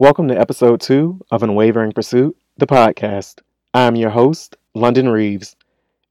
Welcome 0.00 0.28
to 0.28 0.40
episode 0.40 0.80
two 0.80 1.20
of 1.30 1.42
Unwavering 1.42 1.92
Pursuit, 1.92 2.34
the 2.56 2.66
podcast. 2.66 3.42
I'm 3.74 3.96
your 3.96 4.08
host, 4.08 4.56
London 4.74 5.10
Reeves, 5.10 5.56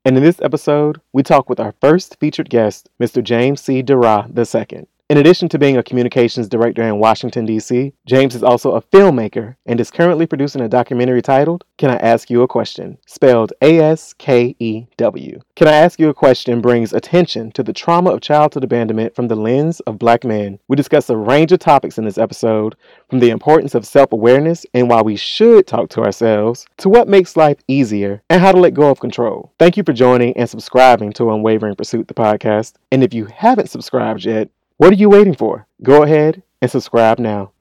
and 0.06 0.16
in 0.16 0.22
this 0.22 0.40
episode, 0.42 1.02
we 1.12 1.24
talk 1.24 1.50
with 1.50 1.60
our 1.60 1.74
first 1.82 2.16
featured 2.20 2.52
guest, 2.52 2.88
Mr. 3.02 3.24
James 3.24 3.62
C. 3.62 3.82
Dara 3.82 4.30
II. 4.38 4.86
In 5.10 5.18
addition 5.18 5.50
to 5.50 5.58
being 5.58 5.76
a 5.76 5.82
communications 5.82 6.48
director 6.48 6.84
in 6.84 7.00
Washington, 7.00 7.44
D.C., 7.44 7.94
James 8.06 8.36
is 8.36 8.44
also 8.44 8.74
a 8.74 8.82
filmmaker 8.84 9.56
and 9.66 9.80
is 9.80 9.90
currently 9.90 10.28
producing 10.28 10.62
a 10.62 10.70
documentary 10.70 11.24
titled 11.24 11.64
Can 11.80 11.90
I 11.90 11.96
Ask 11.96 12.30
You 12.30 12.44
a 12.44 12.48
Question? 12.48 13.00
spelled 13.08 13.52
A 13.64 13.80
S 13.80 14.14
K 14.14 14.56
E 14.60 14.86
W. 14.98 15.40
Can 15.56 15.68
I 15.68 15.74
Ask 15.74 16.00
You 16.00 16.10
a 16.10 16.14
Question 16.14 16.62
brings 16.62 16.94
attention 16.94 17.52
to 17.54 17.64
the 17.64 17.74
trauma 17.74 18.12
of 18.12 18.22
childhood 18.22 18.64
abandonment 18.64 19.16
from 19.16 19.30
the 19.30 19.36
lens 19.36 19.80
of 19.80 19.98
black 19.98 20.24
men. 20.24 20.60
We 20.68 20.76
discuss 20.76 21.10
a 21.10 21.18
range 21.18 21.52
of 21.52 21.58
topics 21.58 21.98
in 21.98 22.06
this 22.06 22.20
episode, 22.20 22.76
from 23.10 23.18
the 23.18 23.32
importance 23.32 23.74
of 23.74 23.88
self 23.88 24.12
awareness 24.12 24.64
and 24.76 24.92
why 24.92 25.02
we 25.02 25.16
should 25.16 25.66
talk 25.66 25.90
to 25.90 26.04
ourselves, 26.04 26.68
to 26.78 26.88
what 26.88 27.08
makes 27.08 27.36
life 27.36 27.58
easier 27.68 28.22
and 28.30 28.40
how 28.40 28.52
to 28.52 28.60
let 28.60 28.76
go 28.76 28.92
of 28.92 29.00
control. 29.00 29.52
Thank 29.58 29.76
you 29.76 29.82
for 29.82 29.92
joining 29.92 30.38
and 30.38 30.48
subscribing 30.48 31.14
to 31.14 31.32
Unwavering 31.32 31.74
Pursuit, 31.74 32.08
the 32.08 32.14
podcast. 32.14 32.74
And 32.92 33.04
if 33.04 33.12
you 33.12 33.26
haven't 33.26 33.72
subscribed 33.72 34.26
yet, 34.26 34.52
what 34.80 34.94
are 34.94 34.96
you 34.96 35.10
waiting 35.10 35.36
for? 35.36 35.68
Go 35.84 36.04
ahead 36.04 36.42
and 36.62 36.72
subscribe 36.72 37.20
now. 37.20 37.52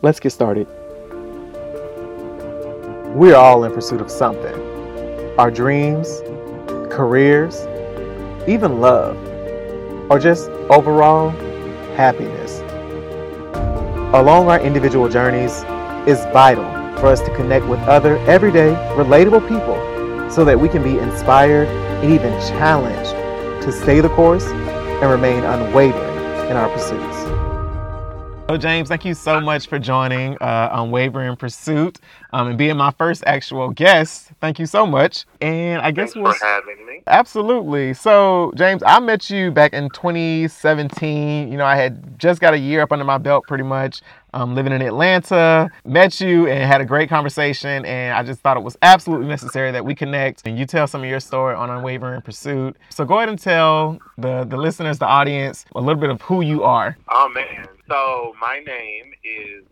Let's 0.00 0.18
get 0.18 0.30
started. 0.30 0.66
We're 3.14 3.36
all 3.36 3.64
in 3.64 3.72
pursuit 3.74 4.00
of 4.00 4.10
something 4.10 4.58
our 5.38 5.50
dreams, 5.50 6.22
careers, 6.90 7.66
even 8.48 8.80
love, 8.80 9.18
or 10.10 10.18
just 10.18 10.48
overall 10.70 11.28
happiness. 11.94 12.60
Along 14.14 14.48
our 14.48 14.60
individual 14.60 15.10
journeys, 15.10 15.64
it's 16.08 16.24
vital 16.32 16.64
for 16.98 17.08
us 17.08 17.20
to 17.20 17.36
connect 17.36 17.66
with 17.66 17.80
other 17.80 18.16
everyday, 18.20 18.72
relatable 18.96 19.46
people 19.46 19.76
so 20.30 20.42
that 20.46 20.58
we 20.58 20.70
can 20.70 20.82
be 20.82 20.98
inspired 20.98 21.68
and 21.68 22.10
even 22.10 22.32
challenged 22.40 23.12
to 23.62 23.70
stay 23.70 24.00
the 24.00 24.08
course 24.08 24.46
and 24.46 25.10
remain 25.10 25.44
unwavering 25.44 26.11
in 26.52 26.58
our 26.58 26.68
pursuits. 26.68 27.16
So, 28.48 28.58
James, 28.58 28.88
thank 28.90 29.06
you 29.06 29.14
so 29.14 29.40
much 29.40 29.66
for 29.66 29.78
joining 29.78 30.36
uh, 30.42 30.68
Unwavering 30.72 31.34
Pursuit 31.36 31.98
um, 32.32 32.48
and 32.48 32.58
being 32.58 32.76
my 32.76 32.90
first 32.92 33.22
actual 33.26 33.70
guest. 33.70 34.30
Thank 34.40 34.58
you 34.58 34.66
so 34.66 34.86
much. 34.86 35.26
And 35.40 35.82
I 35.82 35.90
guess 35.90 36.14
Thanks 36.14 36.38
for 36.38 36.44
having 36.44 36.86
me. 36.86 37.02
Absolutely. 37.06 37.94
So, 37.94 38.52
James, 38.56 38.82
I 38.86 39.00
met 39.00 39.28
you 39.28 39.50
back 39.50 39.72
in 39.72 39.90
2017. 39.90 41.50
You 41.50 41.58
know, 41.58 41.64
I 41.64 41.76
had 41.76 42.18
just 42.18 42.40
got 42.40 42.54
a 42.54 42.58
year 42.58 42.82
up 42.82 42.92
under 42.92 43.04
my 43.04 43.18
belt 43.18 43.44
pretty 43.46 43.64
much 43.64 44.00
um, 44.34 44.54
living 44.54 44.72
in 44.72 44.80
Atlanta, 44.80 45.70
met 45.84 46.20
you 46.20 46.46
and 46.48 46.64
had 46.64 46.80
a 46.80 46.84
great 46.84 47.08
conversation. 47.08 47.84
And 47.84 48.14
I 48.14 48.22
just 48.22 48.40
thought 48.40 48.56
it 48.56 48.62
was 48.62 48.76
absolutely 48.82 49.26
necessary 49.26 49.70
that 49.72 49.84
we 49.84 49.94
connect 49.94 50.46
and 50.46 50.58
you 50.58 50.64
tell 50.64 50.86
some 50.86 51.02
of 51.02 51.08
your 51.10 51.20
story 51.20 51.54
on 51.54 51.70
Unwavering 51.70 52.22
Pursuit. 52.22 52.76
So 52.88 53.04
go 53.04 53.18
ahead 53.18 53.28
and 53.28 53.38
tell 53.38 53.98
the, 54.16 54.44
the 54.44 54.56
listeners, 54.56 54.98
the 54.98 55.06
audience, 55.06 55.64
a 55.74 55.80
little 55.80 56.00
bit 56.00 56.10
of 56.10 56.22
who 56.22 56.40
you 56.40 56.62
are. 56.62 56.96
Oh, 57.08 57.28
man. 57.28 57.66
So 57.88 58.34
my 58.40 58.60
name 58.60 59.12
is 59.22 59.64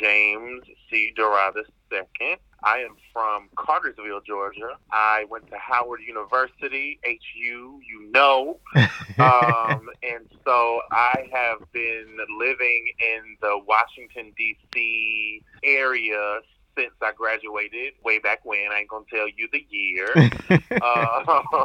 James 0.00 0.62
C. 0.90 1.12
Dorada 1.16 1.62
II. 1.92 2.36
I 2.62 2.78
am 2.78 2.96
from 3.12 3.48
Cartersville, 3.56 4.20
Georgia. 4.26 4.76
I 4.92 5.24
went 5.30 5.48
to 5.48 5.56
Howard 5.56 6.00
University, 6.06 7.00
HU, 7.04 7.80
you 7.86 8.10
know. 8.12 8.58
um, 9.18 9.88
and 10.02 10.28
so 10.44 10.80
I 10.92 11.28
have 11.32 11.60
been 11.72 12.16
living 12.38 12.92
in 12.98 13.36
the 13.40 13.60
Washington, 13.66 14.32
D.C. 14.36 15.42
area 15.64 16.40
since 16.76 16.92
I 17.02 17.12
graduated 17.12 17.94
way 18.04 18.18
back 18.18 18.44
when. 18.44 18.70
I 18.72 18.80
ain't 18.80 18.88
gonna 18.88 19.04
tell 19.10 19.28
you 19.28 19.48
the 19.52 19.66
year. 19.70 20.12
uh, 20.82 21.64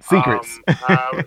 Secrets. 0.00 0.58
Um, 0.66 0.74
I, 0.88 1.24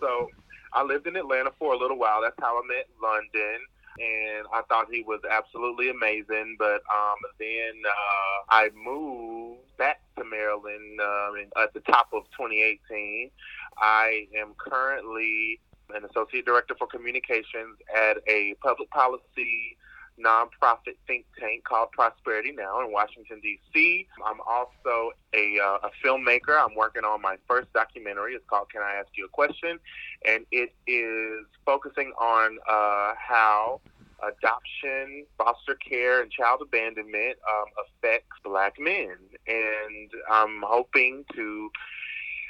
so 0.00 0.28
I 0.72 0.82
lived 0.82 1.06
in 1.06 1.16
Atlanta 1.16 1.50
for 1.58 1.74
a 1.74 1.78
little 1.78 1.98
while. 1.98 2.22
That's 2.22 2.36
how 2.40 2.58
I 2.58 2.66
met 2.66 2.88
London 3.02 3.60
and 3.98 4.46
I 4.52 4.62
thought 4.68 4.86
he 4.90 5.02
was 5.02 5.20
absolutely 5.30 5.90
amazing. 5.90 6.56
But 6.58 6.82
um, 6.92 7.18
then 7.38 7.82
uh, 7.86 8.54
I 8.54 8.70
moved 8.74 9.76
back 9.78 10.00
to 10.18 10.24
Maryland 10.24 11.00
um, 11.00 11.62
at 11.62 11.72
the 11.74 11.80
top 11.80 12.08
of 12.12 12.24
2018. 12.36 13.30
I 13.78 14.26
am 14.38 14.54
currently 14.58 15.60
an 15.94 16.04
associate 16.04 16.44
director 16.44 16.74
for 16.78 16.86
communications 16.86 17.78
at 17.94 18.18
a 18.26 18.54
public 18.62 18.90
policy 18.90 19.76
nonprofit 20.22 20.96
think 21.06 21.26
tank 21.38 21.64
called 21.64 21.92
Prosperity 21.92 22.52
Now 22.52 22.80
in 22.80 22.92
Washington, 22.92 23.40
D.C. 23.42 24.06
I'm 24.24 24.40
also 24.46 25.12
a, 25.34 25.58
uh, 25.58 25.88
a 25.88 25.90
filmmaker. 26.04 26.58
I'm 26.58 26.74
working 26.74 27.04
on 27.04 27.20
my 27.20 27.36
first 27.48 27.72
documentary. 27.72 28.34
It's 28.34 28.44
called 28.48 28.70
Can 28.70 28.82
I 28.82 28.94
Ask 28.94 29.08
You 29.16 29.26
a 29.26 29.28
Question? 29.28 29.78
And 30.26 30.46
it 30.50 30.74
is 30.86 31.46
focusing 31.64 32.12
on 32.20 32.58
uh, 32.68 33.12
how 33.18 33.80
adoption, 34.22 35.26
foster 35.36 35.74
care, 35.74 36.22
and 36.22 36.30
child 36.30 36.60
abandonment 36.62 37.36
um, 37.48 37.66
affects 37.84 38.36
black 38.44 38.74
men. 38.78 39.16
And 39.46 40.10
I'm 40.30 40.62
hoping 40.64 41.24
to 41.34 41.70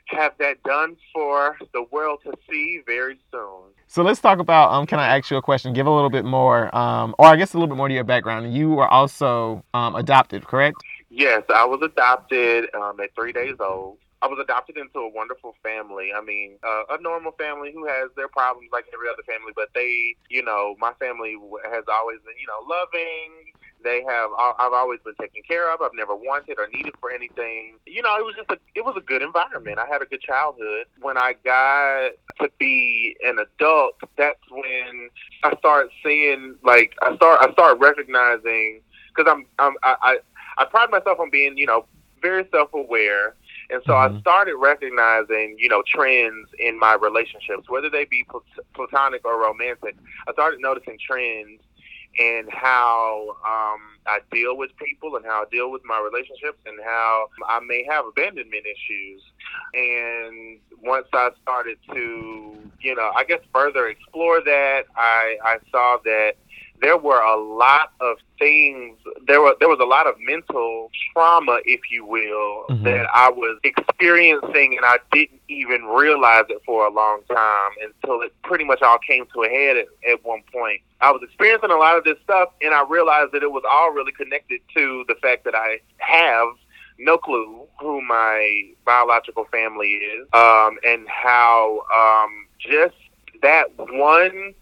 have 0.06 0.32
that 0.38 0.62
done 0.62 0.96
for 1.12 1.56
the 1.72 1.84
world 1.90 2.20
to 2.24 2.32
see 2.48 2.80
very 2.86 3.18
soon. 3.30 3.62
So 3.86 4.02
let's 4.02 4.20
talk 4.20 4.38
about. 4.38 4.72
Um, 4.72 4.86
can 4.86 4.98
I 4.98 5.16
ask 5.16 5.30
you 5.30 5.36
a 5.36 5.42
question? 5.42 5.72
Give 5.72 5.86
a 5.86 5.90
little 5.90 6.10
bit 6.10 6.24
more, 6.24 6.74
um, 6.76 7.14
or 7.18 7.26
I 7.26 7.36
guess 7.36 7.54
a 7.54 7.56
little 7.56 7.68
bit 7.68 7.76
more 7.76 7.88
to 7.88 7.94
your 7.94 8.04
background. 8.04 8.54
You 8.54 8.70
were 8.70 8.88
also 8.88 9.64
um, 9.74 9.94
adopted, 9.94 10.46
correct? 10.46 10.76
Yes, 11.10 11.42
I 11.54 11.64
was 11.64 11.80
adopted 11.82 12.66
um, 12.74 13.00
at 13.00 13.14
three 13.14 13.32
days 13.32 13.56
old. 13.60 13.98
I 14.22 14.28
was 14.28 14.38
adopted 14.42 14.76
into 14.76 14.98
a 14.98 15.08
wonderful 15.08 15.54
family. 15.62 16.10
I 16.16 16.20
mean, 16.20 16.58
uh, 16.64 16.84
a 16.90 17.00
normal 17.00 17.32
family 17.32 17.70
who 17.72 17.86
has 17.86 18.10
their 18.16 18.28
problems 18.28 18.70
like 18.72 18.86
every 18.92 19.08
other 19.08 19.22
family, 19.22 19.52
but 19.54 19.68
they, 19.74 20.16
you 20.30 20.42
know, 20.42 20.74
my 20.80 20.92
family 20.94 21.36
has 21.70 21.84
always 21.86 22.18
been, 22.24 22.34
you 22.40 22.46
know, 22.48 22.66
loving. 22.66 23.52
They 23.86 24.02
have, 24.02 24.30
I've 24.58 24.72
always 24.72 24.98
been 25.04 25.14
taken 25.14 25.42
care 25.46 25.72
of. 25.72 25.80
I've 25.80 25.94
never 25.94 26.16
wanted 26.16 26.58
or 26.58 26.66
needed 26.74 26.94
for 27.00 27.12
anything. 27.12 27.76
You 27.86 28.02
know, 28.02 28.16
it 28.18 28.24
was 28.24 28.34
just 28.36 28.50
a, 28.50 28.58
it 28.74 28.84
was 28.84 28.96
a 28.96 29.00
good 29.00 29.22
environment. 29.22 29.78
I 29.78 29.86
had 29.86 30.02
a 30.02 30.06
good 30.06 30.20
childhood. 30.20 30.86
When 31.00 31.16
I 31.16 31.34
got 31.44 32.10
to 32.40 32.50
be 32.58 33.16
an 33.24 33.38
adult, 33.38 33.94
that's 34.18 34.40
when 34.50 35.08
I 35.44 35.56
started 35.58 35.92
seeing, 36.02 36.56
like, 36.64 36.94
I 37.00 37.14
start, 37.14 37.38
I 37.40 37.52
start 37.52 37.78
recognizing, 37.78 38.80
because 39.14 39.32
I'm, 39.32 39.46
I'm, 39.60 39.76
I, 39.84 39.96
I, 40.02 40.18
I 40.58 40.64
pride 40.64 40.90
myself 40.90 41.20
on 41.20 41.30
being, 41.30 41.56
you 41.56 41.66
know, 41.66 41.86
very 42.20 42.44
self-aware 42.50 43.36
and 43.70 43.82
so 43.84 43.92
mm-hmm. 43.92 44.16
I 44.16 44.20
started 44.20 44.56
recognizing, 44.56 45.56
you 45.58 45.68
know, 45.68 45.82
trends 45.86 46.48
in 46.58 46.78
my 46.78 46.94
relationships, 46.94 47.68
whether 47.68 47.90
they 47.90 48.04
be 48.04 48.24
platonic 48.74 49.24
or 49.24 49.40
romantic. 49.40 49.96
I 50.28 50.32
started 50.32 50.60
noticing 50.60 50.98
trends 51.04 51.60
in 52.18 52.46
how 52.50 53.36
um, 53.46 53.80
I 54.06 54.20
deal 54.32 54.56
with 54.56 54.70
people 54.82 55.16
and 55.16 55.24
how 55.24 55.42
I 55.42 55.44
deal 55.50 55.70
with 55.70 55.82
my 55.84 56.00
relationships 56.00 56.58
and 56.66 56.78
how 56.84 57.28
I 57.48 57.60
may 57.60 57.84
have 57.88 58.06
abandonment 58.06 58.64
issues. 58.64 59.22
And 59.74 60.58
once 60.82 61.06
I 61.12 61.30
started 61.42 61.78
to, 61.92 62.56
you 62.80 62.94
know, 62.94 63.10
I 63.16 63.24
guess 63.24 63.40
further 63.52 63.88
explore 63.88 64.40
that, 64.44 64.82
I, 64.96 65.36
I 65.44 65.58
saw 65.70 65.98
that 66.04 66.32
there 66.80 66.96
were 66.96 67.20
a 67.20 67.36
lot 67.36 67.92
of 68.00 68.16
things 68.38 68.98
there 69.26 69.40
were 69.40 69.56
there 69.60 69.68
was 69.68 69.78
a 69.80 69.84
lot 69.84 70.06
of 70.06 70.14
mental 70.20 70.90
trauma 71.12 71.58
if 71.64 71.80
you 71.90 72.04
will 72.04 72.64
mm-hmm. 72.68 72.84
that 72.84 73.06
I 73.12 73.30
was 73.30 73.58
experiencing 73.64 74.76
and 74.76 74.84
I 74.84 74.98
didn't 75.12 75.40
even 75.48 75.84
realize 75.84 76.44
it 76.48 76.60
for 76.66 76.86
a 76.86 76.90
long 76.90 77.22
time 77.28 77.70
until 77.82 78.20
it 78.22 78.32
pretty 78.42 78.64
much 78.64 78.82
all 78.82 78.98
came 78.98 79.26
to 79.34 79.42
a 79.44 79.48
head 79.48 79.76
at, 79.76 79.86
at 80.08 80.24
one 80.24 80.42
point. 80.52 80.80
I 81.00 81.10
was 81.10 81.22
experiencing 81.22 81.70
a 81.70 81.76
lot 81.76 81.96
of 81.96 82.04
this 82.04 82.16
stuff 82.24 82.50
and 82.60 82.74
I 82.74 82.84
realized 82.88 83.32
that 83.32 83.42
it 83.42 83.50
was 83.50 83.64
all 83.68 83.92
really 83.92 84.12
connected 84.12 84.60
to 84.76 85.04
the 85.08 85.14
fact 85.16 85.44
that 85.44 85.54
I 85.54 85.80
have 85.98 86.48
no 86.98 87.18
clue 87.18 87.66
who 87.80 88.00
my 88.00 88.70
biological 88.84 89.44
family 89.52 89.94
is 89.94 90.26
um, 90.32 90.78
and 90.84 91.06
how 91.08 91.82
um, 91.94 92.46
just 92.58 92.96
that 93.42 93.66
one 93.76 94.54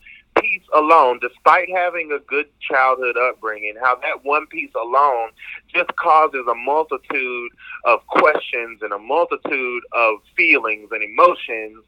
alone, 0.75 1.19
despite 1.21 1.69
having 1.71 2.13
a 2.13 2.19
good 2.19 2.47
childhood 2.61 3.17
upbringing, 3.17 3.75
how 3.81 3.97
that 3.97 4.25
one 4.25 4.47
piece 4.49 4.73
alone 4.75 5.31
just 5.73 5.95
causes 5.97 6.45
a 6.51 6.55
multitude 6.55 7.51
of 7.85 8.07
questions 8.09 8.81
and 8.83 8.93
a 8.93 8.99
multitude 8.99 9.83
of 9.93 10.17
feelings 10.37 10.89
and 10.91 11.03
emotions 11.03 11.85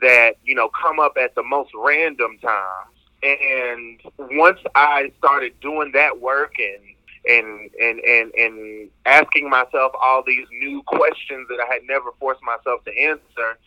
that, 0.00 0.36
you 0.44 0.54
know, 0.54 0.70
come 0.70 0.98
up 0.98 1.16
at 1.20 1.34
the 1.34 1.42
most 1.42 1.70
random 1.76 2.38
times. 2.38 2.96
And 3.22 4.00
once 4.18 4.58
I 4.74 5.12
started 5.18 5.52
doing 5.60 5.92
that 5.92 6.20
work 6.20 6.54
and 6.58 6.82
and 7.28 7.70
and 7.80 8.00
and 8.00 8.34
and 8.34 8.90
asking 9.04 9.50
myself 9.50 9.92
all 10.00 10.22
these 10.26 10.46
new 10.50 10.82
questions 10.86 11.46
that 11.48 11.60
I 11.60 11.70
had 11.70 11.82
never 11.86 12.12
forced 12.18 12.40
myself 12.42 12.82
to 12.84 12.98
answer, 12.98 13.58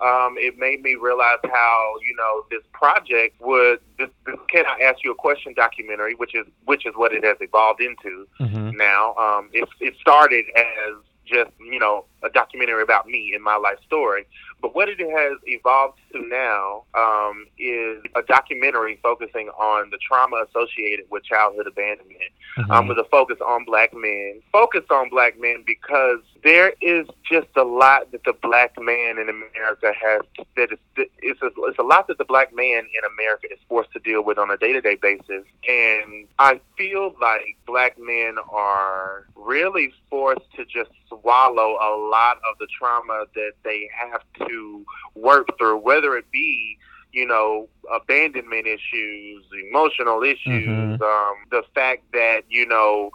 um, 0.00 0.36
it 0.38 0.58
made 0.58 0.82
me 0.82 0.94
realize 0.94 1.38
how 1.44 1.94
you 2.06 2.16
know 2.16 2.44
this 2.50 2.62
project 2.72 3.40
would 3.40 3.80
this, 3.98 4.08
this 4.26 4.36
can 4.48 4.64
I 4.66 4.82
ask 4.84 5.04
you 5.04 5.12
a 5.12 5.14
question 5.14 5.54
documentary, 5.54 6.14
which 6.14 6.34
is 6.34 6.46
which 6.64 6.86
is 6.86 6.94
what 6.96 7.12
it 7.12 7.24
has 7.24 7.36
evolved 7.40 7.80
into 7.80 8.26
mm-hmm. 8.40 8.76
now. 8.76 9.14
Um, 9.16 9.50
it, 9.52 9.68
it 9.80 9.94
started 10.00 10.46
as 10.56 10.94
just 11.24 11.50
you 11.60 11.78
know 11.78 12.04
a 12.22 12.30
documentary 12.30 12.82
about 12.82 13.06
me 13.06 13.32
and 13.34 13.42
my 13.42 13.56
life 13.56 13.78
story. 13.86 14.26
But 14.60 14.76
what 14.76 14.88
it 14.88 15.00
has 15.00 15.38
evolved 15.46 15.98
to 16.12 16.24
now 16.28 16.84
um, 16.94 17.46
is 17.58 18.00
a 18.14 18.22
documentary 18.22 18.98
focusing 19.02 19.48
on 19.48 19.90
the 19.90 19.98
trauma 19.98 20.44
associated 20.48 21.06
with 21.10 21.24
childhood 21.24 21.66
abandonment, 21.66 22.30
mm-hmm. 22.56 22.70
um, 22.70 22.86
with 22.86 22.98
a 22.98 23.04
focus 23.10 23.38
on 23.44 23.64
black 23.64 23.92
men. 23.92 24.40
Focused 24.52 24.90
on 24.92 25.08
black 25.08 25.40
men 25.40 25.64
because 25.66 26.20
there 26.44 26.74
is 26.80 27.08
just 27.28 27.48
a 27.56 27.64
lot 27.64 28.12
that 28.12 28.22
the 28.24 28.34
black 28.34 28.80
man 28.80 29.18
in 29.18 29.28
America 29.28 29.92
has. 30.00 30.22
That 30.56 30.72
is, 30.72 30.78
it's 30.96 31.42
a, 31.42 31.50
it's 31.56 31.78
a 31.78 31.82
lot 31.82 32.06
that 32.06 32.18
the 32.18 32.24
black 32.24 32.54
man 32.54 32.84
in 32.84 33.04
America 33.18 33.48
is 33.50 33.58
forced 33.68 33.92
to 33.92 33.98
deal 33.98 34.22
with 34.22 34.38
on 34.38 34.50
a 34.50 34.56
day 34.56 34.72
to 34.72 34.80
day 34.80 34.94
basis, 34.94 35.44
and 35.68 36.28
I 36.38 36.60
feel 36.76 37.14
like 37.20 37.56
black 37.66 37.98
men 37.98 38.36
are 38.50 39.26
really 39.34 39.92
forced 40.08 40.52
to 40.56 40.64
just 40.64 40.90
swallow 41.08 41.78
a 41.80 41.90
lot 42.12 42.36
of 42.48 42.58
the 42.58 42.66
trauma 42.78 43.24
that 43.34 43.52
they 43.64 43.88
have 43.98 44.22
to 44.46 44.84
work 45.14 45.46
through, 45.58 45.78
whether 45.78 46.16
it 46.16 46.30
be 46.30 46.78
you 47.12 47.26
know, 47.26 47.68
abandonment 47.94 48.66
issues, 48.66 49.44
emotional 49.68 50.22
issues, 50.22 50.66
mm-hmm. 50.66 51.02
um, 51.02 51.34
the 51.50 51.62
fact 51.74 52.02
that, 52.12 52.42
you 52.48 52.66
know, 52.66 53.10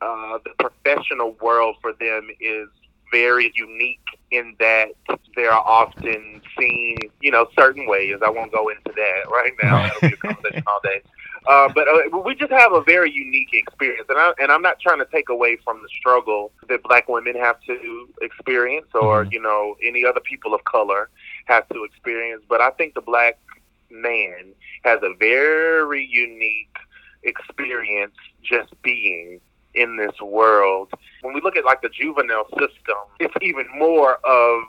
uh, 0.00 0.38
the 0.44 0.50
professional 0.58 1.32
world 1.40 1.76
for 1.80 1.92
them 1.92 2.28
is 2.40 2.68
very 3.12 3.52
unique 3.54 4.00
in 4.30 4.56
that 4.58 4.88
they 5.36 5.44
are 5.44 5.60
often 5.60 6.40
seen, 6.58 6.96
you 7.20 7.30
know, 7.30 7.46
certain 7.58 7.86
ways. 7.86 8.16
I 8.24 8.30
won't 8.30 8.50
go 8.50 8.68
into 8.68 8.92
that 8.96 9.30
right 9.30 9.52
now. 9.62 9.82
That'll 9.82 10.08
be 10.08 10.14
a 10.14 10.16
conversation 10.16 10.64
all 10.66 10.80
day. 10.82 11.02
Uh, 11.46 11.68
but 11.74 11.86
uh, 11.86 12.18
we 12.24 12.34
just 12.34 12.52
have 12.52 12.72
a 12.72 12.82
very 12.82 13.12
unique 13.12 13.50
experience, 13.52 14.06
and 14.08 14.18
I 14.18 14.32
and 14.40 14.50
I'm 14.50 14.62
not 14.62 14.80
trying 14.80 14.98
to 14.98 15.06
take 15.12 15.28
away 15.28 15.58
from 15.62 15.82
the 15.82 15.88
struggle 15.88 16.52
that 16.68 16.82
Black 16.82 17.08
women 17.08 17.34
have 17.36 17.60
to 17.66 18.08
experience, 18.22 18.86
or 18.94 19.24
mm-hmm. 19.24 19.32
you 19.32 19.42
know 19.42 19.76
any 19.84 20.06
other 20.06 20.20
people 20.20 20.54
of 20.54 20.64
color 20.64 21.10
have 21.46 21.68
to 21.68 21.84
experience. 21.84 22.42
But 22.48 22.62
I 22.62 22.70
think 22.70 22.94
the 22.94 23.02
Black 23.02 23.38
man 23.90 24.54
has 24.84 25.00
a 25.02 25.14
very 25.18 26.06
unique 26.06 26.76
experience 27.24 28.16
just 28.42 28.70
being 28.82 29.40
in 29.74 29.96
this 29.96 30.18
world. 30.22 30.92
When 31.20 31.34
we 31.34 31.42
look 31.42 31.56
at 31.56 31.64
like 31.66 31.82
the 31.82 31.90
juvenile 31.90 32.48
system, 32.50 32.96
it's 33.20 33.34
even 33.42 33.66
more 33.76 34.14
of 34.24 34.62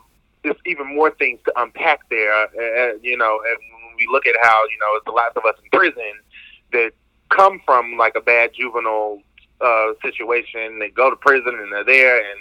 there's 0.44 0.57
even 0.66 0.94
more 0.94 1.10
things 1.12 1.39
to 1.45 1.54
unpack 1.56 2.01
there. 2.10 2.33
Uh, 2.33 2.98
you 3.01 3.18
know, 3.18 3.39
and 3.48 3.57
when 3.86 3.95
we 3.98 4.07
look 4.12 4.25
at 4.25 4.36
how 4.42 4.62
you 4.66 4.77
know 4.81 5.00
there's 5.06 5.16
lots 5.16 5.38
of 5.38 5.45
us 5.45 5.56
in 5.63 5.69
prison 5.77 6.19
that 6.75 6.92
come 7.30 7.62
from 7.66 7.98
like 7.98 8.16
a 8.16 8.22
bad 8.22 8.51
juvenile 8.54 9.22
uh, 9.62 9.94
situation. 10.01 10.80
They 10.80 10.89
go 10.89 11.10
to 11.10 11.16
prison 11.16 11.57
and 11.60 11.72
they're 11.72 11.83
there, 11.83 12.18
and 12.18 12.39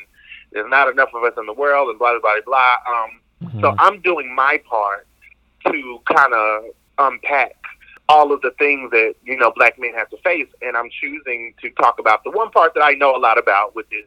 there's 0.53 0.71
not 0.71 0.89
enough 0.89 1.11
of 1.15 1.23
us 1.25 1.35
in 1.39 1.47
the 1.47 1.53
world, 1.53 1.89
and 1.89 1.99
blah 1.99 2.19
blah 2.19 2.21
blah 2.21 2.41
blah. 2.45 2.77
Um, 2.87 3.11
mm-hmm. 3.43 3.61
So 3.61 3.75
I'm 3.79 4.01
doing 4.01 4.35
my 4.35 4.61
part 4.69 5.07
to 5.67 6.01
kind 6.13 6.35
of 6.35 6.65
unpack 6.99 7.57
all 8.09 8.33
of 8.33 8.41
the 8.43 8.51
things 8.59 8.91
that 8.91 9.15
you 9.25 9.37
know 9.37 9.53
black 9.55 9.79
men 9.79 9.95
have 9.95 10.11
to 10.11 10.17
face, 10.19 10.49
and 10.63 10.77
I'm 10.77 10.91
choosing 11.01 11.55
to 11.63 11.71
talk 11.71 11.99
about 11.99 12.25
the 12.25 12.31
one 12.31 12.51
part 12.51 12.75
that 12.75 12.83
I 12.83 12.93
know 12.93 13.17
a 13.17 13.19
lot 13.19 13.39
about, 13.39 13.75
which 13.75 13.91
is 13.93 14.07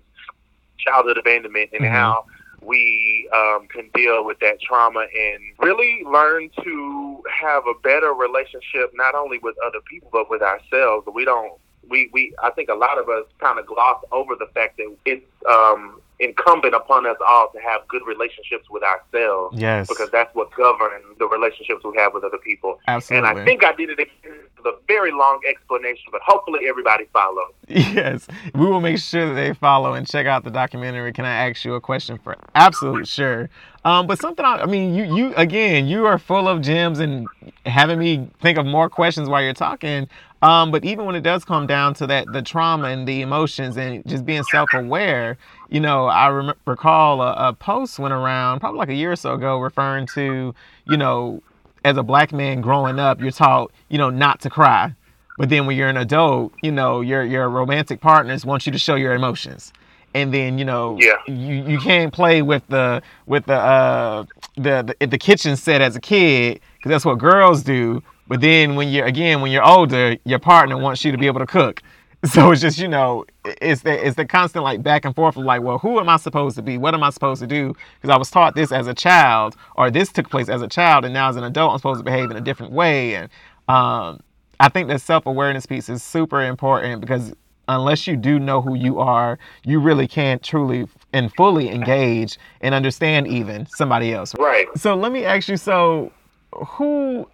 childhood 0.78 1.18
abandonment 1.18 1.72
and 1.74 1.84
mm-hmm. 1.84 1.94
how 1.94 2.26
we 2.62 3.30
um, 3.34 3.68
can 3.68 3.90
deal 3.94 4.26
with 4.26 4.40
that 4.40 4.60
trauma 4.62 5.02
and 5.02 5.40
really 5.60 6.04
learn 6.06 6.50
to 6.64 7.24
have 7.42 7.64
a 7.68 7.80
better 7.82 8.14
relationship 8.14 8.92
not 8.94 9.16
only 9.16 9.40
with 9.40 9.56
other 9.66 9.80
people 9.90 10.10
but 10.12 10.30
with 10.30 10.42
ourselves. 10.42 11.08
We 11.14 11.26
don't 11.26 11.54
we, 11.90 12.10
we 12.14 12.34
I 12.42 12.52
think 12.52 12.70
a 12.70 12.76
lot 12.76 12.98
of 12.98 13.10
us 13.10 13.26
kind 13.40 13.60
of 13.60 13.66
gloss 13.66 14.04
over 14.12 14.36
the 14.36 14.48
fact 14.54 14.78
that 14.78 14.96
it's 15.06 15.26
um, 15.50 16.02
incumbent 16.20 16.74
upon 16.74 17.06
us 17.06 17.18
all 17.26 17.50
to 17.54 17.60
have 17.60 17.88
good 17.88 18.02
relationships 18.08 18.70
with 18.70 18.84
ourselves. 18.84 19.60
Yes. 19.60 19.88
Because 19.88 20.10
that's 20.12 20.34
what 20.34 20.52
governs 20.54 21.04
the 21.20 21.28
relationships 21.28 21.84
we 21.84 21.96
have 21.98 22.14
with 22.14 22.24
other 22.24 22.40
people. 22.40 22.80
Absolutely. 22.88 23.30
And 23.30 23.40
I 23.40 23.46
think 23.46 23.64
I 23.64 23.74
did 23.74 23.92
it 23.92 24.10
with 24.58 24.66
a 24.66 24.78
very 24.88 25.12
long 25.12 25.42
explanation, 25.48 26.06
but 26.12 26.22
hopefully 26.26 26.62
everybody 26.68 27.06
follows. 27.14 27.54
Yes. 27.68 28.28
We 28.54 28.66
will 28.66 28.82
make 28.82 28.98
sure 28.98 29.28
that 29.28 29.34
they 29.34 29.54
follow 29.54 29.94
and 29.94 30.08
check 30.08 30.26
out 30.26 30.44
the 30.44 30.52
documentary. 30.52 31.12
Can 31.14 31.26
I 31.26 31.50
ask 31.50 31.66
you 31.66 31.74
a 31.76 31.82
question 31.82 32.18
for 32.18 32.36
absolute 32.56 33.08
sure? 33.08 33.50
Um, 33.84 34.08
but 34.08 34.20
something 34.20 34.44
I, 34.44 34.58
I 34.58 34.66
mean, 34.66 34.94
you 34.94 35.04
you 35.16 35.34
again, 35.36 35.88
you 35.88 36.06
are 36.06 36.18
full 36.18 36.48
of 36.48 36.62
gems 36.62 37.00
and 37.00 37.28
having 37.66 38.00
me 38.00 38.30
think 38.42 38.58
of 38.58 38.66
more 38.66 38.90
questions 38.90 39.30
while 39.30 39.42
you're 39.42 39.54
talking. 39.54 40.10
Um, 40.42 40.70
but 40.70 40.86
even 40.86 41.06
when 41.06 41.16
it 41.16 41.22
does 41.22 41.44
come 41.44 41.66
down 41.66 41.96
to 41.96 42.08
that, 42.08 42.32
the 42.32 42.44
trauma 42.44 42.90
and 42.90 43.08
the 43.08 43.22
emotions 43.22 43.76
and 43.76 44.06
just 44.08 44.26
being 44.26 44.44
self-aware, 44.44 45.38
you 45.70 45.80
know, 45.80 46.06
I 46.06 46.30
rem- 46.30 46.54
recall 46.66 47.22
a, 47.22 47.50
a, 47.50 47.54
post 47.54 47.98
went 47.98 48.14
around 48.14 48.60
probably 48.60 48.78
like 48.78 48.90
a 48.90 48.94
year 48.94 49.12
or 49.12 49.16
so 49.16 49.34
ago 49.34 49.58
referring 49.58 50.06
to, 50.14 50.54
you 50.86 50.98
know, 50.98 51.42
as 51.84 51.98
a 51.98 52.04
black 52.04 52.32
man 52.32 52.62
growing 52.62 53.00
up, 53.00 53.20
you're 53.20 53.32
taught, 53.32 53.72
you 53.90 53.98
know, 53.98 54.12
not 54.12 54.42
to 54.42 54.50
cry. 54.50 54.94
But 55.38 55.50
then 55.50 55.66
when 55.66 55.78
you're 55.78 55.90
an 55.90 55.98
adult, 55.98 56.54
you 56.62 56.72
know, 56.72 57.02
your 57.02 57.24
your 57.24 57.48
romantic 57.50 58.02
partners 58.02 58.46
want 58.46 58.66
you 58.66 58.72
to 58.72 58.80
show 58.80 58.96
your 58.96 59.14
emotions. 59.14 59.72
And 60.16 60.34
then 60.34 60.58
you 60.58 60.66
know 60.66 60.98
yeah. 61.00 61.18
you, 61.28 61.64
you 61.64 61.80
can't 61.80 62.12
play 62.12 62.42
with 62.42 62.66
the 62.70 63.04
with 63.28 63.46
the 63.46 63.54
uh 63.54 64.26
the 64.56 64.96
the, 65.00 65.06
the 65.06 65.18
kitchen 65.20 65.56
set 65.56 65.80
as 65.80 65.96
a 65.96 66.00
kid 66.00 66.60
because 66.78 66.90
that's 66.90 67.06
what 67.06 67.20
girls 67.20 67.62
do 67.62 68.02
but 68.28 68.42
then 68.42 68.76
when 68.76 68.90
you're 68.90 69.06
again 69.06 69.42
when 69.42 69.52
you're 69.52 69.66
older, 69.66 70.18
your 70.26 70.40
partner 70.40 70.78
wants 70.78 71.04
you 71.04 71.12
to 71.12 71.18
be 71.18 71.28
able 71.28 71.40
to 71.40 71.48
cook. 71.48 71.82
So 72.26 72.52
it's 72.52 72.62
just 72.62 72.80
you 72.80 72.88
know 72.88 73.26
it's 73.46 73.84
the 73.84 74.06
it's 74.06 74.16
the 74.16 74.26
constant 74.26 74.64
like 74.64 74.82
back 74.82 75.06
and 75.06 75.16
forth 75.16 75.38
of 75.38 75.46
like 75.46 75.62
well 75.62 75.78
who 75.78 76.00
am 76.00 76.10
I 76.10 76.18
supposed 76.18 76.56
to 76.56 76.64
be? 76.64 76.80
What 76.80 76.96
am 76.96 77.04
I 77.04 77.12
supposed 77.12 77.42
to 77.42 77.48
do? 77.48 77.76
Because 77.96 78.12
I 78.12 78.18
was 78.18 78.32
taught 78.32 78.56
this 78.56 78.72
as 78.72 78.88
a 78.88 78.94
child 78.96 79.56
or 79.76 79.92
this 79.92 80.12
took 80.12 80.28
place 80.28 80.50
as 80.50 80.64
a 80.64 80.68
child 80.68 81.06
and 81.06 81.14
now 81.14 81.30
as 81.30 81.36
an 81.36 81.44
adult 81.44 81.74
I'm 81.74 81.78
supposed 81.78 82.00
to 82.00 82.04
behave 82.04 82.32
in 82.32 82.36
a 82.36 82.42
different 82.42 82.74
way 82.74 83.14
and 83.14 83.30
um, 83.68 84.20
I 84.60 84.68
think 84.70 84.88
that 84.88 85.02
self 85.02 85.28
awareness 85.28 85.68
piece 85.68 85.90
is 85.90 86.02
super 86.02 86.42
important 86.42 87.02
because 87.02 87.34
unless 87.68 88.08
you 88.08 88.16
do 88.16 88.40
know 88.40 88.62
who 88.62 88.76
you 88.76 89.00
are, 89.00 89.38
you 89.64 89.80
really 89.80 90.08
can't 90.08 90.42
truly 90.42 90.88
and 91.14 91.34
fully 91.36 91.70
engage 91.70 92.38
and 92.62 92.74
understand 92.74 93.28
even 93.28 93.66
somebody 93.68 94.14
else. 94.14 94.34
Right. 94.40 94.68
So 94.76 94.96
let 94.96 95.12
me 95.12 95.26
ask 95.26 95.48
you 95.48 95.58
so 95.58 96.12
who 96.52 97.30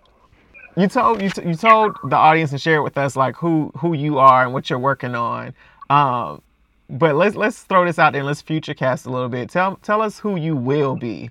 you 0.75 0.88
told 0.88 1.22
you, 1.22 1.30
t- 1.30 1.48
you 1.48 1.56
told 1.56 1.98
the 2.04 2.16
audience 2.16 2.52
and 2.52 2.62
share 2.62 2.81
with 2.81 2.98
us 2.98 3.16
like 3.16 3.36
who 3.36 3.72
who 3.78 3.94
you 3.94 4.18
are 4.18 4.44
and 4.44 4.54
what 4.54 4.70
you're 4.70 4.80
working 4.80 5.16
on. 5.16 5.54
Um, 5.90 6.42
but 6.90 7.16
let's 7.16 7.36
let's 7.36 7.64
throw 7.64 7.86
this 7.86 8.00
out 8.00 8.14
there 8.14 8.21
and 8.21 8.28
let's 8.28 8.42
future 8.42 8.74
cast 8.74 9.06
a 9.06 9.09
little 9.09 9.30
bit. 9.30 9.50
Tell 9.50 9.78
tell 9.78 10.02
us 10.02 10.19
who 10.19 10.36
you 10.36 10.56
will 10.56 10.95
be. 10.95 11.30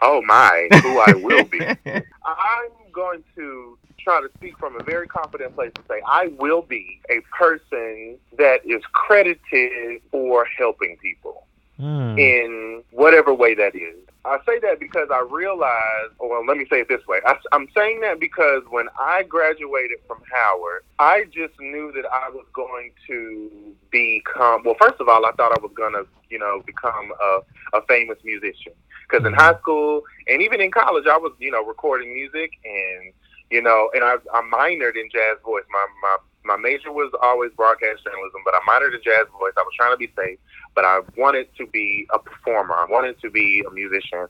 Oh 0.00 0.22
my, 0.22 0.68
who 0.82 0.98
I 0.98 1.12
will 1.14 1.44
be. 1.44 1.60
I'm 2.24 2.70
going 2.92 3.24
to 3.34 3.76
try 3.98 4.20
to 4.20 4.28
speak 4.36 4.56
from 4.58 4.78
a 4.80 4.82
very 4.84 5.06
confident 5.06 5.54
place 5.54 5.72
and 5.76 5.84
say 5.88 6.00
I 6.06 6.28
will 6.38 6.62
be 6.62 7.00
a 7.10 7.20
person 7.36 8.16
that 8.38 8.64
is 8.64 8.82
credited 8.92 10.00
for 10.10 10.46
helping 10.56 10.96
people 10.98 11.46
mm. 11.80 12.18
in 12.18 12.82
whatever 12.90 13.34
way 13.34 13.54
that 13.54 13.74
is. 13.74 13.98
I 14.24 14.38
say 14.46 14.58
that 14.60 14.80
because 14.80 15.08
I 15.12 15.26
realized, 15.30 16.12
oh, 16.20 16.28
well, 16.28 16.44
let 16.44 16.56
me 16.56 16.66
say 16.70 16.80
it 16.80 16.88
this 16.88 17.06
way. 17.06 17.20
I, 17.24 17.36
am 17.52 17.68
saying 17.74 18.00
that 18.02 18.20
because 18.20 18.62
when 18.68 18.88
I 18.98 19.22
graduated 19.22 19.98
from 20.06 20.20
Howard, 20.30 20.84
I 20.98 21.24
just 21.32 21.58
knew 21.60 21.92
that 21.92 22.04
I 22.12 22.28
was 22.28 22.44
going 22.52 22.92
to 23.06 23.74
become, 23.90 24.64
well, 24.64 24.76
first 24.80 25.00
of 25.00 25.08
all, 25.08 25.24
I 25.24 25.32
thought 25.32 25.56
I 25.56 25.62
was 25.62 25.72
going 25.74 25.92
to, 25.92 26.06
you 26.28 26.38
know, 26.38 26.62
become 26.66 27.12
a, 27.22 27.78
a 27.78 27.82
famous 27.86 28.18
musician. 28.24 28.72
Because 29.08 29.24
in 29.24 29.32
mm-hmm. 29.32 29.40
high 29.40 29.58
school 29.60 30.02
and 30.26 30.42
even 30.42 30.60
in 30.60 30.70
college, 30.70 31.06
I 31.06 31.16
was, 31.16 31.32
you 31.38 31.50
know, 31.50 31.64
recording 31.64 32.12
music 32.12 32.50
and, 32.64 33.12
you 33.50 33.62
know, 33.62 33.90
and 33.94 34.04
I, 34.04 34.16
I 34.34 34.42
minored 34.42 34.96
in 34.96 35.08
jazz 35.10 35.38
voice. 35.44 35.64
My, 35.70 35.86
my 36.02 36.16
my 36.44 36.56
major 36.56 36.92
was 36.92 37.12
always 37.22 37.52
broadcast 37.56 38.04
journalism, 38.04 38.40
but 38.44 38.54
I 38.54 38.60
minored 38.68 38.94
in 38.94 39.02
jazz 39.02 39.26
voice. 39.38 39.52
I 39.56 39.62
was 39.62 39.72
trying 39.76 39.92
to 39.92 39.98
be 39.98 40.10
safe, 40.16 40.38
but 40.74 40.84
I 40.84 41.00
wanted 41.16 41.48
to 41.58 41.66
be 41.66 42.06
a 42.12 42.18
performer. 42.18 42.74
I 42.74 42.86
wanted 42.88 43.20
to 43.20 43.30
be 43.30 43.62
a 43.66 43.70
musician. 43.70 44.28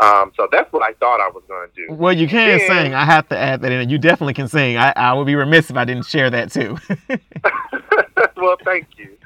Um, 0.00 0.32
so 0.36 0.48
that's 0.50 0.72
what 0.72 0.82
I 0.82 0.92
thought 0.94 1.20
I 1.20 1.28
was 1.28 1.42
going 1.48 1.68
to 1.68 1.74
do. 1.74 1.92
Well, 1.92 2.12
you 2.12 2.28
can 2.28 2.60
sing. 2.60 2.94
I 2.94 3.04
have 3.04 3.28
to 3.28 3.36
add 3.36 3.62
that 3.62 3.72
in. 3.72 3.88
You 3.88 3.98
definitely 3.98 4.34
can 4.34 4.48
sing. 4.48 4.76
I, 4.76 4.92
I 4.94 5.12
would 5.12 5.26
be 5.26 5.34
remiss 5.34 5.70
if 5.70 5.76
I 5.76 5.84
didn't 5.84 6.06
share 6.06 6.30
that 6.30 6.52
too. 6.52 6.78
well, 8.36 8.56
thank 8.64 8.86
you. 8.96 9.17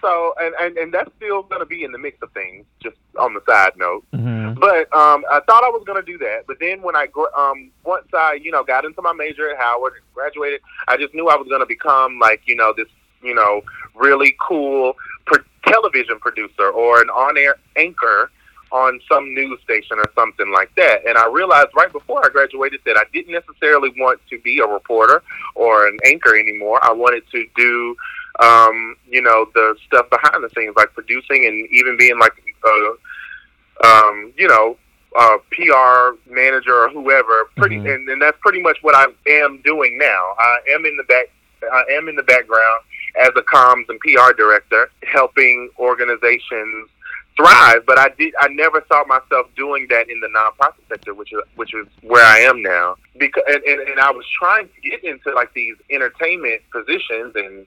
So, 0.00 0.34
and, 0.40 0.54
and, 0.60 0.78
and 0.78 0.94
that's 0.94 1.10
still 1.16 1.42
going 1.42 1.60
to 1.60 1.66
be 1.66 1.84
in 1.84 1.92
the 1.92 1.98
mix 1.98 2.22
of 2.22 2.32
things, 2.32 2.64
just 2.80 2.96
on 3.18 3.34
the 3.34 3.40
side 3.46 3.72
note. 3.76 4.04
Mm-hmm. 4.12 4.58
But 4.58 4.92
um, 4.94 5.24
I 5.30 5.40
thought 5.46 5.64
I 5.64 5.68
was 5.68 5.82
going 5.86 6.02
to 6.02 6.12
do 6.12 6.18
that. 6.18 6.46
But 6.46 6.58
then 6.60 6.82
when 6.82 6.96
I, 6.96 7.06
um, 7.36 7.70
once 7.84 8.06
I, 8.14 8.34
you 8.34 8.50
know, 8.50 8.64
got 8.64 8.84
into 8.84 9.02
my 9.02 9.12
major 9.12 9.50
at 9.50 9.58
Howard 9.58 9.94
and 9.94 10.02
graduated, 10.14 10.60
I 10.86 10.96
just 10.96 11.14
knew 11.14 11.28
I 11.28 11.36
was 11.36 11.48
going 11.48 11.60
to 11.60 11.66
become 11.66 12.18
like, 12.18 12.42
you 12.46 12.56
know, 12.56 12.72
this, 12.76 12.88
you 13.22 13.34
know, 13.34 13.62
really 13.94 14.36
cool 14.40 14.94
pro- 15.26 15.44
television 15.66 16.18
producer 16.18 16.70
or 16.70 17.02
an 17.02 17.10
on-air 17.10 17.56
anchor 17.76 18.30
on 18.72 19.00
some 19.10 19.34
news 19.34 19.60
station 19.62 19.98
or 19.98 20.10
something 20.14 20.52
like 20.52 20.74
that. 20.76 21.06
And 21.06 21.16
I 21.16 21.26
realized 21.28 21.68
right 21.74 21.92
before 21.92 22.24
I 22.24 22.28
graduated 22.28 22.80
that 22.86 22.96
I 22.96 23.04
didn't 23.12 23.32
necessarily 23.32 23.90
want 23.98 24.20
to 24.30 24.38
be 24.40 24.58
a 24.60 24.66
reporter 24.66 25.22
or 25.54 25.86
an 25.86 25.98
anchor 26.04 26.36
anymore. 26.36 26.78
I 26.82 26.92
wanted 26.92 27.24
to 27.32 27.46
do, 27.56 27.96
um, 28.40 28.96
you 29.08 29.22
know, 29.22 29.46
the 29.54 29.76
stuff 29.86 30.10
behind 30.10 30.44
the 30.44 30.50
scenes, 30.56 30.74
like 30.76 30.92
producing 30.94 31.46
and 31.46 31.68
even 31.70 31.96
being 31.96 32.18
like, 32.18 32.32
uh, 32.64 33.86
um, 33.86 34.32
you 34.36 34.48
know, 34.48 34.76
uh, 35.18 35.38
PR 35.50 36.16
manager 36.30 36.84
or 36.84 36.90
whoever. 36.90 37.44
Pretty, 37.56 37.76
mm-hmm. 37.76 37.86
and, 37.86 38.08
and 38.08 38.22
that's 38.22 38.38
pretty 38.40 38.60
much 38.60 38.78
what 38.82 38.94
I 38.94 39.06
am 39.42 39.60
doing 39.62 39.98
now. 39.98 40.34
I 40.38 40.58
am 40.70 40.84
in 40.84 40.96
the 40.96 41.04
back. 41.04 41.26
I 41.72 41.82
am 41.92 42.08
in 42.08 42.14
the 42.14 42.22
background 42.22 42.84
as 43.20 43.30
a 43.34 43.42
comms 43.42 43.88
and 43.88 43.98
PR 44.00 44.32
director, 44.32 44.90
helping 45.02 45.70
organizations 45.78 46.88
thrive. 47.38 47.86
But 47.86 47.98
I 47.98 48.10
did. 48.18 48.34
I 48.38 48.48
never 48.48 48.84
saw 48.88 49.04
myself 49.06 49.46
doing 49.56 49.86
that 49.90 50.10
in 50.10 50.20
the 50.20 50.28
nonprofit 50.28 50.86
sector, 50.88 51.14
which 51.14 51.32
is 51.32 51.40
which 51.56 51.72
is 51.74 51.86
where 52.02 52.24
I 52.24 52.40
am 52.40 52.60
now. 52.60 52.96
Because 53.16 53.44
and, 53.46 53.62
and, 53.64 53.88
and 53.88 54.00
I 54.00 54.10
was 54.10 54.26
trying 54.38 54.68
to 54.68 54.90
get 54.90 55.04
into 55.04 55.32
like 55.34 55.54
these 55.54 55.76
entertainment 55.90 56.62
positions 56.70 57.32
and 57.34 57.66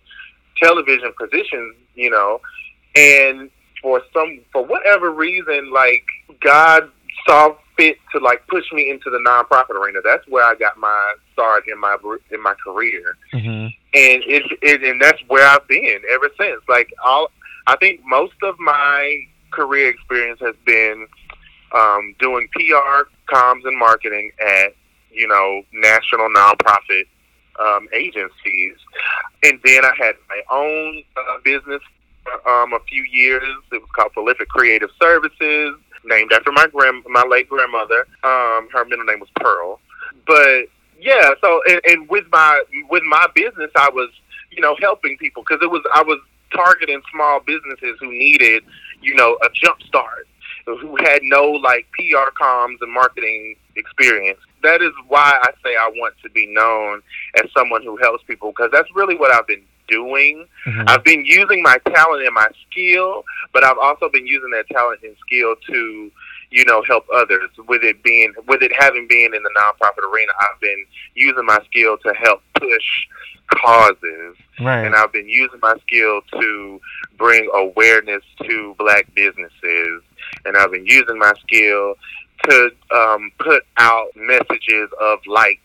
television 0.61 1.11
positions, 1.17 1.75
you 1.95 2.09
know, 2.09 2.41
and 2.95 3.49
for 3.81 4.01
some 4.13 4.41
for 4.51 4.63
whatever 4.63 5.09
reason, 5.11 5.71
like 5.71 6.05
God 6.41 6.91
saw 7.25 7.55
fit 7.77 7.97
to 8.11 8.19
like 8.19 8.45
push 8.47 8.65
me 8.71 8.89
into 8.89 9.09
the 9.09 9.17
nonprofit 9.17 9.75
arena. 9.75 9.99
That's 10.03 10.27
where 10.27 10.45
I 10.45 10.55
got 10.55 10.77
my 10.77 11.15
start 11.33 11.63
in 11.67 11.79
my 11.79 11.97
in 12.31 12.41
my 12.43 12.53
career, 12.63 13.17
mm-hmm. 13.33 13.49
and 13.49 13.73
it, 13.93 14.43
it 14.61 14.83
and 14.83 15.01
that's 15.01 15.21
where 15.27 15.47
I've 15.47 15.67
been 15.67 16.01
ever 16.11 16.29
since. 16.39 16.61
Like 16.67 16.89
all, 17.03 17.31
I 17.67 17.75
think 17.77 18.01
most 18.05 18.35
of 18.43 18.59
my 18.59 19.25
career 19.51 19.89
experience 19.89 20.39
has 20.41 20.55
been 20.65 21.07
um, 21.73 22.15
doing 22.19 22.47
PR, 22.53 23.07
comms, 23.29 23.65
and 23.65 23.77
marketing 23.77 24.31
at 24.39 24.73
you 25.11 25.27
know 25.27 25.61
national 25.73 26.29
nonprofit 26.29 27.05
um, 27.59 27.87
agencies, 27.93 28.75
and 29.43 29.59
then 29.63 29.85
I 29.85 29.93
had 29.97 30.15
my 30.29 30.41
own 30.49 31.03
uh, 31.17 31.37
business 31.43 31.81
for 32.23 32.49
um, 32.49 32.73
a 32.73 32.79
few 32.87 33.03
years. 33.03 33.43
It 33.71 33.81
was 33.81 33.89
called 33.95 34.13
Prolific 34.13 34.49
Creative 34.49 34.89
Services, 35.01 35.75
named 36.05 36.31
after 36.33 36.51
my 36.51 36.67
grand 36.67 37.03
my 37.07 37.23
late 37.23 37.49
grandmother. 37.49 38.07
Um, 38.23 38.69
her 38.73 38.85
middle 38.87 39.05
name 39.05 39.19
was 39.19 39.29
Pearl, 39.35 39.79
but 40.25 40.65
yeah. 40.99 41.31
So 41.41 41.61
and, 41.69 41.81
and 41.85 42.09
with 42.09 42.25
my 42.31 42.63
with 42.89 43.03
my 43.03 43.27
business, 43.33 43.71
I 43.75 43.89
was 43.89 44.09
you 44.51 44.61
know 44.61 44.75
helping 44.79 45.17
people 45.17 45.43
because 45.43 45.63
it 45.63 45.69
was 45.69 45.83
I 45.93 46.03
was 46.03 46.19
targeting 46.53 47.01
small 47.11 47.39
businesses 47.39 47.97
who 47.99 48.11
needed 48.11 48.63
you 49.01 49.15
know 49.15 49.37
a 49.43 49.49
jump 49.53 49.81
start 49.83 50.27
who 50.65 50.95
had 50.97 51.21
no 51.23 51.45
like 51.45 51.87
PR 51.93 52.31
comms 52.39 52.77
and 52.81 52.93
marketing 52.93 53.55
experience. 53.75 54.39
That 54.63 54.81
is 54.81 54.91
why 55.07 55.39
I 55.41 55.51
say 55.63 55.75
I 55.75 55.91
want 55.95 56.15
to 56.23 56.29
be 56.29 56.47
known 56.47 57.01
as 57.37 57.49
someone 57.55 57.83
who 57.83 57.97
helps 57.97 58.23
people 58.25 58.51
because 58.51 58.69
that's 58.71 58.89
really 58.95 59.15
what 59.15 59.31
I've 59.31 59.47
been 59.47 59.63
doing. 59.87 60.47
Mm-hmm. 60.65 60.83
I've 60.87 61.03
been 61.03 61.25
using 61.25 61.61
my 61.61 61.77
talent 61.93 62.23
and 62.25 62.33
my 62.33 62.47
skill, 62.69 63.23
but 63.53 63.63
I've 63.63 63.77
also 63.77 64.09
been 64.09 64.25
using 64.25 64.49
that 64.51 64.67
talent 64.69 65.01
and 65.03 65.15
skill 65.25 65.55
to, 65.67 66.11
you 66.51 66.65
know, 66.65 66.83
help 66.83 67.05
others. 67.13 67.49
With 67.67 67.83
it 67.83 68.03
being, 68.03 68.33
with 68.47 68.61
it 68.61 68.71
having 68.77 69.07
been 69.07 69.33
in 69.33 69.41
the 69.41 69.49
nonprofit 69.57 70.07
arena, 70.11 70.31
I've 70.39 70.59
been 70.59 70.85
using 71.15 71.45
my 71.45 71.59
skill 71.65 71.97
to 72.05 72.13
help 72.13 72.41
push 72.55 73.07
causes, 73.55 74.35
right. 74.59 74.85
and 74.85 74.95
I've 74.95 75.11
been 75.11 75.27
using 75.27 75.59
my 75.61 75.75
skill 75.81 76.21
to 76.39 76.79
bring 77.17 77.49
awareness 77.53 78.23
to 78.43 78.75
Black 78.77 79.13
businesses, 79.15 80.03
and 80.45 80.57
I've 80.57 80.71
been 80.71 80.85
using 80.85 81.17
my 81.17 81.33
skill 81.41 81.95
to 82.49 82.71
um, 82.93 83.31
put 83.39 83.63
out 83.77 84.07
messages 84.15 84.89
of 84.99 85.19
like, 85.25 85.61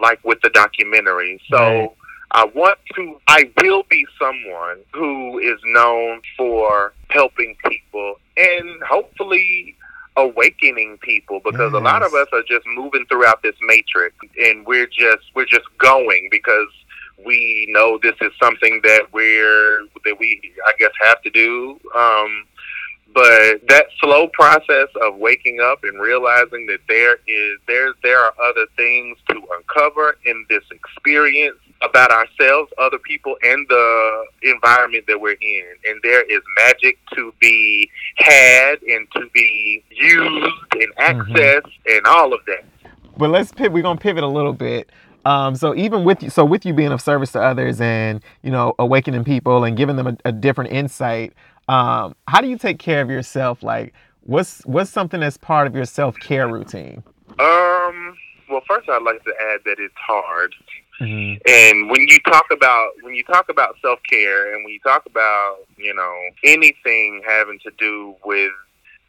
like 0.00 0.22
with 0.24 0.40
the 0.42 0.50
documentary. 0.50 1.40
So. 1.48 1.58
Right 1.58 1.90
I 2.36 2.46
want 2.46 2.80
to, 2.96 3.20
I 3.28 3.48
will 3.62 3.84
be 3.88 4.04
someone 4.18 4.78
who 4.92 5.38
is 5.38 5.60
known 5.66 6.20
for 6.36 6.92
helping 7.10 7.54
people 7.64 8.16
and 8.36 8.82
hopefully 8.82 9.76
awakening 10.16 10.98
people 10.98 11.40
because 11.44 11.72
yes. 11.72 11.80
a 11.80 11.84
lot 11.84 12.02
of 12.02 12.14
us 12.14 12.28
are 12.32 12.42
just 12.42 12.66
moving 12.66 13.04
throughout 13.06 13.42
this 13.42 13.56
matrix 13.62 14.14
and 14.38 14.66
we're 14.66 14.86
just, 14.86 15.24
we're 15.34 15.44
just 15.44 15.66
going 15.78 16.28
because 16.30 16.68
we 17.24 17.66
know 17.70 17.98
this 18.02 18.14
is 18.20 18.30
something 18.42 18.80
that 18.84 19.06
we're, 19.12 19.86
that 20.04 20.16
we, 20.18 20.40
I 20.66 20.72
guess, 20.78 20.92
have 21.02 21.20
to 21.22 21.30
do. 21.30 21.78
Um, 21.96 22.46
but 23.14 23.66
that 23.68 23.86
slow 24.00 24.26
process 24.28 24.88
of 25.00 25.16
waking 25.16 25.60
up 25.60 25.84
and 25.84 26.00
realizing 26.00 26.66
that 26.66 26.80
there 26.88 27.16
is 27.28 27.58
there 27.68 27.92
there 28.02 28.18
are 28.18 28.34
other 28.42 28.66
things 28.76 29.16
to 29.30 29.40
uncover 29.56 30.16
in 30.24 30.44
this 30.50 30.64
experience 30.72 31.58
about 31.82 32.10
ourselves, 32.10 32.72
other 32.78 32.98
people, 32.98 33.36
and 33.42 33.66
the 33.68 34.24
environment 34.42 35.04
that 35.06 35.20
we're 35.20 35.36
in. 35.40 35.64
And 35.86 36.00
there 36.02 36.22
is 36.22 36.40
magic 36.56 36.98
to 37.14 37.32
be 37.40 37.90
had 38.16 38.82
and 38.82 39.06
to 39.12 39.28
be 39.32 39.82
used 39.90 40.54
and 40.72 40.94
mm-hmm. 40.94 41.00
accessed 41.00 41.62
mm-hmm. 41.62 41.96
and 41.96 42.06
all 42.06 42.32
of 42.32 42.40
that. 42.46 42.64
But 43.16 43.30
let's 43.30 43.52
pivot. 43.52 43.72
We're 43.72 43.82
gonna 43.82 44.00
pivot 44.00 44.24
a 44.24 44.28
little 44.28 44.52
bit. 44.52 44.90
Um, 45.24 45.54
so 45.54 45.74
even 45.74 46.04
with 46.04 46.22
you, 46.22 46.30
so 46.30 46.44
with 46.44 46.66
you 46.66 46.74
being 46.74 46.92
of 46.92 47.00
service 47.00 47.32
to 47.32 47.40
others 47.40 47.80
and 47.80 48.22
you 48.42 48.50
know 48.50 48.74
awakening 48.78 49.24
people 49.24 49.64
and 49.64 49.76
giving 49.76 49.96
them 49.96 50.06
a, 50.06 50.16
a 50.26 50.32
different 50.32 50.72
insight, 50.72 51.32
um, 51.68 52.14
how 52.28 52.40
do 52.40 52.48
you 52.48 52.58
take 52.58 52.78
care 52.78 53.00
of 53.00 53.10
yourself? 53.10 53.62
Like, 53.62 53.94
what's 54.22 54.64
what's 54.66 54.90
something 54.90 55.20
that's 55.20 55.36
part 55.36 55.66
of 55.66 55.74
your 55.74 55.86
self 55.86 56.16
care 56.18 56.48
routine? 56.48 57.02
Um. 57.38 58.16
Well, 58.50 58.62
first 58.68 58.88
I'd 58.90 59.02
like 59.02 59.24
to 59.24 59.32
add 59.52 59.60
that 59.64 59.76
it's 59.78 59.94
hard. 59.96 60.54
Mm-hmm. 61.00 61.42
And 61.48 61.90
when 61.90 62.02
you 62.08 62.18
talk 62.20 62.46
about 62.52 62.90
when 63.02 63.14
you 63.14 63.24
talk 63.24 63.48
about 63.48 63.76
self 63.82 63.98
care 64.08 64.54
and 64.54 64.64
when 64.64 64.72
you 64.72 64.80
talk 64.80 65.06
about 65.06 65.56
you 65.76 65.92
know 65.92 66.14
anything 66.44 67.22
having 67.26 67.58
to 67.60 67.70
do 67.78 68.14
with 68.24 68.52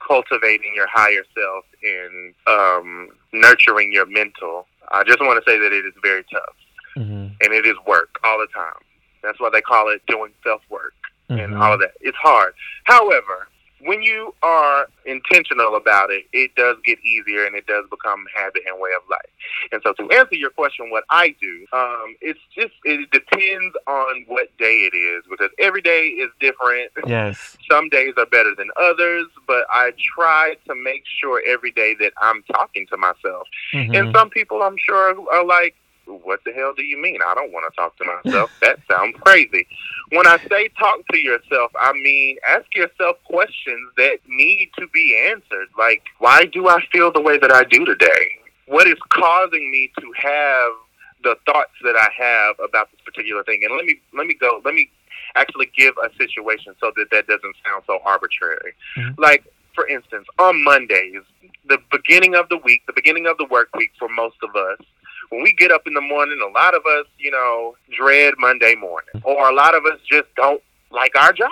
cultivating 0.05 0.73
your 0.75 0.87
higher 0.87 1.23
self 1.37 1.65
and 1.83 2.33
um, 2.47 3.09
nurturing 3.33 3.91
your 3.91 4.05
mental, 4.05 4.67
I 4.89 5.03
just 5.03 5.19
want 5.19 5.43
to 5.43 5.51
say 5.51 5.59
that 5.59 5.71
it 5.71 5.85
is 5.85 5.93
very 6.01 6.23
tough 6.31 6.55
mm-hmm. 6.97 7.27
and 7.41 7.53
it 7.53 7.65
is 7.65 7.75
work 7.87 8.19
all 8.23 8.39
the 8.39 8.47
time. 8.47 8.81
That's 9.23 9.39
why 9.39 9.49
they 9.51 9.61
call 9.61 9.89
it 9.89 10.01
doing 10.07 10.31
self 10.43 10.61
work 10.69 10.93
mm-hmm. 11.29 11.39
and 11.39 11.55
all 11.55 11.73
of 11.73 11.79
that. 11.79 11.91
It's 12.01 12.17
hard. 12.17 12.53
However, 12.85 13.47
when 13.81 14.01
you 14.01 14.33
are 14.41 14.87
intentional 15.05 15.75
about 15.75 16.09
it, 16.11 16.25
it 16.33 16.55
does 16.55 16.77
get 16.83 16.97
easier 17.03 17.45
and 17.45 17.55
it 17.55 17.67
does 17.67 17.85
become 17.89 18.25
habit 18.35 18.63
and 18.67 18.79
way 18.79 18.89
of 18.95 19.07
life. 19.09 19.19
And 19.71 19.81
so, 19.83 19.93
to 19.93 20.11
answer 20.15 20.35
your 20.35 20.49
question, 20.49 20.89
what 20.89 21.03
I 21.09 21.35
do, 21.41 21.65
um, 21.73 22.15
it's 22.21 22.39
just 22.55 22.73
it 22.83 23.09
depends 23.11 23.75
on 23.87 24.25
what 24.27 24.55
day 24.57 24.89
it 24.91 24.95
is 24.95 25.23
because 25.29 25.49
every 25.59 25.81
day 25.81 26.07
is 26.07 26.29
different. 26.39 26.91
Yes. 27.07 27.55
Some 27.69 27.89
days 27.89 28.13
are 28.17 28.25
better 28.25 28.53
than 28.57 28.69
others, 28.81 29.27
but 29.47 29.65
I 29.69 29.91
try 30.15 30.55
to 30.67 30.75
make 30.75 31.03
sure 31.05 31.41
every 31.47 31.71
day 31.71 31.95
that 31.99 32.13
I'm 32.19 32.43
talking 32.51 32.87
to 32.87 32.97
myself. 32.97 33.47
Mm-hmm. 33.73 33.95
And 33.95 34.15
some 34.15 34.29
people, 34.31 34.63
I'm 34.63 34.75
sure, 34.77 35.15
are 35.31 35.45
like, 35.45 35.75
what 36.05 36.41
the 36.45 36.51
hell 36.53 36.73
do 36.75 36.83
you 36.83 36.97
mean? 36.97 37.19
I 37.25 37.33
don't 37.35 37.51
want 37.51 37.71
to 37.71 37.75
talk 37.75 37.97
to 37.97 38.19
myself. 38.23 38.51
that 38.61 38.79
sounds 38.89 39.15
crazy. 39.21 39.67
When 40.09 40.27
I 40.27 40.37
say 40.49 40.69
talk 40.79 41.07
to 41.11 41.17
yourself, 41.17 41.71
I 41.79 41.93
mean 41.93 42.37
ask 42.47 42.65
yourself 42.75 43.17
questions 43.25 43.91
that 43.97 44.19
need 44.27 44.69
to 44.79 44.87
be 44.93 45.17
answered. 45.31 45.67
Like, 45.77 46.03
why 46.19 46.45
do 46.45 46.67
I 46.67 46.79
feel 46.91 47.11
the 47.11 47.21
way 47.21 47.37
that 47.37 47.51
I 47.51 47.63
do 47.63 47.85
today? 47.85 48.37
What 48.67 48.87
is 48.87 48.97
causing 49.09 49.71
me 49.71 49.91
to 49.99 50.11
have 50.17 50.71
the 51.23 51.35
thoughts 51.45 51.73
that 51.83 51.95
I 51.95 52.09
have 52.17 52.55
about 52.63 52.91
this 52.91 53.01
particular 53.05 53.43
thing? 53.43 53.61
And 53.63 53.75
let 53.75 53.85
me 53.85 53.99
let 54.13 54.27
me 54.27 54.33
go. 54.33 54.61
Let 54.63 54.73
me 54.73 54.89
actually 55.35 55.69
give 55.77 55.95
a 56.03 56.09
situation 56.17 56.75
so 56.79 56.91
that 56.95 57.07
that 57.11 57.27
doesn't 57.27 57.55
sound 57.65 57.83
so 57.87 57.99
arbitrary. 58.05 58.73
Mm-hmm. 58.97 59.21
Like 59.21 59.45
for 59.75 59.85
instance, 59.87 60.25
on 60.39 60.63
Mondays, 60.63 61.21
the 61.67 61.77
beginning 61.91 62.33
of 62.33 62.49
the 62.49 62.57
week, 62.57 62.83
the 62.87 62.93
beginning 62.93 63.27
of 63.27 63.37
the 63.37 63.45
work 63.45 63.69
week 63.75 63.91
for 63.99 64.07
most 64.07 64.37
of 64.41 64.55
us, 64.55 64.79
when 65.29 65.43
we 65.43 65.53
get 65.53 65.71
up 65.71 65.87
in 65.87 65.93
the 65.93 66.01
morning, 66.01 66.39
a 66.41 66.51
lot 66.51 66.75
of 66.75 66.85
us, 66.85 67.05
you 67.17 67.31
know, 67.31 67.75
dread 67.97 68.35
Monday 68.37 68.75
morning, 68.75 69.21
or 69.23 69.49
a 69.49 69.53
lot 69.53 69.75
of 69.75 69.85
us 69.85 69.99
just 70.09 70.27
don't 70.35 70.61
like 70.91 71.15
our 71.15 71.33
jobs. 71.33 71.51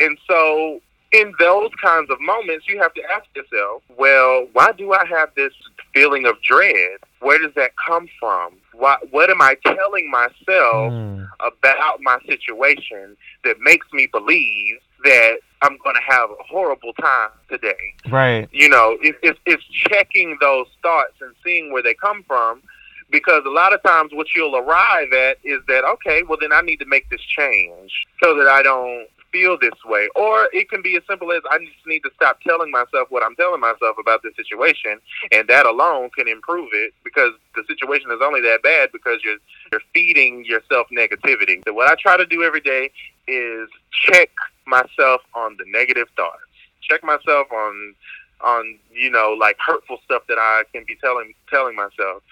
And 0.00 0.18
so, 0.28 0.80
in 1.12 1.32
those 1.38 1.70
kinds 1.82 2.10
of 2.10 2.20
moments, 2.20 2.66
you 2.68 2.80
have 2.80 2.92
to 2.94 3.02
ask 3.14 3.26
yourself, 3.36 3.82
well, 3.96 4.48
why 4.52 4.72
do 4.72 4.92
I 4.92 5.06
have 5.06 5.30
this 5.36 5.52
feeling 5.92 6.26
of 6.26 6.40
dread? 6.42 6.98
Where 7.20 7.38
does 7.38 7.54
that 7.54 7.70
come 7.86 8.08
from? 8.18 8.54
Why, 8.72 8.96
what 9.10 9.30
am 9.30 9.40
I 9.40 9.56
telling 9.64 10.10
myself 10.10 10.92
mm. 10.92 11.28
about 11.40 12.00
my 12.00 12.18
situation 12.26 13.16
that 13.44 13.56
makes 13.60 13.86
me 13.92 14.06
believe 14.06 14.78
that 15.04 15.36
I'm 15.62 15.78
going 15.84 15.94
to 15.94 16.02
have 16.12 16.30
a 16.30 16.42
horrible 16.42 16.92
time 16.94 17.30
today? 17.48 17.94
Right. 18.10 18.48
You 18.50 18.68
know, 18.68 18.98
it, 19.00 19.14
it, 19.22 19.38
it's 19.46 19.64
checking 19.64 20.36
those 20.40 20.66
thoughts 20.82 21.14
and 21.20 21.34
seeing 21.44 21.72
where 21.72 21.82
they 21.82 21.94
come 21.94 22.24
from 22.24 22.62
because 23.10 23.42
a 23.46 23.50
lot 23.50 23.72
of 23.72 23.82
times 23.82 24.12
what 24.12 24.26
you'll 24.34 24.56
arrive 24.56 25.12
at 25.12 25.38
is 25.44 25.60
that 25.68 25.84
okay 25.84 26.22
well 26.22 26.38
then 26.40 26.52
i 26.52 26.60
need 26.60 26.78
to 26.78 26.86
make 26.86 27.08
this 27.10 27.20
change 27.20 28.06
so 28.22 28.36
that 28.36 28.48
i 28.48 28.62
don't 28.62 29.06
feel 29.34 29.58
this 29.58 29.74
way. 29.84 30.08
Or 30.14 30.48
it 30.52 30.70
can 30.70 30.80
be 30.80 30.96
as 30.96 31.02
simple 31.10 31.32
as 31.32 31.42
I 31.50 31.58
just 31.58 31.86
need 31.86 32.00
to 32.00 32.10
stop 32.14 32.40
telling 32.42 32.70
myself 32.70 33.10
what 33.10 33.24
I'm 33.24 33.34
telling 33.34 33.60
myself 33.60 33.96
about 34.00 34.22
this 34.22 34.34
situation, 34.36 35.00
and 35.32 35.48
that 35.48 35.66
alone 35.66 36.10
can 36.16 36.28
improve 36.28 36.68
it 36.72 36.94
because 37.02 37.32
the 37.56 37.64
situation 37.66 38.10
is 38.12 38.20
only 38.22 38.40
that 38.42 38.62
bad 38.62 38.90
because 38.92 39.18
you're 39.24 39.38
you're 39.72 39.82
feeding 39.92 40.44
yourself 40.44 40.86
negativity. 40.96 41.60
So 41.66 41.74
what 41.74 41.90
I 41.90 41.96
try 42.00 42.16
to 42.16 42.24
do 42.24 42.44
every 42.44 42.60
day 42.60 42.90
is 43.26 43.68
check 43.90 44.30
myself 44.66 45.22
on 45.34 45.56
the 45.58 45.64
negative 45.66 46.06
thoughts. 46.16 46.38
Check 46.80 47.02
myself 47.02 47.50
on 47.52 47.94
on 48.40 48.78
you 48.92 49.10
know 49.10 49.36
like 49.38 49.56
hurtful 49.58 49.98
stuff 50.04 50.22
that 50.28 50.38
I 50.38 50.62
can 50.72 50.84
be 50.86 50.96
telling 51.02 51.34
telling 51.50 51.74
myself. 51.74 52.22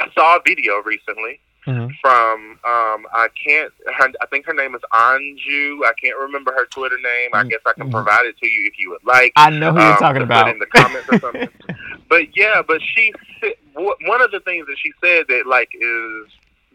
I 0.00 0.10
saw 0.14 0.36
a 0.36 0.40
video 0.44 0.82
recently 0.84 1.40
mm-hmm. 1.66 1.88
from 2.00 2.58
um, 2.64 3.06
I 3.12 3.28
can't 3.44 3.72
her, 3.96 4.08
I 4.20 4.26
think 4.26 4.46
her 4.46 4.54
name 4.54 4.74
is 4.74 4.80
Anju. 4.92 5.84
I 5.84 5.92
can't 6.02 6.18
remember 6.18 6.52
her 6.52 6.66
Twitter 6.66 6.96
name. 6.96 7.30
I 7.32 7.40
mm-hmm. 7.40 7.48
guess 7.48 7.60
I 7.66 7.72
can 7.72 7.84
mm-hmm. 7.84 7.92
provide 7.92 8.26
it 8.26 8.36
to 8.38 8.46
you 8.46 8.66
if 8.66 8.78
you 8.78 8.90
would 8.90 9.04
like. 9.04 9.32
I 9.36 9.50
know 9.50 9.72
who 9.72 9.78
um, 9.78 9.88
you're 9.88 9.98
talking 9.98 10.22
about 10.22 10.48
in 10.48 10.58
the 10.58 10.66
comments 10.66 11.08
or 11.10 11.18
something. 11.18 11.48
but 12.08 12.36
yeah, 12.36 12.62
but 12.66 12.80
she 12.82 13.12
one 13.74 14.22
of 14.22 14.30
the 14.30 14.40
things 14.40 14.66
that 14.66 14.76
she 14.82 14.92
said 15.02 15.26
that 15.28 15.46
like 15.46 15.70
is 15.74 16.26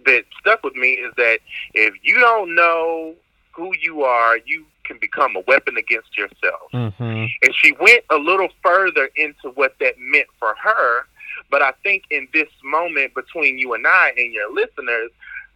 that 0.06 0.24
stuck 0.40 0.64
with 0.64 0.76
me 0.76 0.92
is 0.92 1.14
that 1.18 1.40
if 1.74 1.94
you 2.04 2.20
don't 2.20 2.54
know 2.56 3.16
who 3.52 3.72
you 3.82 4.04
are, 4.04 4.38
you 4.46 4.66
can 4.84 4.98
become 5.00 5.36
a 5.36 5.44
weapon 5.48 5.78
against 5.78 6.18
yourself. 6.18 6.72
Mm-hmm. 6.74 7.26
And 7.42 7.56
she 7.56 7.72
went 7.80 8.04
a 8.10 8.18
little 8.18 8.50
further 8.62 9.10
into 9.16 9.50
what 9.56 9.76
that 9.80 9.96
meant 9.98 10.28
for 10.40 10.56
her. 10.62 11.06
But 11.54 11.62
I 11.62 11.74
think 11.84 12.06
in 12.10 12.28
this 12.34 12.50
moment 12.64 13.14
between 13.14 13.60
you 13.60 13.76
and 13.76 13.86
I 13.86 14.12
and 14.18 14.34
your 14.34 14.52
listeners, 14.52 15.12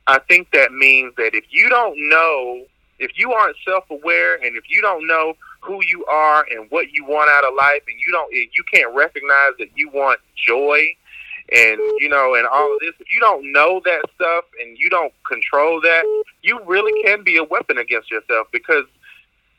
I 0.05 0.19
think 0.19 0.51
that 0.51 0.71
means 0.71 1.15
that 1.17 1.33
if 1.33 1.45
you 1.49 1.69
don't 1.69 1.95
know, 1.97 2.65
if 2.99 3.13
you 3.15 3.33
aren't 3.33 3.57
self 3.67 3.83
aware 3.89 4.35
and 4.35 4.55
if 4.55 4.65
you 4.69 4.79
don't 4.79 5.07
know 5.07 5.33
who 5.61 5.83
you 5.83 6.05
are 6.05 6.45
and 6.51 6.69
what 6.69 6.91
you 6.91 7.03
want 7.03 7.31
out 7.31 7.45
of 7.45 7.55
life 7.55 7.81
and 7.87 7.97
you 7.99 8.11
don't 8.11 8.31
you 8.31 8.63
can't 8.71 8.93
recognize 8.93 9.53
that 9.57 9.69
you 9.75 9.89
want 9.89 10.19
joy 10.35 10.85
and 11.51 11.79
you 11.97 12.07
know 12.07 12.35
and 12.35 12.45
all 12.45 12.71
of 12.71 12.79
this 12.79 12.93
if 12.99 13.11
you 13.11 13.19
don't 13.19 13.51
know 13.51 13.81
that 13.83 14.03
stuff 14.13 14.45
and 14.61 14.77
you 14.77 14.91
don't 14.91 15.13
control 15.27 15.81
that 15.81 16.03
you 16.43 16.59
really 16.67 16.93
can 17.01 17.23
be 17.23 17.37
a 17.37 17.43
weapon 17.43 17.79
against 17.79 18.11
yourself 18.11 18.45
because 18.51 18.85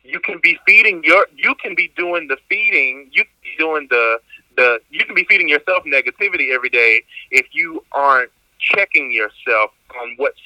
you 0.05 0.21
can 0.21 0.39
be 0.41 0.57
feeding 0.65 1.03
your 1.03 1.27
you 1.37 1.53
can 1.57 1.75
be 1.75 1.91
doing 1.97 2.29
the 2.29 2.37
feeding 2.49 3.11
you 3.11 3.25
can 3.25 3.33
be 3.43 3.57
doing 3.59 3.89
the 3.91 4.21
the 4.59 4.81
you 4.91 5.05
can 5.05 5.15
be 5.15 5.25
feeding 5.25 5.49
yourself 5.49 5.85
negativity 5.85 6.53
every 6.53 6.69
day 6.69 7.03
if 7.31 7.47
you 7.53 7.83
aren't 7.93 8.31
checking 8.59 9.11
yourself 9.13 9.71
on 10.01 10.15
what's 10.17 10.41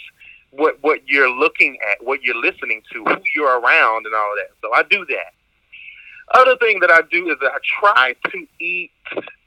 what 0.51 0.77
what 0.83 1.01
you're 1.09 1.31
looking 1.31 1.79
at, 1.91 2.05
what 2.05 2.23
you're 2.23 2.41
listening 2.41 2.83
to, 2.93 3.05
who 3.05 3.17
you're 3.35 3.59
around, 3.59 4.07
and 4.07 4.15
all 4.15 4.33
of 4.33 4.39
that. 4.39 4.51
So 4.61 4.73
I 4.75 4.83
do 4.83 5.05
that. 5.07 5.33
Other 6.35 6.57
thing 6.57 6.81
that 6.81 6.91
I 6.91 7.01
do 7.11 7.31
is 7.31 7.37
that 7.41 7.53
I 7.53 7.59
try 7.81 8.15
to 8.31 8.47
eat 8.61 8.91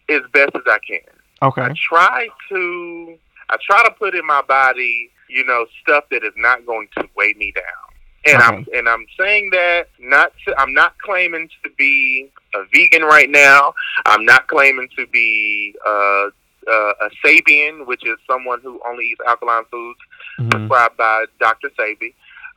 as 0.10 0.22
best 0.34 0.56
as 0.56 0.64
I 0.68 0.80
can. 0.80 1.00
Okay. 1.42 1.62
I 1.62 1.74
try 1.76 2.28
to 2.50 3.18
I 3.50 3.58
try 3.62 3.84
to 3.84 3.92
put 3.92 4.16
in 4.16 4.26
my 4.26 4.42
body, 4.42 5.12
you 5.30 5.46
know, 5.46 5.68
stuff 5.82 6.06
that 6.10 6.24
is 6.24 6.34
not 6.36 6.66
going 6.66 6.88
to 6.98 7.08
weigh 7.16 7.36
me 7.38 7.54
down. 7.56 7.85
And 8.26 8.38
okay. 8.38 8.46
I'm 8.46 8.66
and 8.74 8.90
I'm 8.90 9.06
saying 9.20 9.50
that 9.52 9.88
not 10.00 10.32
to, 10.46 10.60
I'm 10.60 10.74
not 10.74 10.98
claiming 11.00 11.50
to 11.64 11.70
be 11.78 12.32
a 12.56 12.66
vegan 12.74 13.04
right 13.04 13.30
now. 13.30 13.74
I'm 14.06 14.26
not 14.26 14.48
claiming 14.48 14.90
to 14.98 15.06
be 15.08 15.76
uh, 15.86 16.30
uh, 16.68 16.94
a 17.02 17.10
Sebian, 17.24 17.86
which 17.86 18.06
is 18.06 18.18
someone 18.28 18.62
who 18.62 18.80
only 18.88 19.06
eats 19.06 19.22
alkaline 19.28 19.66
foods 19.72 20.00
mm-hmm. 20.40 20.50
prescribed 20.50 20.98
by 20.98 21.26
Dr. 21.40 21.70
Sebi. 21.78 22.14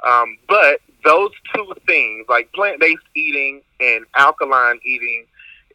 Um, 0.07 0.39
but 0.49 0.81
those 1.05 1.31
two 1.55 1.73
things, 1.87 2.27
like 2.29 2.53
plant-based 2.53 3.03
eating 3.15 3.63
and 3.81 4.07
alkaline 4.15 4.81
eating, 4.85 5.27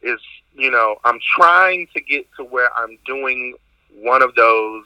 is 0.02 0.18
you 0.54 0.70
know 0.70 0.96
I'm 1.04 1.18
trying 1.36 1.86
to 1.94 2.00
get 2.00 2.26
to 2.36 2.44
where 2.44 2.74
I'm 2.76 2.98
doing 3.06 3.54
one 3.94 4.22
of 4.22 4.34
those 4.34 4.84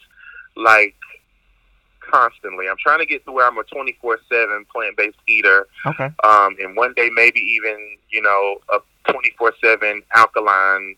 like 0.56 0.96
constantly. 2.10 2.68
I'm 2.68 2.76
trying 2.78 2.98
to 3.00 3.06
get 3.06 3.24
to 3.26 3.32
where 3.32 3.46
I'm 3.46 3.58
a 3.58 3.64
24 3.64 4.18
seven 4.30 4.66
plant 4.72 4.96
based 4.96 5.18
eater. 5.26 5.66
Okay. 5.86 6.10
Um, 6.24 6.56
and 6.60 6.76
one 6.76 6.94
day 6.94 7.10
maybe 7.12 7.40
even 7.40 7.96
you 8.10 8.22
know 8.22 8.58
a 8.72 8.78
24 9.10 9.54
seven 9.62 10.02
alkaline 10.14 10.96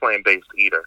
plant 0.00 0.24
based 0.24 0.46
eater. 0.58 0.84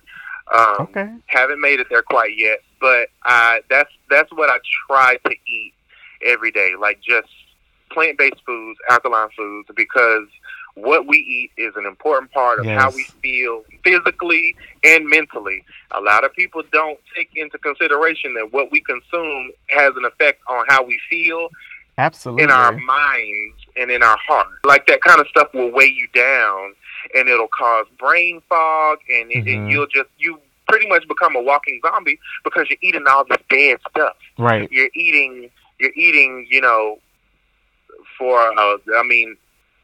Um, 0.53 0.75
okay. 0.79 1.09
Haven't 1.27 1.61
made 1.61 1.79
it 1.79 1.87
there 1.89 2.01
quite 2.01 2.37
yet, 2.37 2.59
but 2.79 3.09
I 3.23 3.61
that's 3.69 3.91
that's 4.09 4.31
what 4.33 4.49
I 4.49 4.57
try 4.87 5.17
to 5.25 5.31
eat 5.47 5.73
every 6.25 6.51
day, 6.51 6.73
like 6.79 7.01
just 7.01 7.29
plant 7.91 8.17
based 8.17 8.41
foods, 8.45 8.79
alkaline 8.89 9.29
foods, 9.37 9.69
because 9.75 10.27
what 10.75 11.07
we 11.07 11.17
eat 11.17 11.51
is 11.57 11.73
an 11.75 11.85
important 11.85 12.31
part 12.31 12.59
of 12.59 12.65
yes. 12.65 12.81
how 12.81 12.89
we 12.91 13.03
feel 13.21 13.63
physically 13.83 14.55
and 14.83 15.07
mentally. 15.07 15.63
A 15.91 16.01
lot 16.01 16.23
of 16.23 16.33
people 16.33 16.63
don't 16.71 16.99
take 17.15 17.29
into 17.35 17.57
consideration 17.59 18.33
that 18.35 18.51
what 18.51 18.71
we 18.71 18.81
consume 18.81 19.51
has 19.67 19.93
an 19.95 20.05
effect 20.05 20.41
on 20.47 20.65
how 20.67 20.83
we 20.83 20.99
feel 21.09 21.49
absolutely 21.97 22.43
in 22.43 22.51
our 22.51 22.71
minds 22.71 23.55
and 23.75 23.91
in 23.91 24.01
our 24.01 24.17
heart. 24.17 24.47
Like 24.65 24.87
that 24.87 25.01
kind 25.01 25.21
of 25.21 25.27
stuff 25.27 25.53
will 25.53 25.71
weigh 25.71 25.93
you 25.95 26.07
down 26.13 26.73
and 27.13 27.29
it'll 27.29 27.47
cause 27.47 27.85
brain 27.99 28.41
fog 28.49 28.99
and, 29.09 29.29
mm-hmm. 29.29 29.47
and 29.47 29.69
you'll 29.69 29.87
just 29.87 30.09
you 30.17 30.39
pretty 30.67 30.87
much 30.87 31.07
become 31.07 31.35
a 31.35 31.41
walking 31.41 31.79
zombie 31.85 32.19
because 32.43 32.67
you're 32.69 32.79
eating 32.81 33.03
all 33.07 33.25
this 33.25 33.37
bad 33.49 33.77
stuff. 33.91 34.15
Right. 34.39 34.67
You're 34.71 34.89
eating 34.95 35.51
you're 35.79 35.93
eating, 35.95 36.47
you 36.49 36.61
know, 36.61 36.97
for 38.17 38.39
uh, 38.39 38.77
I 38.95 39.03
mean 39.03 39.37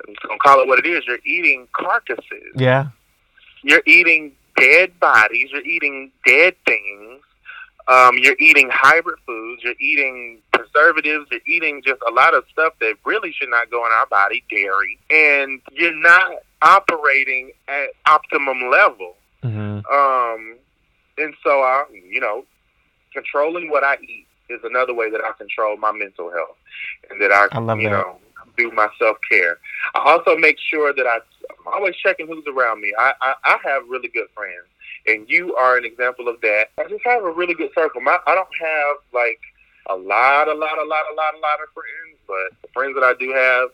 I'm 0.07 0.15
gonna 0.27 0.39
call 0.39 0.61
it 0.61 0.67
what 0.67 0.79
it 0.79 0.85
is. 0.85 1.03
You're 1.07 1.19
eating 1.25 1.67
carcasses. 1.73 2.53
Yeah. 2.55 2.87
You're 3.63 3.83
eating 3.85 4.33
dead 4.57 4.99
bodies. 4.99 5.49
You're 5.51 5.65
eating 5.65 6.11
dead 6.25 6.55
things. 6.65 7.21
Um, 7.87 8.17
you're 8.19 8.35
eating 8.39 8.69
hybrid 8.71 9.17
foods. 9.25 9.63
You're 9.63 9.73
eating 9.79 10.39
preservatives. 10.53 11.25
You're 11.31 11.41
eating 11.47 11.81
just 11.83 12.01
a 12.07 12.11
lot 12.11 12.35
of 12.35 12.43
stuff 12.51 12.73
that 12.81 12.95
really 13.03 13.31
should 13.31 13.49
not 13.49 13.71
go 13.71 13.85
in 13.85 13.91
our 13.91 14.05
body. 14.05 14.43
Dairy, 14.49 14.99
and 15.09 15.59
you're 15.71 15.95
not 15.95 16.33
operating 16.61 17.51
at 17.67 17.89
optimum 18.05 18.69
level. 18.69 19.15
Mm-hmm. 19.43 19.85
Um, 19.91 20.57
and 21.17 21.33
so 21.43 21.61
I, 21.61 21.85
you 21.91 22.19
know, 22.19 22.45
controlling 23.13 23.69
what 23.69 23.83
I 23.83 23.97
eat 24.03 24.27
is 24.49 24.59
another 24.63 24.93
way 24.93 25.09
that 25.09 25.21
I 25.23 25.31
control 25.37 25.77
my 25.77 25.91
mental 25.91 26.31
health, 26.31 26.57
and 27.09 27.21
that 27.21 27.31
I, 27.31 27.47
I 27.51 27.59
love 27.59 27.79
you 27.79 27.89
that. 27.89 27.95
know, 27.95 28.17
do 28.59 28.71
my 28.71 28.89
self 28.99 29.17
care. 29.29 29.57
I 29.95 29.99
also 30.11 30.37
make 30.37 30.57
sure 30.59 30.93
that 30.93 31.07
I, 31.07 31.19
I'm 31.49 31.73
always 31.73 31.95
checking 31.95 32.27
who's 32.27 32.45
around 32.47 32.81
me. 32.81 32.93
I, 32.99 33.13
I, 33.21 33.33
I 33.45 33.57
have 33.63 33.83
really 33.87 34.09
good 34.09 34.27
friends, 34.35 34.67
and 35.07 35.27
you 35.29 35.55
are 35.55 35.77
an 35.77 35.85
example 35.85 36.27
of 36.27 36.41
that. 36.41 36.65
I 36.77 36.83
just 36.87 37.03
have 37.05 37.23
a 37.23 37.31
really 37.31 37.53
good 37.53 37.71
circle. 37.73 38.01
My, 38.01 38.19
I 38.27 38.35
don't 38.35 38.47
have 38.59 38.97
like 39.13 39.39
a 39.87 39.95
lot, 39.95 40.47
a 40.47 40.53
lot, 40.53 40.77
a 40.77 40.83
lot, 40.83 41.05
a 41.11 41.15
lot, 41.15 41.33
a 41.33 41.39
lot 41.39 41.59
of 41.63 41.69
friends, 41.73 42.17
but 42.27 42.61
the 42.61 42.67
friends 42.73 42.95
that 42.95 43.03
I 43.03 43.13
do 43.19 43.31
have, 43.31 43.69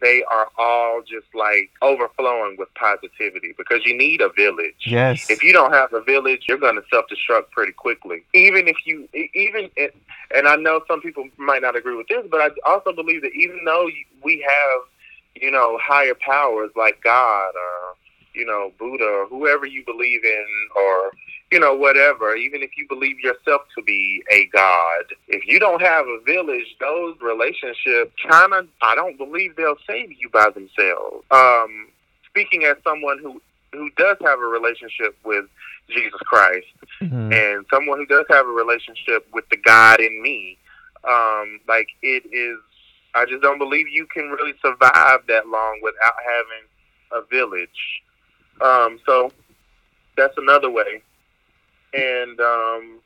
they 0.00 0.24
are 0.30 0.48
all 0.58 1.02
just 1.02 1.26
like 1.34 1.70
overflowing 1.82 2.56
with 2.58 2.68
positivity 2.74 3.54
because 3.56 3.84
you 3.84 3.96
need 3.96 4.20
a 4.20 4.28
village. 4.30 4.74
Yes. 4.86 5.30
If 5.30 5.42
you 5.42 5.52
don't 5.52 5.72
have 5.72 5.92
a 5.92 6.00
village, 6.00 6.44
you're 6.48 6.58
going 6.58 6.76
to 6.76 6.82
self 6.90 7.06
destruct 7.06 7.50
pretty 7.50 7.72
quickly. 7.72 8.24
Even 8.34 8.68
if 8.68 8.76
you, 8.86 9.08
even, 9.34 9.70
and 10.34 10.48
I 10.48 10.56
know 10.56 10.82
some 10.88 11.00
people 11.00 11.28
might 11.36 11.62
not 11.62 11.76
agree 11.76 11.96
with 11.96 12.08
this, 12.08 12.26
but 12.30 12.40
I 12.40 12.50
also 12.66 12.92
believe 12.92 13.22
that 13.22 13.32
even 13.34 13.64
though 13.64 13.88
we 14.22 14.44
have, 14.46 15.42
you 15.42 15.50
know, 15.50 15.78
higher 15.82 16.14
powers 16.14 16.70
like 16.76 17.02
God 17.02 17.50
or, 17.54 17.96
you 18.34 18.46
know, 18.46 18.72
Buddha 18.78 19.04
or 19.04 19.26
whoever 19.26 19.66
you 19.66 19.84
believe 19.84 20.24
in 20.24 20.46
or 20.76 21.12
you 21.50 21.58
know, 21.58 21.74
whatever, 21.74 22.36
even 22.36 22.62
if 22.62 22.70
you 22.76 22.86
believe 22.88 23.18
yourself 23.18 23.62
to 23.76 23.82
be 23.82 24.22
a 24.30 24.46
god, 24.46 25.04
if 25.26 25.46
you 25.46 25.58
don't 25.58 25.82
have 25.82 26.06
a 26.06 26.20
village, 26.24 26.76
those 26.78 27.16
relationships 27.20 28.12
kind 28.28 28.52
of, 28.54 28.68
I 28.82 28.94
don't 28.94 29.18
believe 29.18 29.56
they'll 29.56 29.76
save 29.86 30.12
you 30.12 30.28
by 30.28 30.50
themselves. 30.50 31.24
Um, 31.30 31.88
speaking 32.28 32.64
as 32.64 32.76
someone 32.84 33.18
who, 33.18 33.42
who 33.72 33.90
does 33.96 34.16
have 34.20 34.38
a 34.38 34.46
relationship 34.46 35.16
with 35.24 35.46
Jesus 35.88 36.20
Christ 36.20 36.66
mm-hmm. 37.02 37.32
and 37.32 37.66
someone 37.72 37.98
who 37.98 38.06
does 38.06 38.26
have 38.30 38.46
a 38.46 38.50
relationship 38.50 39.26
with 39.32 39.48
the 39.50 39.56
God 39.56 40.00
in 40.00 40.22
me, 40.22 40.56
um, 41.08 41.58
like 41.66 41.88
it 42.02 42.24
is, 42.32 42.58
I 43.16 43.24
just 43.24 43.42
don't 43.42 43.58
believe 43.58 43.88
you 43.88 44.06
can 44.06 44.30
really 44.30 44.54
survive 44.62 45.26
that 45.26 45.48
long 45.48 45.80
without 45.82 46.14
having 46.24 46.68
a 47.10 47.26
village. 47.26 48.02
Um, 48.62 48.98
so 49.06 49.32
that's 50.16 50.36
another 50.36 50.70
way 50.70 51.02
and 51.92 52.40
um, 52.40 53.00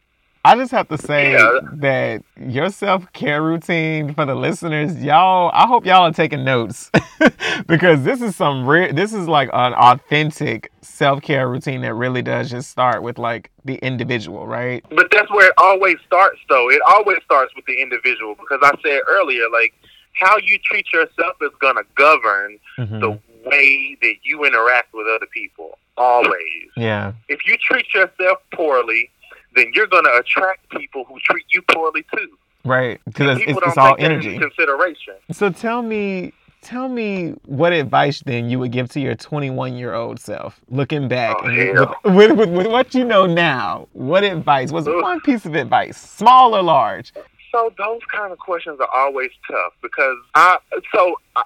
I 0.44 0.56
just 0.56 0.70
have 0.72 0.88
to 0.88 0.98
say 0.98 1.32
yeah. 1.32 1.60
that 1.74 2.22
your 2.38 2.70
self 2.70 3.10
care 3.12 3.42
routine 3.42 4.12
for 4.12 4.26
the 4.26 4.34
listeners, 4.34 5.02
y'all. 5.02 5.50
I 5.54 5.66
hope 5.66 5.86
y'all 5.86 6.02
are 6.02 6.12
taking 6.12 6.44
notes 6.44 6.90
because 7.66 8.04
this 8.04 8.20
is 8.20 8.36
some 8.36 8.66
real. 8.66 8.92
This 8.92 9.14
is 9.14 9.26
like 9.26 9.48
an 9.52 9.72
authentic 9.72 10.70
self 10.82 11.22
care 11.22 11.48
routine 11.48 11.80
that 11.82 11.94
really 11.94 12.20
does 12.20 12.50
just 12.50 12.70
start 12.70 13.02
with 13.02 13.18
like 13.18 13.50
the 13.64 13.76
individual, 13.76 14.46
right? 14.46 14.84
But 14.90 15.08
that's 15.10 15.30
where 15.30 15.48
it 15.48 15.54
always 15.56 15.96
starts, 16.06 16.40
though. 16.50 16.70
It 16.70 16.82
always 16.86 17.18
starts 17.24 17.54
with 17.56 17.64
the 17.64 17.80
individual 17.80 18.34
because 18.34 18.60
I 18.62 18.72
said 18.86 19.00
earlier, 19.08 19.44
like 19.50 19.72
how 20.12 20.36
you 20.36 20.58
treat 20.58 20.86
yourself 20.92 21.36
is 21.40 21.50
going 21.58 21.76
to 21.76 21.84
govern 21.96 22.58
Mhm. 22.78 23.00
the 23.00 23.18
way 23.44 23.96
that 24.02 24.14
you 24.22 24.44
interact 24.44 24.92
with 24.94 25.06
other 25.06 25.26
people. 25.26 25.78
Always. 25.96 26.68
Yeah. 26.76 27.12
If 27.28 27.46
you 27.46 27.56
treat 27.56 27.92
yourself 27.94 28.38
poorly, 28.52 29.10
then 29.54 29.70
you're 29.74 29.86
going 29.86 30.04
to 30.04 30.16
attract 30.16 30.68
people 30.70 31.04
who 31.04 31.18
treat 31.20 31.44
you 31.50 31.62
poorly 31.72 32.04
too. 32.16 32.36
Right. 32.64 33.00
Because 33.04 33.38
it's, 33.38 33.46
don't 33.52 33.66
it's 33.68 33.78
all 33.78 33.96
energy. 33.98 34.38
consideration. 34.38 35.14
So 35.30 35.50
tell 35.50 35.82
me, 35.82 36.32
tell 36.62 36.88
me 36.88 37.34
what 37.44 37.72
advice 37.72 38.22
then 38.24 38.48
you 38.48 38.58
would 38.58 38.72
give 38.72 38.90
to 38.92 39.00
your 39.00 39.14
21 39.14 39.74
year 39.74 39.94
old 39.94 40.18
self, 40.18 40.60
looking 40.70 41.06
back 41.08 41.36
Oh, 41.40 41.46
and 41.46 41.78
with, 41.78 41.88
with, 42.04 42.38
with, 42.38 42.48
with 42.50 42.66
what 42.68 42.94
you 42.94 43.04
know 43.04 43.26
now. 43.26 43.86
What 43.92 44.24
advice? 44.24 44.72
What's 44.72 44.88
Ugh. 44.88 45.00
one 45.02 45.20
piece 45.20 45.44
of 45.46 45.54
advice, 45.54 45.96
small 46.00 46.54
or 46.56 46.62
large? 46.62 47.12
So 47.52 47.72
those 47.78 48.00
kind 48.12 48.32
of 48.32 48.38
questions 48.38 48.80
are 48.80 48.88
always 48.92 49.30
tough 49.48 49.74
because 49.80 50.16
I 50.34 50.58
so 50.92 51.14
I, 51.36 51.44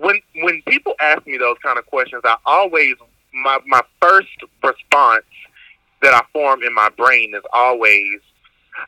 when 0.00 0.20
when 0.36 0.62
people 0.66 0.94
ask 1.00 1.26
me 1.26 1.36
those 1.38 1.56
kind 1.62 1.78
of 1.78 1.86
questions, 1.86 2.22
I 2.24 2.36
always 2.46 2.94
my 3.34 3.58
my 3.66 3.82
first 4.02 4.28
response 4.62 5.24
that 6.02 6.14
I 6.14 6.22
form 6.32 6.62
in 6.62 6.74
my 6.74 6.88
brain 6.96 7.34
is 7.34 7.42
always, 7.52 8.20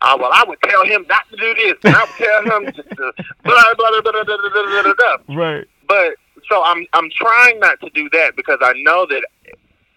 uh, 0.01 0.17
well, 0.19 0.31
I 0.33 0.45
would 0.49 0.59
tell 0.63 0.85
him 0.85 1.05
not 1.09 1.23
to 1.31 1.37
do 1.37 1.55
this, 1.55 1.75
and 1.85 1.95
I 1.95 2.01
would 2.05 2.17
tell 2.17 2.43
him 2.61 2.73
just 2.75 2.89
to 2.91 3.13
blah 3.45 3.75
blah 3.77 3.91
blah 3.91 4.03
blah 4.03 4.25
blah 4.25 4.25
blah 4.25 4.49
blah 4.53 4.83
blah. 4.83 4.95
blah. 5.27 5.37
Right. 5.37 5.65
But 5.87 6.15
so 6.49 6.63
I'm 6.65 6.87
I'm 6.95 7.11
trying 7.11 7.61
not 7.61 7.81
to 7.81 7.91
do 7.91 8.09
that 8.11 8.35
because 8.37 8.59
I 8.63 8.73
know 8.83 9.07
that 9.07 9.23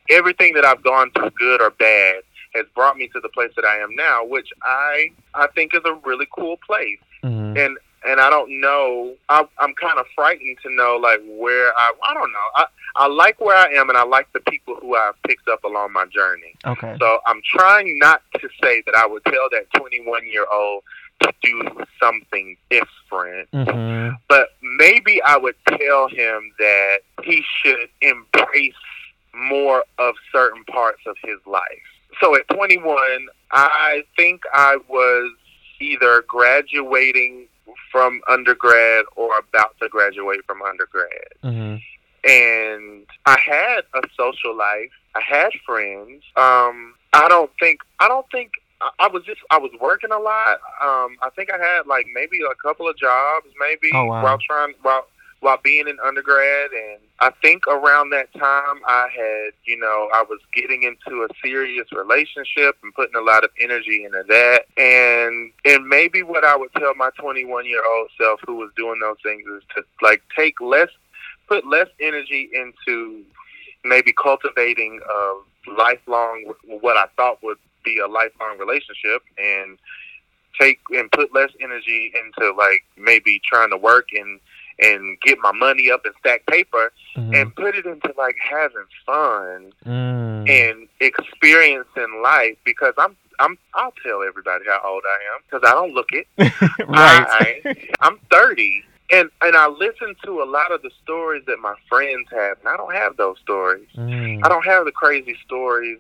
everything 0.10 0.54
that 0.54 0.66
I've 0.66 0.84
gone 0.84 1.12
through, 1.12 1.32
good 1.40 1.62
or 1.62 1.72
bad, 1.72 2.18
has 2.54 2.66
brought 2.76 2.98
me 2.98 3.08
to 3.14 3.20
the 3.22 3.30
place 3.30 3.52
that 3.56 3.66
I 3.66 3.78
am 3.78 3.96
now, 3.96 4.26
which 4.26 4.50
I 4.64 5.12
I 5.34 5.48
think 5.56 5.74
is 5.74 5.82
a 5.86 5.94
really 6.06 6.28
cool 6.36 6.58
place. 6.66 7.00
Mhm. 7.24 7.58
And 7.66 7.78
and 8.08 8.20
I 8.20 8.30
don't 8.30 8.60
know. 8.60 9.16
I, 9.30 9.46
I'm 9.60 9.74
kind 9.76 10.00
of 10.00 10.06
frightened 10.16 10.58
to 10.64 10.74
know 10.74 10.98
like 11.02 11.22
where 11.26 11.72
I 11.78 11.92
I 12.04 12.14
don't 12.14 12.32
know. 12.32 12.48
I 12.56 12.66
I 12.96 13.08
like 13.08 13.40
where 13.42 13.56
I 13.56 13.72
am, 13.74 13.90
and 13.90 13.98
I 13.98 14.04
like 14.04 14.32
the 14.34 14.40
people 14.42 14.76
who 14.82 14.96
I've 14.96 15.22
picked 15.24 15.48
up 15.48 15.64
along 15.64 15.94
my 15.94 16.06
journey. 16.06 16.56
Okay. 16.66 16.96
So 17.00 17.20
I'm 17.26 17.42
trying 17.44 18.00
not 18.00 18.22
to 18.40 18.50
say 18.62 18.84
that 18.86 18.96
I 18.96 19.06
would 19.06 19.26
tell 19.26 19.50
that 19.52 19.68
21 19.76 20.28
year 20.28 20.46
old 20.52 20.84
to 21.22 21.32
do 21.42 21.62
something 21.98 22.58
different 22.70 23.50
mm-hmm. 23.52 24.16
but 24.28 24.50
maybe 24.62 25.22
I 25.22 25.38
would 25.38 25.56
tell 25.68 26.08
him 26.08 26.52
that 26.60 26.98
he 27.24 27.44
should 27.62 27.90
embrace 28.02 28.74
more 29.34 29.84
of 29.98 30.16
certain 30.32 30.64
parts 30.66 31.02
of 31.06 31.16
his 31.24 31.40
life. 31.46 31.64
So 32.22 32.36
at 32.36 32.48
21, 32.50 33.28
I 33.52 34.04
think 34.16 34.42
I 34.54 34.78
was 34.88 35.32
either 35.80 36.24
graduating 36.28 37.48
from 37.92 38.22
undergrad 38.30 39.06
or 39.16 39.38
about 39.38 39.76
to 39.82 39.90
graduate 39.90 40.42
from 40.46 40.62
undergrad. 40.62 41.30
hmm 41.42 41.76
And 42.30 43.06
I 43.26 43.38
had 43.40 43.82
a 43.94 44.02
social 44.18 44.56
life. 44.58 44.92
I 45.16 45.22
had 45.22 45.50
friends. 45.66 46.24
Um, 46.36 46.96
I 47.14 47.28
don't 47.30 47.52
think 47.60 47.80
I 48.00 48.08
don't 48.08 48.26
think 48.32 48.52
I, 48.82 48.90
I 49.00 49.08
was 49.08 49.24
just 49.24 49.40
I 49.52 49.58
was 49.58 49.72
working 49.80 50.12
a 50.12 50.20
lot. 50.20 50.58
Um, 50.82 51.16
I 51.22 51.30
think 51.36 51.50
I 51.52 51.58
had 51.58 51.88
like 51.88 52.08
maybe 52.14 52.40
a 52.42 52.56
couple 52.56 52.90
of 52.90 52.98
jobs, 52.98 53.48
maybe 53.60 53.90
Oh, 53.94 54.06
wow. 54.06 54.24
while 54.24 54.38
trying 54.40 54.74
while 54.82 55.06
while 55.40 55.60
being 55.64 55.88
in 55.88 55.98
undergrad. 56.04 56.72
And 56.72 57.00
I 57.20 57.32
think 57.42 57.68
around 57.68 58.10
that 58.12 58.34
time 58.34 58.82
I 58.88 59.08
had 59.16 59.54
you 59.66 59.78
know 59.78 60.10
I 60.14 60.24
was 60.30 60.40
getting 60.54 60.84
into 60.84 61.24
a 61.24 61.28
serious 61.44 61.88
relationship 61.92 62.78
and 62.84 62.94
putting 62.94 63.16
a 63.16 63.22
lot 63.22 63.44
of 63.44 63.52
energy 63.60 64.04
into 64.04 64.24
that. 64.28 64.66
And 64.78 65.52
and 65.66 65.88
maybe 65.88 66.24
what 66.24 66.44
I 66.44 66.56
would 66.56 66.74
tell 66.78 66.94
my 66.96 67.10
21 67.20 67.66
year 67.66 67.84
old 67.86 68.10
self 68.20 68.40
who 68.46 68.56
was 68.56 68.72
doing 68.76 69.00
those 69.00 69.18
things 69.24 69.44
is 69.48 69.64
to 69.76 69.84
like 70.02 70.22
take 70.36 70.60
less 70.62 70.90
put 71.48 71.68
less 71.68 71.88
energy 72.00 72.50
into 72.54 73.24
maybe 73.84 74.12
cultivating 74.12 75.00
a 75.10 75.72
lifelong 75.78 76.54
what 76.66 76.98
I 76.98 77.06
thought 77.16 77.42
would 77.44 77.58
be 77.84 78.00
a 78.00 78.08
lifelong 78.08 78.58
relationship 78.58 79.22
and 79.38 79.78
take 80.60 80.80
and 80.92 81.12
put 81.12 81.34
less 81.34 81.52
energy 81.62 82.12
into 82.16 82.54
like 82.54 82.84
maybe 82.98 83.42
trying 83.46 83.70
to 83.70 83.78
work 83.78 84.08
and 84.14 84.40
and 84.80 85.18
get 85.22 85.38
my 85.40 85.52
money 85.54 85.90
up 85.90 86.02
and 86.06 86.14
stack 86.20 86.46
paper 86.48 86.92
Mhm. 87.18 87.34
and 87.42 87.56
put 87.56 87.76
it 87.76 87.86
into 87.86 88.14
like 88.18 88.36
having 88.40 88.86
fun 89.06 89.72
Mm. 89.86 90.50
and 90.50 90.88
experiencing 91.00 92.22
life 92.24 92.58
because 92.66 92.94
I'm 92.98 93.16
I'm 93.40 93.58
I'll 93.74 93.94
tell 94.02 94.24
everybody 94.24 94.64
how 94.66 94.80
old 94.86 95.04
I 95.06 95.36
am 95.36 95.42
because 95.50 95.70
I 95.70 95.74
don't 95.74 95.94
look 95.94 96.08
it. 96.12 96.28
right. 96.38 97.26
I, 97.68 97.76
I'm 98.02 98.18
30, 98.32 98.84
and 99.12 99.30
and 99.42 99.58
I 99.58 99.68
listen 99.68 100.16
to 100.24 100.42
a 100.42 100.46
lot 100.46 100.72
of 100.72 100.82
the 100.82 100.90
stories 101.04 101.44
that 101.48 101.60
my 101.60 101.76
friends 101.90 102.28
have, 102.32 102.58
and 102.60 102.70
I 102.70 102.78
don't 102.78 102.94
have 102.96 103.18
those 103.18 103.38
stories. 103.40 103.88
Mm. 103.98 104.40
I 104.46 104.48
don't 104.50 104.64
have 104.66 104.86
the 104.86 104.92
crazy 104.94 105.38
stories 105.46 106.00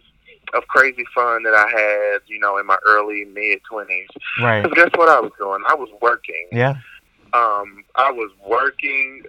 of 0.53 0.65
crazy 0.67 1.03
fun 1.13 1.43
that 1.43 1.53
I 1.53 1.67
had, 1.67 2.19
you 2.27 2.39
know, 2.39 2.57
in 2.57 2.65
my 2.67 2.77
early 2.85 3.25
mid 3.25 3.59
20s. 3.69 4.07
Right. 4.41 4.61
Because 4.63 4.75
guess 4.75 4.97
what 4.97 5.09
I 5.09 5.19
was 5.19 5.31
doing? 5.37 5.61
I 5.67 5.73
was 5.75 5.89
working. 6.01 6.47
Yeah. 6.53 6.75
Um, 7.35 7.83
I 7.95 8.11
was 8.11 8.31
working 8.47 9.23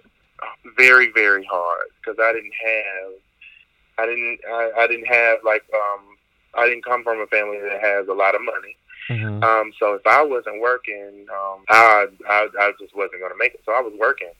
very 0.77 1.11
very 1.11 1.45
hard 1.45 1.87
because 1.99 2.17
I 2.21 2.31
didn't 2.33 2.53
have, 2.65 3.11
I 3.99 4.05
didn't 4.05 4.39
I, 4.49 4.71
I 4.81 4.87
didn't 4.87 5.07
have 5.07 5.39
like 5.43 5.63
um 5.73 6.03
I 6.55 6.67
didn't 6.67 6.85
come 6.85 7.03
from 7.03 7.19
a 7.19 7.27
family 7.27 7.59
that 7.59 7.81
has 7.81 8.07
a 8.07 8.13
lot 8.13 8.33
of 8.35 8.41
money. 8.41 8.75
hmm 9.09 9.43
Um, 9.43 9.73
so 9.79 9.93
if 9.99 10.05
I 10.05 10.21
wasn't 10.23 10.59
working, 10.61 11.25
um, 11.39 11.59
I, 11.69 12.07
I 12.29 12.47
I 12.59 12.71
just 12.79 12.95
wasn't 12.95 13.19
going 13.21 13.31
to 13.31 13.37
make 13.37 13.53
it. 13.53 13.61
So 13.65 13.71
I 13.73 13.81
was 13.81 13.93
working, 13.99 14.33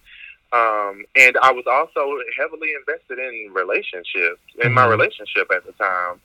um, 0.53 1.05
and 1.15 1.37
I 1.41 1.51
was 1.51 1.65
also 1.67 2.03
heavily 2.37 2.71
invested 2.81 3.17
in 3.19 3.51
relationships 3.53 4.41
in 4.63 4.73
my 4.73 4.85
Mhm. 4.85 4.91
relationship 4.95 5.51
at 5.51 5.65
the 5.65 5.73
time, 5.73 6.19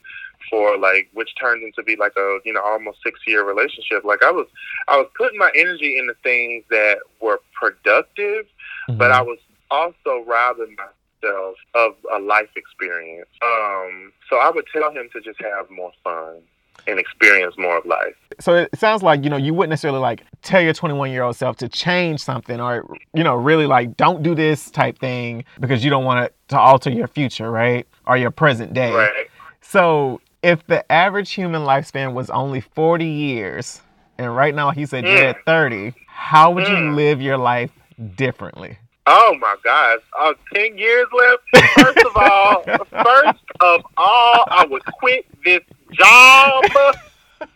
for 0.50 0.76
like 0.78 1.09
which 1.14 1.31
turned 1.40 1.62
into 1.62 1.83
be 1.83 1.96
like 1.96 2.12
a 2.16 2.38
you 2.44 2.52
know 2.52 2.62
almost 2.62 2.98
six 3.05 3.20
year 3.26 3.44
relationship. 3.44 4.05
Like 4.05 4.22
I 4.22 4.31
was 4.31 4.46
I 4.88 4.96
was 4.98 5.09
putting 5.16 5.38
my 5.38 5.50
energy 5.57 5.98
into 5.98 6.14
things 6.22 6.64
that 6.70 6.98
were 7.20 7.40
productive, 7.55 8.46
but 8.88 9.11
Mm-hmm. 9.11 9.12
I 9.12 9.22
was 9.22 9.38
also 9.70 10.24
robbing 10.26 10.76
myself 10.76 11.55
of 11.74 11.94
a 12.12 12.18
life 12.18 12.50
experience. 12.57 13.28
Um, 13.42 14.12
so 14.28 14.37
I 14.38 14.50
would 14.50 14.64
tell 14.72 14.90
him 14.92 15.09
to 15.12 15.20
just 15.20 15.40
have 15.40 15.70
more 15.70 15.92
fun 16.02 16.40
and 16.88 16.98
experience 16.98 17.55
more 17.57 17.76
of 17.78 17.87
life. 17.87 18.16
so 18.40 18.55
it 18.55 18.76
sounds 18.76 19.02
like 19.05 19.22
you 19.22 19.31
know 19.31 19.37
you 19.37 19.55
wouldn't 19.55 19.70
necessarily 19.70 20.00
like 20.00 20.24
tell 20.42 20.61
your 20.61 20.72
21 20.72 21.12
year 21.12 21.22
old 21.22 21.37
self 21.37 21.57
to 21.59 21.68
change 21.68 22.20
something 22.20 22.61
or 22.61 22.85
you 23.14 23.22
know 23.22 23.37
really 23.37 23.66
like 23.66 23.96
don't 23.96 24.22
do 24.24 24.35
this 24.35 24.68
type 24.70 24.98
thing 24.98 25.44
because 25.61 25.85
you 25.85 25.90
don't 25.90 26.05
want 26.05 26.24
it 26.24 26.35
to 26.48 26.59
alter 26.59 26.90
your 26.90 27.07
future 27.07 27.50
right 27.52 27.87
or 28.07 28.16
your 28.16 28.33
present 28.33 28.72
day 28.74 28.92
Right. 28.92 29.28
so 29.61 30.20
if 30.42 30.66
the 30.66 30.90
average 30.90 31.33
human 31.33 31.62
lifespan 31.62 32.12
was 32.14 32.31
only 32.31 32.61
40 32.61 33.05
years 33.07 33.81
and 34.18 34.35
right 34.37 34.55
now 34.55 34.70
he 34.70 34.87
said 34.87 35.05
you're 35.05 35.16
Mm. 35.18 35.31
at 35.31 35.44
30 35.44 35.92
how 36.07 36.50
would 36.50 36.66
you 36.68 36.74
Mm. 36.76 36.94
live 36.96 37.20
your 37.22 37.37
life 37.38 37.70
differently 38.16 38.78
Oh 39.05 39.35
my 39.40 39.57
gosh. 39.64 39.98
Uh, 40.16 40.33
10 40.55 40.78
years 40.78 41.09
left? 41.12 41.42
First 41.76 41.98
of 42.07 42.16
all, 42.16 42.62
first 43.05 43.40
of 43.59 43.81
all, 43.96 44.44
I 44.48 44.64
would 44.70 44.85
quit 44.85 45.26
this 45.44 45.59
job. 45.90 46.64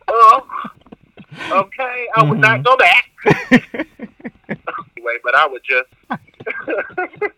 Uh, 0.08 0.40
okay. 1.52 2.06
I 2.16 2.22
would 2.24 2.38
not 2.40 2.64
go 2.64 2.76
back. 2.76 3.10
Anyway, 4.96 5.18
but 5.22 5.34
I 5.36 5.46
would 5.46 5.62
just. 5.62 5.88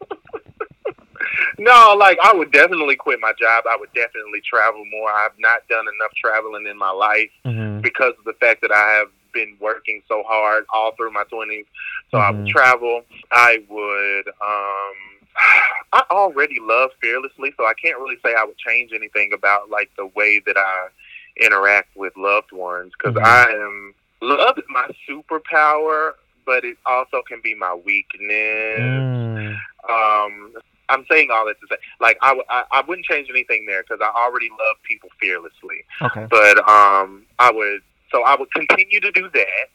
no, 1.59 1.95
like, 1.99 2.19
I 2.23 2.33
would 2.33 2.53
definitely 2.53 2.97
quit 2.97 3.21
my 3.21 3.33
job. 3.39 3.65
I 3.71 3.77
would 3.77 3.93
definitely 3.93 4.41
travel 4.49 4.85
more. 4.87 5.11
I've 5.11 5.39
not 5.39 5.67
done 5.69 5.87
enough 5.87 6.13
traveling 6.17 6.67
in 6.67 6.77
my 6.79 6.91
life 6.91 7.31
Mhm. 7.45 7.83
because 7.83 8.15
of 8.19 8.25
the 8.25 8.33
fact 8.35 8.61
that 8.63 8.73
I 8.73 8.93
have 8.95 9.11
been 9.33 9.57
working 9.61 10.03
so 10.09 10.23
hard 10.27 10.65
all 10.73 10.93
through 10.93 11.11
my 11.13 11.25
20s. 11.25 11.67
So 12.11 12.19
I 12.19 12.31
would 12.31 12.47
Mhm. 12.47 12.51
travel. 12.51 13.05
I 13.31 13.63
would. 13.69 14.29
um 14.41 14.95
I 15.93 16.03
already 16.11 16.59
love 16.61 16.91
fearlessly, 17.01 17.53
so 17.57 17.65
I 17.65 17.73
can't 17.75 17.99
really 17.99 18.19
say 18.25 18.35
I 18.35 18.45
would 18.45 18.59
change 18.59 18.93
anything 18.93 19.33
about 19.33 19.71
like 19.71 19.91
the 19.97 20.07
way 20.07 20.41
that 20.41 20.57
I 20.57 20.89
interact 21.37 21.95
with 21.97 22.17
loved 22.17 22.51
ones 22.53 22.93
because 22.99 23.15
Mhm. 23.15 23.25
I 23.25 23.51
am 23.53 23.95
love 24.21 24.59
is 24.59 24.65
my 24.69 24.89
superpower, 25.09 26.15
but 26.45 26.65
it 26.65 26.77
also 26.87 27.23
can 27.23 27.41
be 27.41 27.55
my 27.55 27.73
weakness. 27.75 29.05
Mm. 29.05 29.57
Um, 29.89 30.55
I'm 30.89 31.05
saying 31.11 31.29
all 31.31 31.47
this 31.47 31.57
to 31.61 31.67
say, 31.71 31.81
like 32.01 32.19
I, 32.23 32.29
w- 32.29 32.45
I, 32.49 32.65
I 32.73 32.83
wouldn't 32.87 33.07
change 33.07 33.29
anything 33.31 33.67
there 33.67 33.83
because 33.83 34.01
I 34.03 34.11
already 34.19 34.49
love 34.51 34.77
people 34.89 35.09
fearlessly 35.21 35.85
okay 36.03 36.27
but 36.31 36.59
um 36.69 37.25
I 37.39 37.51
would 37.51 37.83
so 38.11 38.23
I 38.25 38.37
would 38.39 38.51
continue 38.53 39.01
to 39.01 39.11
do 39.13 39.29
that. 39.33 39.67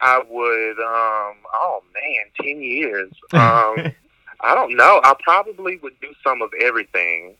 I 0.00 0.18
would 0.28 0.78
um 0.80 1.36
oh 1.54 1.82
man, 1.94 2.24
ten 2.40 2.62
years. 2.62 3.10
Um 3.32 3.92
I 4.40 4.54
don't 4.54 4.76
know. 4.76 5.00
I 5.02 5.14
probably 5.22 5.78
would 5.78 5.98
do 6.00 6.08
some 6.22 6.42
of 6.42 6.50
everything. 6.60 7.34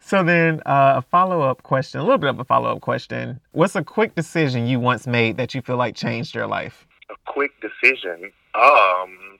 So 0.00 0.22
then, 0.22 0.62
uh, 0.64 0.94
a 0.96 1.02
follow 1.02 1.42
up 1.42 1.62
question, 1.62 2.00
a 2.00 2.02
little 2.04 2.16
bit 2.16 2.30
of 2.30 2.40
a 2.40 2.44
follow 2.44 2.74
up 2.74 2.80
question. 2.80 3.40
What's 3.52 3.76
a 3.76 3.84
quick 3.84 4.14
decision 4.14 4.66
you 4.66 4.80
once 4.80 5.06
made 5.06 5.36
that 5.36 5.54
you 5.54 5.60
feel 5.60 5.76
like 5.76 5.94
changed 5.94 6.34
your 6.34 6.46
life? 6.46 6.86
A 7.10 7.14
quick 7.26 7.50
decision. 7.60 8.32
Um 8.54 9.38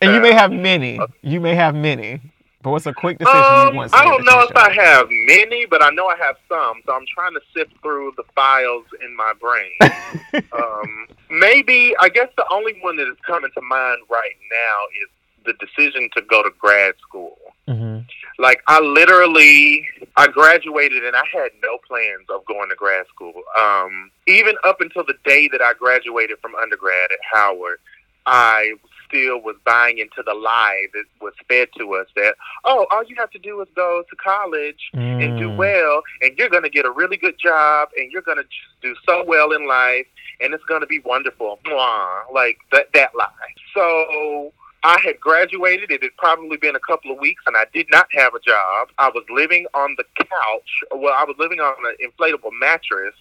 and 0.00 0.14
you 0.14 0.20
may 0.20 0.32
have 0.42 0.52
many. 0.52 1.00
You 1.22 1.40
may 1.40 1.54
have 1.54 1.74
many. 1.74 2.20
But 2.62 2.70
what's 2.70 2.86
a 2.86 2.92
quick 2.92 3.18
decision 3.18 3.40
Um, 3.42 3.68
you 3.68 3.74
want? 3.76 3.94
I 3.94 4.04
don't 4.04 4.24
know 4.24 4.42
if 4.42 4.54
I 4.54 4.70
have. 4.72 5.08
many, 5.10 5.64
but 5.66 5.82
I 5.82 5.90
know 5.90 6.06
I 6.06 6.16
have 6.18 6.36
some. 6.48 6.82
So 6.84 6.92
I'm 6.92 7.06
trying 7.14 7.32
to 7.34 7.40
sift 7.56 7.72
through 7.82 8.12
the 8.16 8.24
files 8.34 8.84
in 9.02 9.16
my 9.16 9.32
brain. 9.40 9.72
um, 10.52 11.06
maybe 11.30 11.94
I 11.98 12.08
guess 12.10 12.28
the 12.36 12.44
only 12.50 12.74
one 12.82 12.96
that 12.96 13.08
is 13.08 13.16
coming 13.26 13.50
to 13.54 13.62
mind 13.62 13.98
right 14.10 14.36
now 14.52 14.78
is 15.02 15.08
the 15.46 15.54
decision 15.64 16.10
to 16.14 16.22
go 16.22 16.42
to 16.42 16.50
grad 16.58 16.94
school. 17.00 17.38
hmm 17.66 18.00
Like 18.38 18.62
I 18.66 18.78
literally, 18.80 19.86
I 20.16 20.26
graduated 20.26 21.02
and 21.04 21.16
I 21.16 21.24
had 21.32 21.50
no 21.62 21.78
plans 21.88 22.26
of 22.28 22.44
going 22.44 22.68
to 22.68 22.74
grad 22.76 23.06
school. 23.06 23.32
Um, 23.58 24.10
even 24.26 24.54
up 24.64 24.82
until 24.82 25.04
the 25.04 25.14
day 25.24 25.48
that 25.48 25.62
I 25.62 25.72
graduated 25.72 26.38
from 26.42 26.54
undergrad 26.56 27.10
at 27.10 27.18
Howard, 27.32 27.78
I 28.26 28.74
still 29.10 29.40
was 29.40 29.56
buying 29.66 29.98
into 29.98 30.22
the 30.24 30.34
lie 30.34 30.86
that 30.94 31.04
was 31.20 31.34
fed 31.48 31.68
to 31.76 31.94
us 31.94 32.06
that 32.16 32.34
oh, 32.64 32.86
all 32.90 33.04
you 33.04 33.16
have 33.18 33.30
to 33.30 33.38
do 33.38 33.60
is 33.60 33.68
go 33.74 34.02
to 34.08 34.16
college 34.16 34.90
and 34.94 35.38
do 35.38 35.48
Mm. 35.50 35.56
well, 35.56 36.02
and 36.22 36.36
you're 36.38 36.48
going 36.48 36.62
to 36.62 36.70
get 36.70 36.84
a 36.84 36.90
really 36.90 37.16
good 37.16 37.38
job, 37.38 37.88
and 37.96 38.12
you're 38.12 38.22
going 38.22 38.38
to 38.38 38.44
do 38.82 38.94
so 39.06 39.24
well 39.24 39.52
in 39.52 39.66
life, 39.66 40.06
and 40.40 40.54
it's 40.54 40.64
going 40.64 40.80
to 40.80 40.86
be 40.86 41.00
wonderful. 41.00 41.58
Mwah. 41.64 42.32
Like 42.32 42.58
that 42.72 42.92
that 42.94 43.14
lie. 43.16 43.26
So 43.74 44.52
I 44.82 44.98
had 45.04 45.18
graduated. 45.20 45.90
It 45.90 46.02
had 46.02 46.16
probably 46.16 46.56
been 46.56 46.76
a 46.76 46.80
couple 46.80 47.10
of 47.12 47.18
weeks, 47.18 47.42
and 47.46 47.56
I 47.56 47.66
did 47.72 47.86
not 47.90 48.06
have 48.12 48.34
a 48.34 48.40
job. 48.40 48.88
I 48.98 49.08
was 49.08 49.24
living 49.30 49.66
on 49.74 49.96
the 49.96 50.04
couch. 50.16 50.70
Well, 50.94 51.14
I 51.16 51.24
was 51.24 51.36
living 51.38 51.60
on 51.60 51.74
an 51.84 51.96
inflatable 52.06 52.52
mattress 52.58 53.14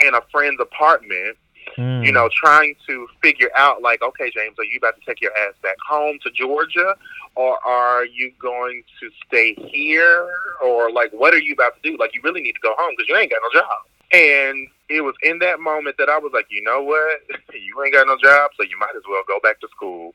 in 0.00 0.14
a 0.14 0.20
friend's 0.32 0.60
apartment 0.60 1.36
Mm. 1.76 2.04
you 2.04 2.12
know, 2.12 2.28
trying 2.32 2.76
to 2.86 3.08
figure 3.22 3.50
out 3.56 3.82
like, 3.82 4.02
okay, 4.02 4.30
James, 4.30 4.56
are 4.58 4.64
you 4.64 4.78
about 4.78 4.94
to 4.98 5.04
take 5.06 5.20
your 5.20 5.36
ass 5.36 5.54
back 5.62 5.76
home 5.86 6.18
to 6.22 6.30
Georgia, 6.30 6.94
or 7.34 7.58
are 7.66 8.04
you 8.04 8.32
going 8.38 8.84
to 9.00 9.10
stay 9.26 9.54
here, 9.54 10.28
or 10.62 10.90
like, 10.90 11.10
what 11.12 11.34
are 11.34 11.40
you 11.40 11.52
about 11.54 11.74
to 11.82 11.90
do? 11.90 11.96
Like, 11.98 12.14
you 12.14 12.20
really 12.22 12.42
need 12.42 12.52
to 12.52 12.60
go 12.60 12.74
home 12.78 12.94
because 12.96 13.08
you 13.08 13.16
ain't 13.16 13.30
got 13.30 13.40
no 13.42 13.60
job. 13.60 13.78
And 14.12 14.68
it 14.88 15.00
was 15.00 15.14
in 15.22 15.40
that 15.40 15.60
moment 15.60 15.96
that 15.98 16.08
I 16.08 16.18
was 16.18 16.30
like, 16.32 16.46
you 16.50 16.62
know 16.62 16.82
what, 16.82 17.20
you 17.54 17.82
ain't 17.82 17.94
got 17.94 18.06
no 18.06 18.16
job, 18.22 18.52
so 18.56 18.62
you 18.62 18.78
might 18.78 18.94
as 18.96 19.02
well 19.08 19.22
go 19.26 19.40
back 19.42 19.60
to 19.60 19.68
school. 19.68 20.12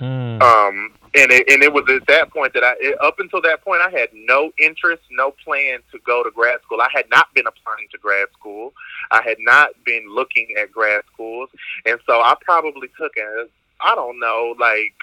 Mm. 0.00 0.42
Um, 0.42 0.92
and 1.14 1.32
it, 1.32 1.50
and 1.50 1.62
it 1.62 1.72
was 1.72 1.84
at 1.88 2.06
that 2.08 2.30
point 2.30 2.52
that 2.54 2.62
I, 2.62 2.74
it, 2.78 3.00
up 3.00 3.18
until 3.18 3.40
that 3.42 3.64
point, 3.64 3.80
I 3.80 3.90
had 3.90 4.10
no 4.12 4.52
interest, 4.58 5.02
no 5.10 5.30
plan 5.44 5.78
to 5.92 5.98
go 6.00 6.22
to 6.22 6.30
grad 6.30 6.60
school. 6.62 6.80
I 6.80 6.88
had 6.92 7.08
not 7.10 7.32
been 7.34 7.46
applying 7.46 7.88
to 7.92 7.98
grad 7.98 8.28
school. 8.38 8.74
I 9.10 9.22
had 9.22 9.38
not 9.40 9.70
been 9.84 10.08
looking 10.14 10.54
at 10.60 10.70
grad 10.72 11.02
schools, 11.12 11.48
and 11.86 11.98
so 12.06 12.20
I 12.20 12.34
probably 12.42 12.88
took 12.98 13.16
as 13.16 13.48
I 13.80 13.94
don't 13.94 14.18
know, 14.18 14.54
like 14.58 14.94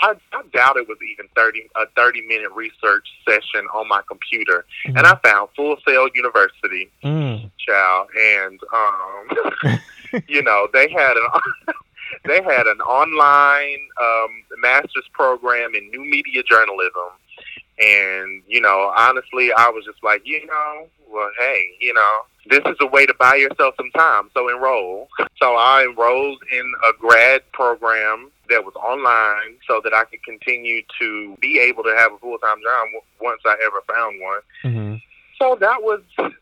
I, 0.00 0.14
I 0.32 0.42
doubt 0.54 0.76
it 0.76 0.88
was 0.88 0.98
even 1.12 1.26
thirty 1.36 1.68
a 1.76 1.84
thirty 1.94 2.22
minute 2.22 2.52
research 2.52 3.06
session 3.28 3.66
on 3.74 3.88
my 3.88 4.00
computer, 4.08 4.64
and 4.86 5.00
I 5.00 5.16
found 5.22 5.50
Full 5.56 5.76
Sail 5.86 6.08
University, 6.14 6.90
Mm. 7.04 7.50
child, 7.58 8.08
and 8.18 8.60
um, 8.74 9.80
you 10.28 10.42
know 10.42 10.68
they 10.72 10.88
had 10.90 11.16
an 11.16 11.26
they 12.24 12.42
had 12.42 12.66
an 12.66 12.80
online 12.80 13.78
um, 14.00 14.28
master's 14.58 15.08
program 15.12 15.74
in 15.74 15.90
new 15.90 16.04
media 16.04 16.42
journalism. 16.42 17.10
And, 17.78 18.42
you 18.46 18.60
know, 18.60 18.92
honestly, 18.96 19.50
I 19.56 19.70
was 19.70 19.84
just 19.86 20.02
like, 20.04 20.22
you 20.24 20.44
know, 20.46 20.86
well, 21.10 21.30
hey, 21.38 21.62
you 21.80 21.94
know, 21.94 22.20
this 22.46 22.60
is 22.66 22.76
a 22.80 22.86
way 22.86 23.06
to 23.06 23.14
buy 23.18 23.36
yourself 23.36 23.74
some 23.76 23.90
time. 23.92 24.30
So 24.34 24.48
enroll. 24.48 25.08
So 25.40 25.54
I 25.56 25.84
enrolled 25.84 26.42
in 26.52 26.72
a 26.88 26.92
grad 26.98 27.40
program 27.52 28.30
that 28.50 28.64
was 28.64 28.74
online 28.74 29.56
so 29.66 29.80
that 29.82 29.94
I 29.94 30.04
could 30.04 30.22
continue 30.24 30.82
to 31.00 31.36
be 31.40 31.58
able 31.58 31.82
to 31.84 31.94
have 31.96 32.12
a 32.12 32.18
full 32.18 32.36
time 32.38 32.58
job 32.62 32.88
once 33.20 33.40
I 33.46 33.56
ever 33.64 33.80
found 33.88 34.20
one. 34.20 34.40
hmm 34.62 34.94
So 35.38 35.56
that 35.60 35.82
was 35.82 36.00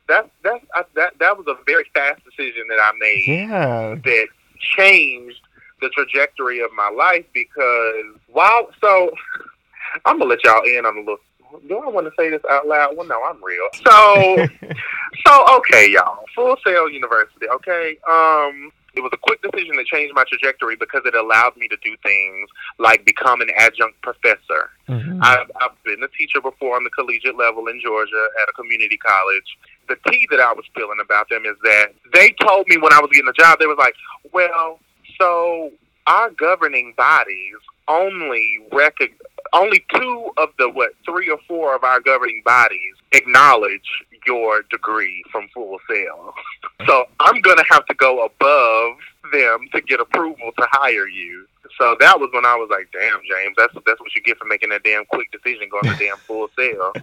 that 0.09 0.31
that 0.43 0.61
I, 0.75 0.83
that 0.97 1.19
that 1.21 1.37
was 1.37 1.47
a 1.47 1.57
very 1.67 1.85
fast 1.95 2.23
decision 2.25 2.63
that 2.69 2.81
I 2.81 2.93
made 2.99 3.25
Yeah. 3.27 3.95
that 4.03 4.29
changed 4.59 5.41
the 5.81 5.89
trajectory 5.91 6.61
of 6.61 6.71
my 6.75 6.91
life 6.91 7.25
because 7.33 8.05
while 8.29 8.69
so 8.81 9.11
I'm 10.05 10.19
gonna 10.19 10.31
let 10.31 10.45
y'all 10.45 10.63
in 10.65 10.87
on 10.87 10.97
a 10.97 11.01
little. 11.01 11.19
Do 11.67 11.79
I 11.79 11.89
want 11.89 12.07
to 12.07 12.13
say 12.19 12.29
this 12.29 12.43
out 12.51 12.67
loud? 12.67 12.95
Well, 12.97 13.07
no, 13.07 13.23
I'm 13.25 13.43
real. 13.43 13.69
So, 13.73 14.47
so 15.27 15.57
okay, 15.57 15.91
y'all. 15.91 16.25
Full 16.35 16.57
Sail 16.63 16.91
University. 16.91 17.49
Okay. 17.49 17.97
Um, 18.07 18.71
it 18.95 19.01
was 19.01 19.11
a 19.15 19.17
quick 19.17 19.41
decision 19.43 19.77
that 19.77 19.87
changed 19.87 20.15
my 20.15 20.25
trajectory 20.29 20.75
because 20.77 21.03
it 21.05 21.15
allowed 21.15 21.57
me 21.57 21.69
to 21.69 21.77
do 21.85 21.97
things 22.03 22.49
like 22.79 23.05
become 23.05 23.41
an 23.41 23.49
adjunct 23.57 24.01
professor. 24.03 24.71
Mhm. 24.89 25.21
I've, 25.23 25.51
I've 25.61 25.83
been 25.85 26.03
a 26.03 26.09
teacher 26.09 26.41
before 26.41 26.77
on 26.77 26.85
the 26.85 26.91
collegiate 26.91 27.37
level 27.37 27.69
in 27.69 27.81
Georgia 27.81 28.27
at 28.43 28.49
a 28.49 28.53
community 28.53 28.97
college. 28.97 29.57
The 29.89 29.97
tea 30.11 30.27
that 30.31 30.41
I 30.41 30.53
was 30.53 30.65
feeling 30.75 30.99
about 31.03 31.29
them 31.29 31.45
is 31.47 31.57
that 31.63 31.95
they 32.13 32.33
told 32.41 32.67
me 32.69 32.77
when 32.77 32.93
I 32.93 33.01
was 33.01 33.11
getting 33.13 33.29
a 33.29 33.33
job, 33.33 33.59
they 33.61 33.67
was 33.67 33.79
like, 33.79 33.95
well, 34.33 34.81
so 35.19 35.71
our 36.07 36.31
governing 36.31 36.95
bodies 36.97 37.57
only 37.89 38.59
recog- 38.71 39.13
only 39.53 39.85
two 39.95 40.31
of 40.37 40.51
the 40.59 40.69
what 40.69 40.93
three 41.05 41.29
or 41.29 41.39
four 41.47 41.75
of 41.75 41.85
our 41.85 42.01
governing 42.01 42.43
bodies 42.45 42.95
acknowledge 43.13 44.05
your 44.27 44.63
degree 44.71 45.25
from 45.33 45.49
Full 45.55 45.79
Sail. 45.89 46.35
So 46.87 47.07
I'm 47.19 47.41
gonna 47.41 47.65
have 47.71 47.85
to 47.87 47.95
go 47.95 48.25
above 48.25 48.97
them 49.33 49.69
to 49.75 49.81
get 49.81 49.99
approval 49.99 50.53
to 50.57 50.67
hire 50.71 51.09
you. 51.09 51.45
So 51.77 51.97
that 51.99 52.21
was 52.21 52.31
when 52.33 52.47
I 52.47 52.55
was 52.55 52.69
like, 52.71 52.89
"Damn, 52.93 53.21
James, 53.29 53.57
that's 53.59 53.75
that's 53.85 54.01
what 54.01 54.15
you 54.15 54.23
get 54.23 54.39
for 54.39 54.45
making 54.45 54.69
that 54.71 54.85
damn 54.85 55.05
quick 55.07 55.31
decision 55.33 55.69
going 55.69 55.93
to 55.93 55.99
damn 55.99 56.17
Full 56.19 56.49
Sail." 56.57 56.93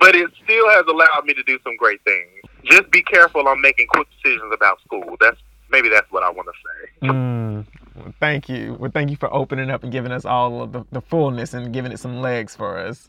But 0.00 0.14
it 0.14 0.30
still 0.44 0.68
has 0.70 0.84
allowed 0.88 1.24
me 1.24 1.34
to 1.34 1.42
do 1.42 1.58
some 1.64 1.76
great 1.76 2.00
things. 2.04 2.30
Just 2.64 2.90
be 2.90 3.02
careful 3.02 3.48
on 3.48 3.60
making 3.60 3.88
quick 3.88 4.06
decisions 4.22 4.52
about 4.54 4.80
school. 4.82 5.16
That's 5.20 5.38
maybe 5.70 5.88
that's 5.88 6.10
what 6.10 6.22
I 6.22 6.30
want 6.30 6.48
to 6.48 6.52
say. 6.52 7.08
Mm. 7.08 7.66
Well, 7.94 8.14
thank 8.20 8.48
you. 8.48 8.76
Well, 8.78 8.90
thank 8.92 9.10
you 9.10 9.16
for 9.16 9.32
opening 9.32 9.70
up 9.70 9.82
and 9.82 9.92
giving 9.92 10.12
us 10.12 10.24
all 10.24 10.62
of 10.62 10.72
the, 10.72 10.84
the 10.92 11.00
fullness 11.00 11.54
and 11.54 11.72
giving 11.72 11.92
it 11.92 11.98
some 11.98 12.20
legs 12.20 12.54
for 12.54 12.78
us. 12.78 13.08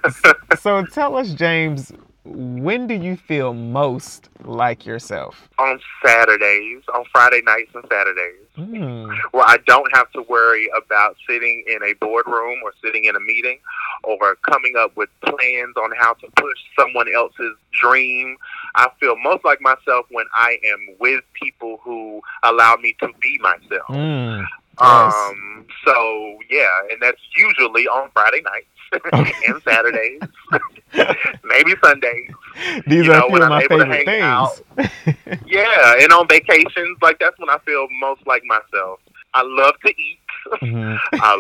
So 0.60 0.86
tell 0.86 1.16
us, 1.18 1.34
James, 1.34 1.92
when 2.24 2.88
do 2.88 2.94
you 2.94 3.18
feel 3.18 3.54
most 3.54 4.30
like 4.44 4.86
yourself? 4.86 5.50
On 5.58 5.80
Saturdays, 6.06 6.84
on 6.94 7.04
Friday 7.12 7.42
nights 7.44 7.72
and 7.74 7.84
Saturdays. 7.90 8.36
Mm. 8.58 9.10
where 9.32 9.46
I 9.48 9.58
don't 9.66 9.90
have 9.96 10.12
to 10.12 10.24
worry 10.24 10.70
about 10.76 11.16
sitting 11.28 11.64
in 11.68 11.82
a 11.84 11.94
boardroom 11.94 12.60
or 12.64 12.74
sitting 12.84 13.06
in 13.06 13.16
a 13.16 13.20
meeting 13.20 13.60
or 14.04 14.36
coming 14.50 14.74
up 14.78 14.96
with 14.98 15.10
plans 15.24 15.76
on 15.78 15.92
how 15.98 16.14
to 16.16 16.28
push 16.36 16.58
someone 16.78 17.08
else's 17.14 17.56
dream. 17.72 18.36
I 18.76 18.90
feel 19.00 19.16
most 19.16 19.46
like 19.46 19.62
myself 19.62 20.06
when 20.12 20.26
I 20.34 20.58
am 20.66 20.96
with 21.00 21.24
people 21.42 21.80
who 21.82 22.22
allow 22.44 22.76
me 22.76 22.94
to 23.00 23.10
be 23.22 23.40
myself. 23.42 23.88
Mm. 23.90 24.46
Yes. 24.82 25.14
Um, 25.16 25.66
so 25.86 26.38
yeah, 26.50 26.68
and 26.92 27.02
that's 27.02 27.22
usually 27.38 27.88
on 27.88 28.10
Friday 28.14 28.42
nights 28.42 28.68
and 29.14 29.62
Saturdays, 29.64 30.20
maybe 31.44 31.74
Sundays. 31.84 32.30
These 32.88 33.06
you 33.06 33.14
are 33.14 33.20
know, 33.22 33.28
when 33.30 33.42
I'm 33.44 33.50
my 33.50 33.62
able 33.64 33.78
to 33.80 33.84
favorite 33.86 34.08
hang 34.08 34.22
out. 34.22 34.56
things. 34.76 34.90
Yeah, 35.48 35.96
and 36.00 36.12
on 36.14 36.28
vacations, 36.28 36.98
like 37.02 37.20
that's 37.20 37.38
when 37.40 37.50
I 37.50 37.58
feel 37.60 37.88
most 38.00 38.26
like 38.28 38.44
myself. 38.46 39.00
I 39.34 39.44
love 39.44 39.76
to 39.86 39.90
eat. 39.90 40.20
Mhm. 40.62 40.98
I 41.14 41.36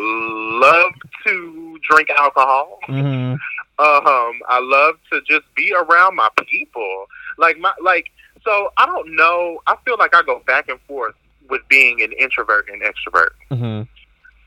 love 0.61 0.93
to 1.25 1.79
drink 1.89 2.09
alcohol. 2.11 2.79
Mhm. 2.87 3.33
Um, 3.79 4.39
I 4.47 4.59
love 4.61 4.95
to 5.11 5.21
just 5.21 5.43
be 5.55 5.73
around 5.73 6.15
my 6.15 6.29
people. 6.47 7.05
Like 7.37 7.57
my 7.59 7.73
like 7.81 8.11
so 8.45 8.69
I 8.77 8.85
don't 8.85 9.15
know. 9.15 9.59
I 9.67 9.75
feel 9.85 9.97
like 9.97 10.15
I 10.15 10.21
go 10.23 10.39
back 10.47 10.69
and 10.69 10.79
forth 10.87 11.15
with 11.49 11.61
being 11.67 12.01
an 12.01 12.11
introvert 12.13 12.69
and 12.69 12.81
extrovert. 12.81 13.31
Mhm. 13.51 13.87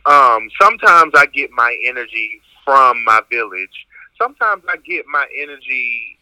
Um, 0.07 0.51
sometimes 0.61 1.13
I 1.15 1.27
get 1.27 1.51
my 1.51 1.77
energy 1.85 2.41
from 2.65 3.05
my 3.05 3.21
village. 3.31 3.87
Sometimes 4.21 4.63
I 4.69 4.77
get 4.77 5.07
my 5.07 5.27
energy 5.41 6.19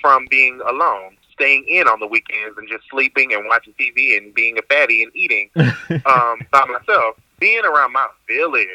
from 0.00 0.26
being 0.30 0.60
alone, 0.66 1.16
staying 1.32 1.66
in 1.68 1.86
on 1.88 2.00
the 2.00 2.06
weekends 2.06 2.56
and 2.56 2.68
just 2.68 2.84
sleeping 2.90 3.32
and 3.32 3.46
watching 3.46 3.74
TV 3.78 4.16
and 4.16 4.34
being 4.34 4.58
a 4.58 4.62
fatty 4.62 5.02
and 5.02 5.14
eating 5.14 5.50
um, 5.56 6.40
by 6.50 6.64
myself. 6.66 7.16
Being 7.38 7.64
around 7.64 7.92
my 7.92 8.06
village 8.28 8.70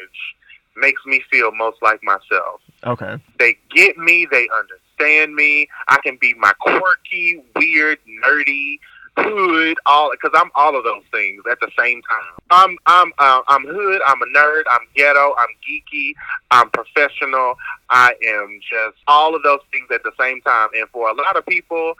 makes 0.76 1.04
me 1.06 1.22
feel 1.30 1.52
most 1.52 1.78
like 1.82 2.02
myself. 2.02 2.60
Okay. 2.84 3.16
They 3.38 3.56
get 3.74 3.96
me. 3.96 4.26
They 4.30 4.48
understand 4.56 5.34
me. 5.34 5.68
I 5.88 5.98
can 5.98 6.18
be 6.20 6.34
my 6.34 6.52
quirky, 6.60 7.42
weird, 7.54 7.98
nerdy, 8.24 8.78
hood, 9.16 9.76
all 9.86 10.10
because 10.10 10.30
I'm 10.34 10.50
all 10.54 10.76
of 10.76 10.84
those 10.84 11.02
things 11.12 11.42
at 11.50 11.58
the 11.60 11.70
same 11.78 12.02
time. 12.02 12.32
I'm 12.50 12.76
I'm 12.86 13.12
uh, 13.18 13.42
I'm 13.48 13.64
hood. 13.66 14.00
I'm 14.06 14.20
a 14.22 14.26
nerd. 14.26 14.62
I'm 14.70 14.80
ghetto. 14.94 15.34
I'm 15.38 15.48
geeky. 15.68 16.12
I'm 16.50 16.70
professional. 16.70 17.54
I 17.90 18.12
am 18.26 18.60
just 18.70 18.96
all 19.08 19.34
of 19.34 19.42
those 19.42 19.60
things 19.72 19.86
at 19.92 20.02
the 20.02 20.12
same 20.18 20.40
time. 20.42 20.68
And 20.74 20.88
for 20.90 21.08
a 21.10 21.14
lot 21.14 21.36
of 21.36 21.46
people, 21.46 21.94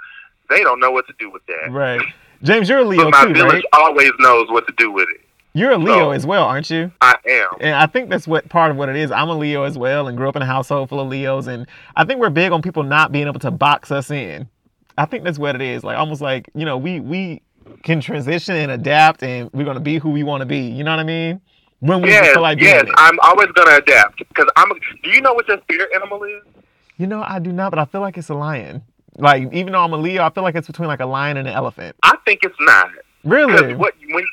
they 0.48 0.62
don't 0.62 0.81
know 0.81 0.90
what 0.90 1.07
to 1.09 1.14
do 1.18 1.31
with 1.31 1.44
that. 1.46 1.70
Right. 1.70 2.00
James, 2.42 2.68
you're 2.68 2.79
a 2.81 2.85
Leo 2.85 3.05
But 3.05 3.11
my 3.12 3.24
too, 3.26 3.35
village 3.35 3.52
right? 3.55 3.64
always 3.72 4.12
knows 4.18 4.50
what 4.50 4.66
to 4.66 4.74
do 4.76 4.90
with 4.92 5.09
it. 5.09 5.20
You're 5.55 5.70
a 5.72 5.79
Leo 5.79 5.94
So- 5.94 6.11
as 6.11 6.26
well, 6.26 6.44
aren't 6.44 6.68
you? 6.68 6.92
I 7.00 7.14
am. 7.26 7.48
And 7.61 7.74
I 7.74 7.87
think 7.87 8.11
that's 8.11 8.29
what 8.29 8.46
part 8.50 8.70
of 8.70 8.76
what 8.76 8.90
it 8.90 8.96
is. 8.96 9.11
I'm 9.11 9.31
a 9.31 9.35
Leo 9.35 9.62
as 9.62 9.79
well 9.79 10.07
and 10.07 10.14
grew 10.16 10.29
up 10.29 10.37
in 10.37 10.42
a 10.42 10.46
household 10.46 10.90
full 10.90 11.00
of 11.00 11.09
Leos. 11.09 11.46
And 11.46 11.66
I 11.96 12.05
think 12.05 12.20
we're 12.20 12.29
big 12.29 12.52
on 12.52 12.61
people 12.61 12.83
not 12.83 13.11
being 13.11 13.26
able 13.26 13.40
to 13.40 13.50
box 13.50 13.90
us 13.90 14.11
in. 14.11 14.48
I 14.98 15.04
think 15.04 15.24
that's 15.24 15.38
what 15.38 15.54
it 15.54 15.61
is. 15.62 15.85
Like 15.85 15.98
almost 15.98 16.20
like, 16.20 16.48
you 16.54 16.64
know, 16.64 16.76
we 16.78 17.00
we 17.00 17.42
can 17.82 18.00
transition 18.00 18.56
and 18.56 18.70
adapt 18.70 19.22
and 19.22 19.50
we're 19.52 19.64
gonna 19.64 19.80
be 19.80 19.98
who 19.98 20.11
we 20.11 20.22
wanna 20.22 20.46
be. 20.46 20.61
You 20.61 20.85
know 20.85 20.92
what 20.92 21.00
I 21.00 21.04
mean? 21.04 21.40
When 21.80 22.00
we 22.00 22.09
Yes, 22.09 22.32
feel 22.32 22.42
like 22.42 22.59
being 22.59 22.70
yes. 22.70 22.85
it. 22.85 22.94
I'm 22.96 23.18
always 23.20 23.48
gonna 23.54 23.76
adapt 23.76 24.18
because 24.18 24.48
I'm. 24.56 24.68
Do 25.02 25.11
you 25.11 25.20
know 25.20 25.35
what 25.35 25.46
your 25.48 25.59
spirit 25.62 25.90
animal 25.94 26.22
is? 26.24 26.42
You 26.96 27.06
know, 27.06 27.22
I 27.22 27.38
do 27.38 27.52
not, 27.52 27.70
but 27.70 27.78
I 27.78 27.85
feel 27.85 28.00
like 28.00 28.16
it's 28.16 28.30
a 28.30 28.35
lion. 28.35 28.82
Like 29.18 29.52
even 29.52 29.72
though 29.72 29.80
I'm 29.82 29.92
a 29.92 29.96
Leo, 29.96 30.22
I 30.24 30.30
feel 30.30 30.42
like 30.42 30.54
it's 30.54 30.66
between 30.66 30.88
like 30.88 31.00
a 31.00 31.06
lion 31.06 31.37
and 31.37 31.46
an 31.48 31.54
elephant. 31.54 31.96
I 32.02 32.16
think 32.24 32.40
it's 32.42 32.56
not. 32.61 32.90
Really? 33.24 33.74
What 33.74 33.94
when 34.09 34.24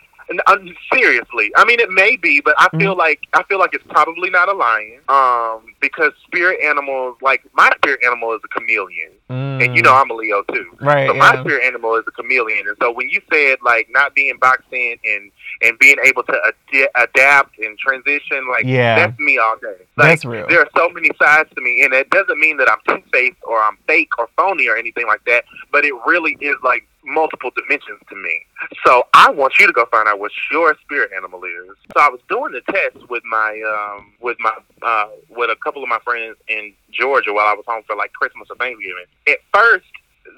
uh, 0.48 0.58
seriously, 0.94 1.52
I 1.56 1.66
mean 1.66 1.80
it 1.80 1.90
may 1.92 2.16
be, 2.16 2.42
but 2.42 2.56
I 2.58 2.66
Mm-hmm. 2.68 2.80
feel 2.80 2.98
like 2.98 3.20
I 3.34 3.44
feel 3.44 3.60
like 3.60 3.74
it's 3.74 3.84
probably 3.90 4.30
not 4.30 4.50
a 4.50 4.54
lion. 4.54 5.00
Um, 5.10 5.74
because 5.82 6.12
spirit 6.26 6.60
animals, 6.64 7.18
like 7.22 7.44
my 7.54 7.70
spirit 7.78 8.00
animal 8.06 8.34
is 8.34 8.42
a 8.44 8.48
chameleon, 8.48 9.12
and 9.30 9.76
you 9.76 9.82
know 9.84 9.94
I'm 9.94 10.10
a 10.10 10.14
Leo 10.14 10.44
too. 10.52 10.72
Mm, 10.80 10.86
right. 10.86 11.08
So 11.08 11.14
my 11.14 11.40
spirit 11.42 11.64
animal 11.66 11.96
is 11.96 12.04
a 12.08 12.12
chameleon, 12.12 12.68
and 12.68 12.78
so 12.82 12.92
when 12.92 13.10
you 13.10 13.22
said 13.32 13.58
like 13.64 13.88
not 13.92 14.16
being 14.16 14.38
boxed 14.40 14.72
in 14.72 14.98
and 15.06 15.32
and 15.62 15.78
being 15.80 15.98
able 16.04 16.24
to 16.24 16.36
ad- 16.48 16.88
adapt 16.96 17.60
and 17.60 17.78
transition, 17.78 18.48
like 18.50 18.66
Yeah. 18.66 18.96
that's 18.96 19.20
me 19.20 19.38
all 19.38 19.56
day. 19.58 19.76
Like, 19.98 20.10
That's 20.10 20.26
real. 20.26 20.48
There 20.48 20.60
are 20.62 20.70
so 20.76 20.90
many 20.90 21.12
sides 21.22 21.50
to 21.56 21.62
me, 21.62 21.84
and 21.84 21.94
it 21.94 22.10
doesn't 22.10 22.40
mean 22.40 22.58
that 22.58 22.70
I'm 22.70 22.80
two 22.88 23.04
faced 23.12 23.38
or 23.44 23.62
I'm 23.62 23.78
fake 23.88 24.10
or 24.18 24.28
phony 24.38 24.68
or 24.68 24.76
anything 24.76 25.06
like 25.06 25.24
that. 25.26 25.44
But 25.72 25.86
it 25.86 25.94
really 26.08 26.36
is 26.42 26.56
like 26.64 26.88
multiple 27.06 27.52
dimensions 27.56 28.00
to 28.10 28.16
me. 28.16 28.46
So 28.86 29.04
I 29.14 29.30
want 29.30 29.54
you 29.60 29.68
to 29.68 29.74
go 29.74 29.86
find 29.92 30.08
out 30.08 30.20
what 30.20 30.32
your 30.52 30.76
spirit 30.82 31.12
animal 31.16 31.44
is. 31.44 31.76
So 31.96 32.02
I 32.02 32.10
was 32.10 32.20
doing 32.30 32.54
the 32.54 32.62
test 32.72 33.10
with 33.10 33.24
my 33.26 33.62
um 33.62 34.14
with 34.22 34.38
my 34.40 34.54
uh 34.82 35.08
with 35.30 35.50
a 35.50 35.56
couple 35.64 35.84
of 35.84 35.90
my 35.90 36.00
friends 36.04 36.38
in 36.48 36.74
Georgia 36.92 37.34
while 37.34 37.48
I 37.48 37.54
was 37.54 37.66
home 37.68 37.84
for 37.86 37.96
like 37.96 38.14
Christmas 38.14 38.48
or 38.50 38.56
Thanksgiving. 38.56 39.06
At 39.28 39.40
first, 39.54 39.86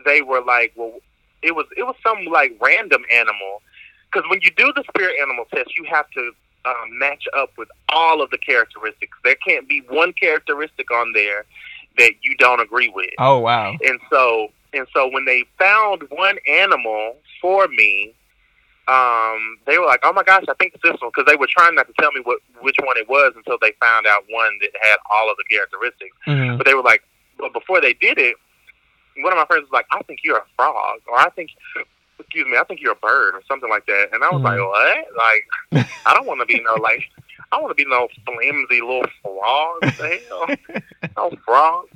they 0.05 0.21
were 0.21 0.41
like, 0.41 0.73
well, 0.75 0.93
it 1.41 1.55
was 1.55 1.65
it 1.77 1.83
was 1.83 1.95
some 2.03 2.25
like 2.25 2.57
random 2.61 3.03
animal 3.11 3.61
because 4.11 4.29
when 4.29 4.39
you 4.41 4.51
do 4.55 4.71
the 4.75 4.83
spirit 4.89 5.15
animal 5.21 5.45
test, 5.53 5.75
you 5.77 5.85
have 5.85 6.09
to 6.11 6.31
um, 6.65 6.97
match 6.97 7.25
up 7.37 7.51
with 7.57 7.69
all 7.89 8.21
of 8.21 8.29
the 8.31 8.37
characteristics. 8.37 9.17
There 9.23 9.35
can't 9.47 9.67
be 9.67 9.81
one 9.89 10.13
characteristic 10.13 10.89
on 10.91 11.13
there 11.13 11.45
that 11.97 12.13
you 12.21 12.35
don't 12.37 12.59
agree 12.59 12.91
with. 12.93 13.11
Oh 13.19 13.39
wow. 13.39 13.75
And 13.85 13.99
so 14.09 14.49
and 14.75 14.87
so 14.93 15.07
when 15.07 15.25
they 15.25 15.45
found 15.57 16.03
one 16.09 16.37
animal 16.47 17.17
for 17.41 17.67
me, 17.67 18.13
um, 18.87 19.57
they 19.65 19.77
were 19.77 19.85
like, 19.85 20.01
"Oh 20.03 20.13
my 20.13 20.23
gosh, 20.23 20.43
I 20.47 20.53
think 20.55 20.73
it's 20.75 20.83
this 20.83 20.99
one," 21.01 21.11
because 21.15 21.25
they 21.31 21.35
were 21.37 21.47
trying 21.49 21.75
not 21.75 21.87
to 21.87 21.93
tell 21.99 22.11
me 22.11 22.21
what 22.23 22.39
which 22.61 22.77
one 22.83 22.97
it 22.97 23.09
was 23.09 23.33
until 23.35 23.57
they 23.61 23.71
found 23.79 24.05
out 24.05 24.23
one 24.29 24.57
that 24.61 24.71
had 24.81 24.97
all 25.09 25.29
of 25.31 25.37
the 25.37 25.43
characteristics. 25.45 26.15
Mhm. 26.27 26.57
But 26.57 26.67
they 26.67 26.73
were 26.75 26.83
like, 26.83 27.03
but 27.37 27.53
before 27.53 27.81
they 27.81 27.93
did 27.93 28.17
it, 28.19 28.35
one 29.17 29.33
of 29.33 29.37
my 29.37 29.45
friends 29.45 29.63
was 29.63 29.71
like, 29.71 29.87
"I 29.91 30.01
think 30.03 30.19
you're 30.23 30.37
a 30.37 30.45
frog," 30.55 30.99
or 31.07 31.17
"I 31.17 31.29
think." 31.29 31.51
Excuse 32.17 32.47
me, 32.47 32.57
I 32.57 32.63
think 32.63 32.79
you're 32.81 32.93
a 32.93 32.95
bird 32.95 33.35
or 33.35 33.41
something 33.45 33.69
like 33.69 33.85
that. 33.87 34.09
And 34.13 34.23
I 34.23 34.29
was 34.29 34.41
Mhm. 34.41 34.45
like, 34.45 34.59
what? 34.59 35.17
Like, 35.17 35.45
I 36.05 36.13
don't 36.13 36.25
want 36.25 36.39
to 36.39 36.45
be 36.45 36.61
no, 36.61 36.75
like, 36.75 37.03
I 37.51 37.57
want 37.59 37.71
to 37.71 37.75
be 37.75 37.89
no 37.89 38.07
flimsy 38.25 38.79
little 38.79 39.05
frog. 39.21 39.81
The 39.81 40.21
hell? 40.29 40.81
no 41.17 41.37
frog. 41.45 41.87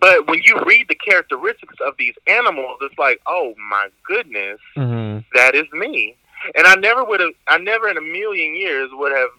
But 0.00 0.26
when 0.28 0.40
you 0.44 0.60
read 0.66 0.86
the 0.88 0.94
characteristics 0.94 1.74
of 1.86 1.94
these 1.98 2.14
animals, 2.26 2.78
it's 2.82 2.98
like, 2.98 3.20
oh 3.26 3.54
my 3.70 3.88
goodness, 4.06 4.60
Mhm. 4.76 5.24
that 5.34 5.54
is 5.54 5.70
me. 5.72 6.16
And 6.54 6.66
I 6.66 6.74
never 6.74 7.04
would 7.04 7.20
have, 7.20 7.32
I 7.48 7.58
never 7.58 7.88
in 7.88 7.96
a 7.96 8.02
million 8.02 8.54
years 8.54 8.90
would 8.92 9.12
have 9.12 9.30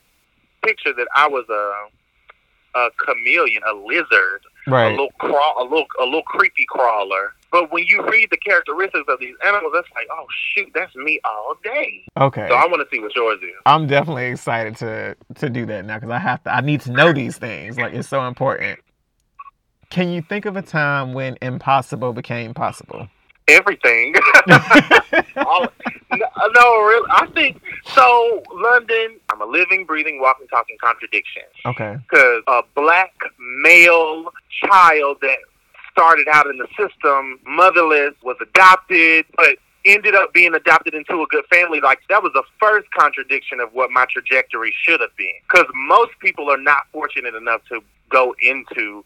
pictured 0.64 0.96
that 0.98 1.08
I 1.16 1.28
was 1.28 1.46
a, 1.50 2.80
a 2.80 2.90
chameleon, 2.98 3.62
a 3.68 3.74
lizard, 3.74 4.42
right. 4.68 4.88
a 4.88 4.90
little 4.90 5.12
crawl, 5.20 5.56
a 5.60 5.64
little, 5.64 5.86
a 6.02 6.06
little 6.06 6.24
creepy 6.24 6.66
crawler. 6.68 7.34
But 7.52 7.72
when 7.72 7.86
you 7.86 8.06
read 8.10 8.30
the 8.32 8.38
characteristics 8.38 9.06
of 9.08 9.20
these 9.20 9.36
animals, 9.46 9.72
that's 9.74 9.88
like, 9.96 10.08
oh 10.12 10.26
shoot, 10.54 10.70
that's 10.74 10.94
me 10.96 11.20
all 11.24 11.56
day. 11.64 12.04
Okay. 12.20 12.48
So 12.50 12.56
I 12.56 12.66
want 12.68 12.82
to 12.82 12.94
see 12.94 13.02
what 13.02 13.16
yours 13.16 13.40
is. 13.42 13.54
I'm 13.66 13.88
definitely 13.88 14.26
excited 14.26 14.76
to 14.78 15.16
to 15.36 15.50
do 15.50 15.66
that 15.68 15.86
now 15.86 15.96
because 15.96 16.10
I 16.10 16.18
have 16.20 16.44
to. 16.44 16.54
I 16.54 16.60
need 16.60 16.82
to 16.82 16.92
know 16.92 17.14
these 17.14 17.38
things. 17.38 17.78
Like 17.78 17.94
it's 17.94 18.10
so 18.10 18.28
important. 18.28 18.80
Can 19.96 20.10
you 20.10 20.22
think 20.22 20.44
of 20.44 20.58
a 20.58 20.62
time 20.62 21.14
when 21.14 21.38
impossible 21.42 22.12
became 22.12 22.54
possible? 22.54 23.08
Everything. 23.48 24.14
All, 25.38 25.68
no, 26.12 26.28
no, 26.54 26.82
really. 26.82 27.08
I 27.12 27.26
think 27.34 27.62
so. 27.94 28.44
London. 28.54 29.22
I'm 29.30 29.40
a 29.40 29.46
living, 29.46 29.86
breathing, 29.86 30.20
walking, 30.20 30.48
talking 30.48 30.76
contradiction. 30.84 31.44
Okay. 31.66 31.96
Because 32.10 32.44
a 32.46 32.64
black 32.76 33.14
male 33.40 34.34
child 34.66 35.20
that 35.22 35.38
started 35.94 36.28
out 36.28 36.48
in 36.48 36.58
the 36.58 36.68
system, 36.78 37.40
motherless, 37.46 38.16
was 38.22 38.36
adopted, 38.42 39.26
but 39.38 39.56
ended 39.86 40.14
up 40.14 40.34
being 40.34 40.54
adopted 40.56 40.94
into 40.94 41.22
a 41.22 41.26
good 41.28 41.46
family. 41.50 41.80
Like 41.80 42.00
that 42.10 42.22
was 42.22 42.34
the 42.34 42.44
first 42.60 42.92
contradiction 42.92 43.62
of 43.62 43.72
what 43.72 43.92
my 43.92 44.06
trajectory 44.12 44.76
should 44.84 45.00
have 45.00 45.16
been. 45.16 45.36
Because 45.48 45.68
most 45.74 46.12
people 46.20 46.52
are 46.52 46.60
not 46.60 46.82
fortunate 46.92 47.34
enough 47.34 47.62
to 47.70 47.80
go 48.10 48.36
into 48.42 49.06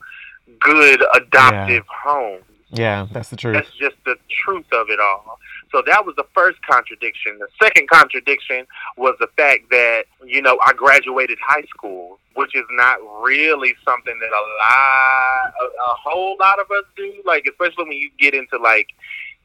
good 0.60 1.04
adoptive 1.14 1.86
homes. 1.88 2.44
Yeah, 2.72 3.08
that's 3.12 3.30
the 3.30 3.36
truth. 3.36 3.56
That's 3.56 3.72
just 3.72 3.96
the 4.06 4.16
truth 4.44 4.66
of 4.72 4.90
it 4.90 5.00
all. 5.00 5.40
So 5.72 5.82
that 5.88 6.06
was 6.06 6.16
the 6.16 6.26
first 6.36 6.62
contradiction. 6.64 7.40
The 7.40 7.48
second 7.62 7.90
contradiction 7.90 8.66
was 8.96 9.16
the 9.20 9.28
fact 9.38 9.70
that, 9.72 10.04
you 10.26 10.42
know, 10.42 10.60
I 10.64 10.74
graduated 10.74 11.38
high 11.44 11.64
school, 11.64 12.20
which 12.36 12.56
is 12.56 12.66
not 12.72 12.98
really 13.24 13.74
something 13.84 14.18
that 14.20 14.28
a 14.30 14.44
lot, 14.64 15.54
a, 15.62 15.66
a 15.66 15.96
whole 15.96 16.38
lot 16.40 16.60
of 16.60 16.70
us 16.72 16.86
do. 16.96 17.12
Like, 17.26 17.46
especially 17.50 17.86
when 17.86 17.98
you 17.98 18.10
get 18.20 18.34
into 18.36 18.58
like 18.58 18.90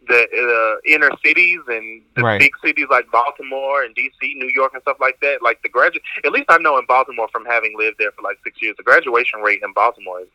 the 0.06 0.20
uh, 0.76 0.80
inner 0.90 1.10
cities 1.24 1.60
and 1.68 2.02
the 2.14 2.22
Right. 2.22 2.38
big 2.38 2.52
cities 2.62 2.86
like 2.90 3.10
Baltimore 3.10 3.82
and 3.84 3.94
DC, 3.96 4.12
New 4.36 4.50
York, 4.54 4.72
and 4.74 4.82
stuff 4.82 4.98
like 5.00 5.18
that. 5.20 5.38
Like 5.42 5.62
the 5.62 5.68
graduate, 5.70 6.02
at 6.26 6.32
least 6.32 6.46
I 6.50 6.58
know 6.58 6.76
in 6.78 6.84
Baltimore 6.86 7.28
from 7.32 7.46
having 7.46 7.74
lived 7.78 7.96
there 7.98 8.12
for 8.12 8.20
like 8.22 8.38
six 8.44 8.60
years, 8.60 8.76
the 8.76 8.82
graduation 8.82 9.40
rate 9.40 9.60
in 9.62 9.72
Baltimore 9.72 10.20
is 10.20 10.28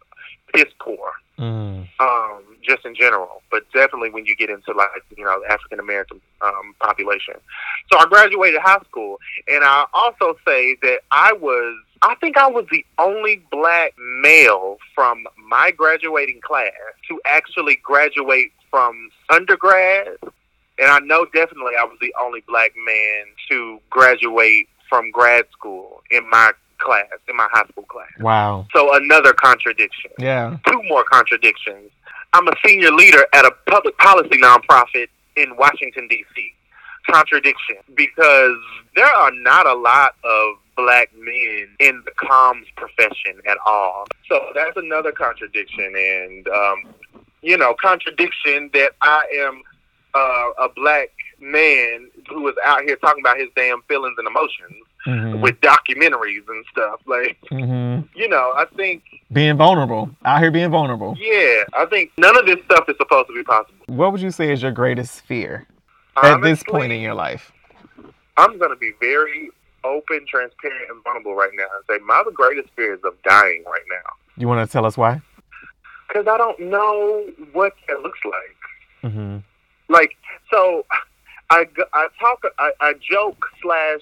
piss 0.54 0.72
poor 0.80 1.12
Mm. 1.40 1.88
um, 2.02 2.44
just 2.62 2.84
in 2.86 2.94
general, 2.94 3.42
but 3.50 3.64
definitely 3.74 4.10
when 4.10 4.26
you 4.26 4.36
get 4.36 4.50
into 4.50 4.74
like 4.74 4.90
you 5.16 5.24
know 5.24 5.42
African 5.50 5.80
American 5.80 6.20
um, 6.42 6.76
population. 6.82 7.36
So 7.90 7.98
I 7.98 8.06
graduated 8.08 8.60
high 8.60 8.82
school, 8.90 9.20
and 9.48 9.64
I 9.64 9.86
also 9.94 10.38
say 10.46 10.76
that 10.82 11.00
I 11.12 11.32
was. 11.32 11.78
I 12.02 12.16
think 12.16 12.38
I 12.38 12.48
was 12.48 12.66
the 12.72 12.86
only 12.98 13.42
black 13.52 13.94
male 14.22 14.80
from 14.94 15.26
my 15.38 15.72
graduating 15.72 16.42
class 16.42 16.74
to 17.08 17.22
actually 17.26 17.78
graduate 17.84 18.52
from 18.70 19.10
undergrad. 19.30 20.18
And 20.82 20.90
I 20.90 21.00
know 21.00 21.26
definitely 21.26 21.74
I 21.80 21.84
was 21.86 21.98
the 22.02 22.14
only 22.22 22.42
black 22.48 22.72
man 22.86 23.26
to 23.50 23.80
graduate 23.90 24.68
from 24.90 25.12
grad 25.12 25.46
school 25.52 26.02
in 26.12 26.30
my 26.30 26.52
class, 26.80 27.06
in 27.28 27.36
my 27.36 27.48
high 27.52 27.66
school 27.72 27.84
class. 27.84 28.10
Wow. 28.20 28.68
So 28.74 28.96
another 28.96 29.34
contradiction 29.34 30.12
Yeah. 30.18 30.58
two 30.68 30.82
more 30.84 31.04
contradictions. 31.04 31.92
I'm 32.34 32.48
a 32.48 32.54
senior 32.66 32.92
leader 32.92 33.26
at 33.34 33.46
a 33.46 33.52
public 33.68 33.98
policy 33.98 34.40
nonprofit 34.40 35.08
in 35.36 35.56
Washington, 35.58 36.08
D.C. 36.08 36.54
Contradiction 37.10 37.78
because 37.96 38.58
there 38.96 39.06
are 39.12 39.32
not 39.32 39.66
a 39.66 39.74
lot 39.74 40.16
of 40.24 40.56
black 40.76 41.10
men 41.18 41.68
in 41.80 42.04
the 42.06 42.12
comms 42.12 42.66
profession 42.76 43.42
at 43.48 43.58
all. 43.66 44.06
So 44.30 44.52
that's 44.54 44.78
another 44.78 45.12
contradiction. 45.12 45.94
And, 45.96 46.48
um, 46.48 46.84
you 47.42 47.58
know, 47.58 47.74
contradiction 47.82 48.70
that 48.74 48.92
I 49.02 49.24
am 49.48 49.62
uh, 50.14 50.66
a 50.66 50.70
black 50.76 51.10
man 51.40 52.10
who 52.30 52.48
is 52.48 52.56
out 52.64 52.82
here 52.82 52.96
talking 52.98 53.24
about 53.24 53.38
his 53.38 53.50
damn 53.56 53.82
feelings 53.84 54.16
and 54.18 54.28
emotions 54.28 54.84
hmm 55.06 55.40
with 55.42 55.60
documentaries 55.62 56.44
and 56.48 56.66
stuff. 56.72 57.00
Like, 57.06 57.38
hmm 57.50 58.00
you 58.16 58.28
know, 58.28 58.54
I 58.56 58.66
think 58.76 59.04
Being 59.32 59.58
vulnerable. 59.58 60.10
Out 60.26 60.42
here 60.42 60.52
being 60.52 60.70
vulnerable. 60.72 61.16
Yeah, 61.20 61.64
I 61.74 61.86
think 61.90 62.12
none 62.18 62.38
of 62.38 62.46
this 62.46 62.58
stuff 62.66 62.88
is 62.90 62.96
supposed 62.98 63.28
to 63.28 63.34
be 63.34 63.44
possible. 63.44 63.86
What 63.88 64.12
would 64.12 64.22
you 64.22 64.32
say 64.32 64.52
is 64.52 64.62
your 64.62 64.72
greatest 64.72 65.22
fear 65.22 65.68
at 66.22 66.42
this 66.42 66.64
point 66.64 66.92
in 66.92 67.02
your 67.02 67.14
life? 67.14 67.52
I'm 68.38 68.58
going 68.58 68.72
to 68.72 68.76
be 68.78 68.92
very 69.00 69.50
open, 69.84 70.26
transparent, 70.30 70.90
and 70.90 71.04
vulnerable 71.04 71.36
right 71.36 71.52
now 71.56 71.66
and 71.76 71.84
say 71.90 72.04
my 72.06 72.24
greatest 72.34 72.70
fear 72.76 72.94
is 72.94 73.00
of 73.06 73.14
dying 73.24 73.64
right 73.66 73.82
now 73.90 74.12
You 74.38 74.48
want 74.48 74.68
to 74.68 74.72
tell 74.72 74.86
us 74.86 74.98
why? 74.98 75.22
because 76.08 76.26
I 76.28 76.38
don't 76.38 76.60
know 76.60 77.24
what 77.54 77.74
that 77.88 78.02
looks 78.02 78.20
like. 78.26 79.12
hmm 79.14 79.38
Like, 79.90 80.16
so 80.52 80.86
I, 81.52 81.66
I 81.94 82.08
talk, 82.20 82.44
I, 82.58 82.72
I 82.82 82.94
joke 83.00 83.46
slash 83.62 84.02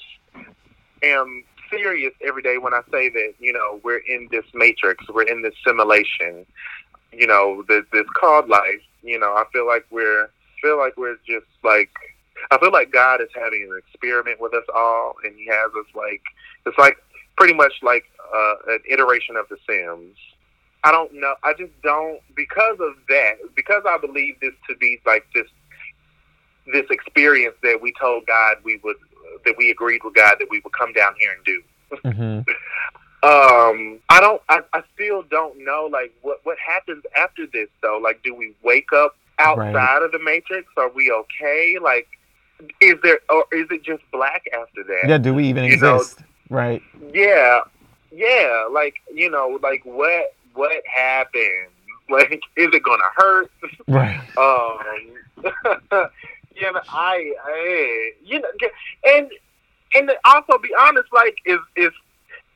am 1.03 1.43
serious 1.69 2.13
every 2.25 2.41
day 2.41 2.57
when 2.57 2.73
I 2.73 2.81
say 2.91 3.09
that 3.09 3.33
you 3.39 3.53
know 3.53 3.79
we're 3.83 4.01
in 4.07 4.27
this 4.31 4.45
matrix, 4.53 5.07
we're 5.09 5.23
in 5.23 5.41
this 5.41 5.53
simulation. 5.65 6.45
You 7.13 7.25
know, 7.25 7.63
this, 7.67 7.83
this 7.91 8.05
called 8.19 8.49
life. 8.49 8.81
You 9.01 9.17
know, 9.19 9.33
I 9.33 9.45
feel 9.53 9.65
like 9.65 9.85
we're 9.89 10.29
feel 10.61 10.77
like 10.77 10.97
we're 10.97 11.17
just 11.27 11.47
like 11.63 11.89
I 12.51 12.57
feel 12.59 12.71
like 12.71 12.91
God 12.91 13.21
is 13.21 13.29
having 13.33 13.63
an 13.63 13.81
experiment 13.87 14.39
with 14.39 14.53
us 14.53 14.65
all, 14.75 15.15
and 15.23 15.35
He 15.35 15.47
has 15.47 15.71
us 15.77 15.87
like 15.95 16.21
it's 16.65 16.77
like 16.77 16.97
pretty 17.37 17.53
much 17.53 17.73
like 17.81 18.05
uh, 18.33 18.55
an 18.67 18.79
iteration 18.89 19.35
of 19.35 19.47
The 19.49 19.57
Sims. 19.67 20.17
I 20.83 20.91
don't 20.91 21.13
know. 21.13 21.35
I 21.43 21.53
just 21.53 21.71
don't 21.81 22.19
because 22.35 22.77
of 22.79 22.93
that. 23.09 23.35
Because 23.55 23.83
I 23.87 23.97
believe 23.97 24.39
this 24.41 24.53
to 24.69 24.75
be 24.77 24.99
like 25.05 25.25
this 25.33 25.47
this 26.71 26.85
experience 26.89 27.55
that 27.63 27.79
we 27.81 27.93
told 27.99 28.25
God 28.25 28.57
we 28.63 28.79
would 28.83 28.97
that 29.45 29.55
we 29.57 29.69
agreed 29.71 30.01
with 30.03 30.13
God 30.15 30.35
that 30.39 30.47
we 30.49 30.59
would 30.63 30.73
come 30.73 30.93
down 30.93 31.13
here 31.19 31.31
and 31.35 31.43
do. 31.45 31.61
Mm-hmm. 32.05 32.39
um, 33.23 33.99
I 34.09 34.19
don't. 34.19 34.41
I, 34.49 34.59
I 34.73 34.83
still 34.93 35.23
don't 35.23 35.63
know. 35.63 35.89
Like 35.91 36.13
what 36.21 36.39
what 36.43 36.57
happens 36.59 37.03
after 37.15 37.45
this 37.47 37.69
though? 37.81 37.99
Like, 38.01 38.21
do 38.23 38.33
we 38.35 38.53
wake 38.63 38.91
up 38.93 39.15
outside 39.39 39.73
Right. 39.73 40.03
of 40.03 40.11
the 40.11 40.19
matrix? 40.19 40.67
Are 40.77 40.89
we 40.89 41.11
okay? 41.11 41.77
Like, 41.81 42.07
is 42.81 42.95
there 43.03 43.19
or 43.29 43.45
is 43.51 43.67
it 43.71 43.83
just 43.83 44.03
black 44.11 44.43
after 44.53 44.83
that? 44.83 45.09
Yeah, 45.09 45.17
do 45.17 45.33
we 45.33 45.45
even 45.47 45.63
You 45.65 45.77
know- 45.77 45.95
exist? 45.97 46.19
right. 46.49 46.81
Yeah, 47.13 47.61
yeah. 48.11 48.67
Like 48.71 48.95
you 49.13 49.29
know, 49.29 49.59
like 49.61 49.81
what 49.85 50.33
what 50.53 50.83
happened? 50.85 51.67
Like, 52.09 52.39
is 52.55 52.69
it 52.73 52.83
gonna 52.83 53.03
hurt? 53.17 53.51
Right. 53.85 54.17
Um, 54.37 56.07
you 56.59 56.71
know, 56.71 56.81
I, 56.89 57.33
I, 57.45 58.11
you 58.23 58.39
know, 58.39 58.47
and 59.05 59.29
and 59.95 60.11
also 60.25 60.57
be 60.57 60.69
honest, 60.79 61.07
like, 61.13 61.37
is 61.45 61.59
is 61.75 61.91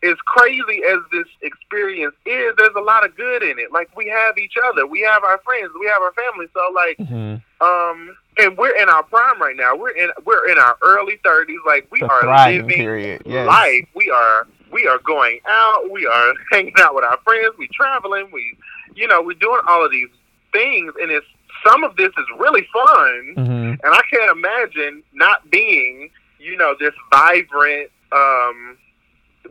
as 0.03 0.15
crazy 0.25 0.81
as 0.89 0.97
this 1.11 1.27
experience 1.43 2.15
is, 2.25 2.53
there's 2.57 2.73
a 2.75 2.81
lot 2.81 3.05
of 3.05 3.15
good 3.15 3.43
in 3.43 3.59
it. 3.59 3.71
Like, 3.71 3.95
we 3.95 4.07
have 4.07 4.37
each 4.37 4.55
other, 4.67 4.87
we 4.87 5.01
have 5.01 5.23
our 5.23 5.37
friends, 5.39 5.69
we 5.79 5.85
have 5.87 6.01
our 6.01 6.13
family. 6.13 6.47
So, 6.53 6.61
like, 6.73 6.97
hmm 6.97 7.35
um, 7.63 8.17
and 8.39 8.57
we're 8.57 8.75
in 8.75 8.89
our 8.89 9.03
prime 9.03 9.39
right 9.39 9.55
now. 9.55 9.75
We're 9.75 9.91
in 9.91 10.09
we're 10.25 10.49
in 10.49 10.57
our 10.57 10.75
early 10.81 11.19
thirties. 11.23 11.59
Like, 11.65 11.87
we 11.91 11.99
The 11.99 12.07
are 12.07 12.47
living 12.51 12.69
period. 12.75 13.21
Yes. 13.25 13.45
life. 13.47 13.87
We 13.93 14.09
are 14.09 14.47
we 14.71 14.87
are 14.87 14.97
going 14.99 15.41
out. 15.47 15.91
We 15.91 16.07
are 16.07 16.33
hanging 16.51 16.73
out 16.79 16.95
with 16.95 17.03
our 17.03 17.19
friends. 17.23 17.55
We 17.59 17.67
traveling. 17.67 18.29
We, 18.31 18.57
you 18.95 19.07
know, 19.07 19.21
we're 19.21 19.37
doing 19.37 19.61
all 19.67 19.85
of 19.85 19.91
these 19.91 20.07
things, 20.51 20.93
and 20.99 21.11
it's 21.11 21.25
some 21.65 21.83
of 21.83 21.95
this 21.95 22.09
is 22.17 22.25
really 22.37 22.67
fun. 22.73 23.33
hmm 23.35 23.41
And 23.83 23.93
I 23.93 24.01
can't 24.11 24.31
imagine 24.37 25.03
not 25.13 25.49
being, 25.51 26.09
you 26.39 26.57
know, 26.57 26.75
this 26.79 26.93
vibrant 27.11 27.89
um, 28.11 28.77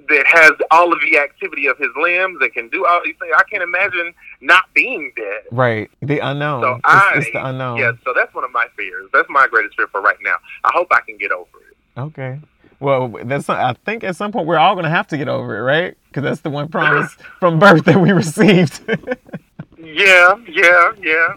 that 0.09 0.25
has 0.27 0.53
all 0.71 0.93
of 0.93 1.01
the 1.01 1.19
activity 1.19 1.67
of 1.67 1.77
his 1.79 1.89
limbs 1.97 2.39
and 2.41 2.53
can 2.53 2.69
do 2.69 2.87
all 2.87 3.01
these 3.05 3.15
things. 3.21 3.33
I 3.37 3.43
can't 3.51 3.63
imagine 3.63 4.15
not 4.41 4.65
being 4.75 5.13
dead. 5.17 5.43
Right. 5.51 5.91
The 6.03 6.19
unknown. 6.19 6.63
So 6.63 6.75
it's, 6.77 6.81
I- 6.85 7.13
it's 7.17 7.33
the 7.33 7.47
unknown. 7.47 7.79
Yeah, 7.79 7.93
so 8.05 8.13
that's 8.15 8.35
one 8.35 8.45
of 8.45 8.53
my 8.53 8.67
fears. 8.77 9.09
That's 9.13 9.29
my 9.29 9.47
greatest 9.49 9.77
fear 9.77 9.89
for 9.89 10.01
right 10.01 10.17
now. 10.23 10.37
I 10.65 10.71
hope 10.75 10.89
I 10.93 11.01
can 11.01 11.17
get 11.19 11.33
over 11.33 11.49
it. 11.71 12.01
Okay. 12.01 12.41
Well, 12.79 13.09
that's. 13.25 13.47
I 13.51 13.75
think 13.85 14.05
at 14.05 14.17
some 14.17 14.33
point 14.33 14.47
we're 14.47 14.57
all 14.57 14.75
gonna 14.75 14.89
have 14.89 15.07
to 15.09 15.19
get 15.19 15.29
over 15.29 15.59
it, 15.59 15.61
right? 15.63 15.95
Because 16.09 16.23
that's 16.23 16.41
the 16.41 16.49
one 16.49 16.69
promise 16.69 17.13
from 17.39 17.59
birth 17.59 17.85
that 17.85 18.01
we 18.01 18.13
received. 18.13 18.81
Yeah, 19.93 20.35
yeah, 20.49 20.93
yeah. 21.01 21.37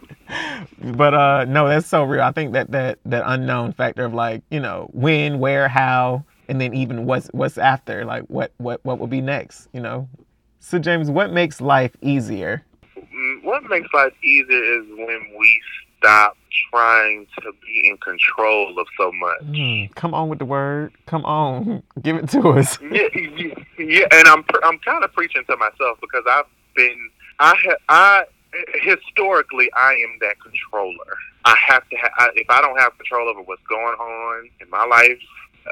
but 0.96 1.14
uh, 1.14 1.46
no, 1.46 1.68
that's 1.68 1.88
so 1.88 2.04
real. 2.04 2.22
I 2.22 2.32
think 2.32 2.54
that 2.54 2.72
that 2.72 3.00
that 3.06 3.24
unknown 3.26 3.74
factor 3.74 4.06
of 4.06 4.14
like 4.14 4.44
you 4.52 4.60
know 4.60 4.90
when, 4.94 5.40
where, 5.40 5.68
how, 5.68 6.24
and 6.48 6.60
then 6.62 6.74
even 6.74 7.06
what's 7.06 7.28
what's 7.30 7.58
after, 7.58 8.06
like 8.06 8.24
what 8.24 8.52
what 8.58 8.84
what 8.84 9.00
will 9.00 9.08
be 9.08 9.22
next, 9.22 9.68
you 9.74 9.80
know. 9.82 10.08
So 10.60 10.80
James, 10.80 11.10
what 11.10 11.32
makes 11.32 11.60
life 11.62 11.96
easier? 12.02 12.64
Mm, 12.98 13.44
What 13.44 13.64
makes 13.70 13.90
life 13.94 14.14
easier 14.24 14.64
is 14.64 14.86
when 14.90 15.22
we 15.38 15.62
stop 15.98 16.38
trying 16.72 17.26
to 17.40 17.52
be 17.66 17.90
in 17.90 17.98
control 17.98 18.78
of 18.80 18.88
so 18.98 19.12
much. 19.12 19.42
Hmm, 19.56 19.86
come 19.96 20.14
on 20.14 20.30
with 20.30 20.40
the 20.40 20.46
word. 20.46 20.94
Come 21.06 21.26
on, 21.26 21.84
give 22.02 22.16
it 22.18 22.30
to 22.30 22.50
us. 22.50 22.78
yeah, 22.92 23.08
yeah, 23.16 23.54
yeah, 23.78 24.06
and 24.12 24.28
I'm 24.28 24.44
I'm 24.64 24.80
kind 24.80 25.04
of 25.04 25.12
preaching 25.14 25.44
to 25.50 25.58
myself 25.58 25.98
because 26.02 26.24
I've 26.30 26.46
been 26.76 27.10
I 27.40 27.56
ha- 27.58 27.78
I 27.90 28.24
historically 28.82 29.72
I 29.74 29.94
am 29.94 30.18
that 30.22 30.40
controller. 30.42 31.18
I 31.46 31.56
have 31.68 31.88
to 31.90 31.96
ha- 31.98 32.12
I, 32.18 32.30
if 32.36 32.50
I 32.50 32.62
don't 32.62 32.80
have 32.80 32.98
control 32.98 33.28
over 33.28 33.42
what's 33.42 33.64
going 33.68 33.96
on 33.96 34.50
in 34.62 34.70
my 34.70 34.86
life, 34.86 35.20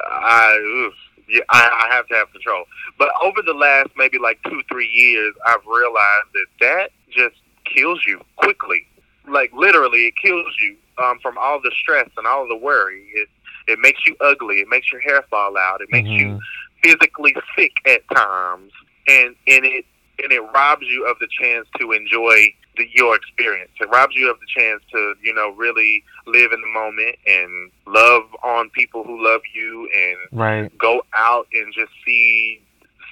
I 0.10 0.58
oof, 0.58 0.94
yeah, 1.30 1.42
I, 1.50 1.88
I 1.90 1.94
have 1.94 2.08
to 2.08 2.16
have 2.16 2.32
control. 2.32 2.66
But 2.98 3.10
over 3.24 3.42
the 3.42 3.54
last 3.54 3.90
maybe 3.96 4.18
like 4.18 4.40
two 4.44 4.62
three 4.70 4.88
years, 4.90 5.34
I've 5.46 5.66
realized 5.66 6.28
that 6.34 6.46
that 6.62 6.90
just 7.10 7.36
kills 7.66 8.02
you 8.06 8.22
quickly. 8.38 8.86
Like 9.28 9.52
literally, 9.54 10.08
it 10.08 10.14
kills 10.22 10.54
you 10.60 10.76
um, 11.04 11.20
from 11.22 11.38
all 11.38 11.60
the 11.62 11.72
stress 11.82 12.10
and 12.18 12.28
all 12.28 12.48
the 12.48 12.58
worry. 12.58 13.06
It 13.14 13.30
it 13.68 13.80
makes 13.80 14.06
you 14.06 14.16
ugly. 14.22 14.58
It 14.58 14.68
makes 14.70 14.92
your 14.92 15.02
hair 15.02 15.24
fall 15.30 15.58
out. 15.58 15.82
It 15.82 15.90
makes 15.92 16.10
you 16.10 16.28
Mhm. 16.28 16.40
physically 16.84 17.36
sick 17.56 17.74
at 17.86 18.02
times, 18.10 18.72
and 19.08 19.36
and 19.48 19.66
it 19.66 19.86
and 20.24 20.32
it 20.32 20.42
robs 20.54 20.86
you 20.88 21.06
of 21.08 21.18
the 21.20 21.28
chance 21.28 21.68
to 21.80 21.92
enjoy 21.92 22.54
the, 22.78 22.88
your 22.94 23.16
experience. 23.16 23.72
It 23.80 23.90
robs 23.90 24.16
you 24.16 24.30
of 24.32 24.38
the 24.40 24.46
chance 24.62 24.82
to 24.92 25.16
you 25.22 25.34
know 25.34 25.50
really 25.52 26.04
live 26.28 26.52
in 26.52 26.62
the 26.62 26.68
moment 26.68 27.16
and 27.28 27.72
love 27.88 28.24
on 28.44 28.70
people 28.70 29.04
who 29.04 29.24
love 29.24 29.42
you, 29.54 29.90
and 29.96 30.18
Right. 30.40 30.78
go 30.78 31.02
out 31.14 31.48
and 31.54 31.74
just 31.74 31.92
see 32.06 32.62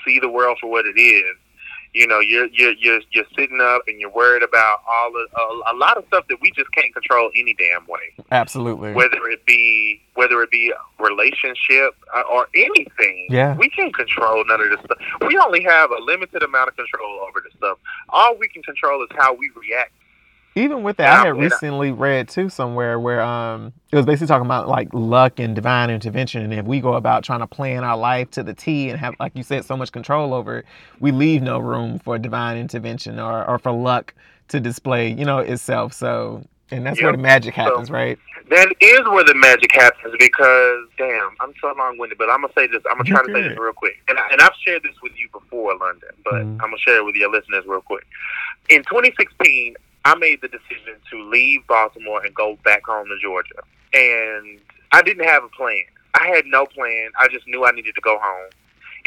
see 0.05 0.20
the 0.20 0.30
world 0.30 0.57
for 0.62 0.70
what 0.70 0.86
it 0.86 0.99
is. 0.99 1.36
You 1.91 2.05
know, 2.05 2.20
you're 2.20 2.45
you're 2.53 2.74
you're 2.74 3.01
you're 3.12 3.26
sitting 3.36 3.60
up 3.62 3.82
and 3.88 3.99
you're 3.99 4.12
worried 4.12 4.43
about 4.43 4.78
all 4.88 5.07
of 5.10 5.28
a, 5.68 5.74
a 5.74 5.76
lot 5.76 5.97
of 5.97 6.05
stuff 6.05 6.26
that 6.30 6.38
we 6.39 6.51
just 6.51 6.72
can't 6.72 6.93
control 6.93 7.32
any 7.36 7.55
damn 7.55 7.88
way 7.88 8.14
Absolutely. 8.32 8.93
whether 8.93 9.28
it 9.28 9.43
be 9.47 9.99
whether 10.14 10.43
it 10.43 10.51
be 10.51 10.70
a 10.72 11.03
relationship 11.03 11.95
uh, 12.16 12.22
or 12.32 12.47
anything. 12.55 13.26
Yeah. 13.32 13.55
we 13.57 13.70
can't 13.70 13.95
control 13.95 14.43
none 14.45 14.62
of 14.62 14.70
this 14.70 14.80
stuff. 14.86 14.99
We 15.28 15.36
only 15.38 15.64
have 15.64 15.89
a 15.89 15.99
limited 16.01 16.43
amount 16.43 16.70
of 16.70 16.76
control 16.76 17.22
over. 17.28 17.39
All 18.12 18.38
we 18.38 18.47
can 18.47 18.64
control 18.64 19.01
is 19.03 19.10
how 19.18 19.34
we 19.34 19.49
react. 19.55 19.91
Even 20.55 20.84
with 20.84 20.97
that, 20.97 21.05
Yeah, 21.05 21.14
I 21.14 21.18
had 21.20 21.28
and 21.28 21.38
I- 21.38 21.43
recently 21.43 21.91
read 21.91 22.28
too 22.28 22.49
somewhere 22.49 22.99
where 22.99 23.22
um 23.22 23.72
it 23.91 23.95
was 23.95 24.05
basically 24.05 24.28
talking 24.28 24.45
about 24.47 24.68
like 24.68 24.89
luck 24.93 25.39
and 25.39 25.55
divine 25.55 25.89
intervention, 25.89 26.41
and 26.41 26.53
if 26.53 26.66
we 26.66 26.82
go 26.82 26.95
about 26.95 27.24
trying 27.24 27.39
to 27.39 27.47
plan 27.47 27.84
our 27.84 27.95
life 27.95 28.32
to 28.32 28.43
the 28.43 28.53
T 28.53 28.89
and 28.89 28.99
have, 28.99 29.14
like 29.20 29.32
you 29.36 29.43
said, 29.43 29.64
so 29.64 29.78
much 29.78 29.91
control 29.91 30.34
over 30.34 30.57
it, 30.60 30.66
we 30.99 31.12
leave 31.12 31.41
no 31.43 31.60
room 31.60 31.99
for 31.99 32.18
divine 32.18 32.57
intervention 32.57 33.20
or 33.20 33.47
or 33.47 33.60
for 33.60 33.72
luck 33.72 34.14
to 34.49 34.60
display, 34.60 35.12
you 35.14 35.24
know, 35.24 35.38
itself. 35.38 35.93
So, 35.93 36.43
and 36.72 36.86
that's 36.86 37.01
where 37.01 37.11
the 37.11 37.17
magic 37.17 37.53
happens, 37.55 37.89
right? 37.89 38.17
That 38.49 38.74
is 38.80 39.01
where 39.09 39.24
the 39.24 39.36
magic 39.36 39.72
happens 39.74 40.15
because, 40.17 40.88
damn, 40.97 41.36
I'm 41.39 41.53
so 41.61 41.74
long 41.78 41.97
winded, 41.97 42.17
but 42.17 42.30
I'm 42.30 42.41
gonna 42.41 42.53
say 42.57 42.67
this. 42.67 42.82
I'm 42.89 42.97
gonna 42.97 43.09
try 43.09 43.22
to 43.22 43.32
say 43.32 43.47
this 43.47 43.57
real 43.57 43.74
quick, 43.74 43.99
and, 44.07 44.17
I, 44.17 44.28
and 44.32 44.41
I've 44.41 44.55
shared 44.65 44.84
this 44.84 44.95
with 45.03 45.11
you 45.17 45.30
before, 45.32 45.76
London, 45.78 46.09
but 46.24 46.34
Mhm. 46.34 46.53
I'm 46.53 46.70
gonna 46.72 46.78
share 46.80 46.97
it 46.97 47.05
with 47.05 47.15
your 47.15 47.30
listeners 47.30 47.63
real 47.67 47.82
quick. 47.82 48.05
In 48.70 48.84
2016, 48.84 49.76
I 50.05 50.15
made 50.15 50.41
the 50.41 50.47
decision 50.47 50.95
to 51.11 51.24
leave 51.30 51.65
Baltimore 51.67 52.24
and 52.26 52.34
go 52.34 52.57
back 52.63 52.86
home 52.86 53.07
to 53.09 53.17
Georgia, 53.22 53.61
and 53.93 54.59
I 54.91 55.01
didn't 55.03 55.26
have 55.26 55.43
a 55.43 55.49
plan. 55.49 55.84
I 56.15 56.28
had 56.28 56.45
no 56.47 56.65
plan. 56.65 57.11
I 57.20 57.28
just 57.28 57.47
knew 57.47 57.65
I 57.65 57.72
needed 57.72 57.93
to 57.95 58.01
go 58.01 58.17
home 58.17 58.49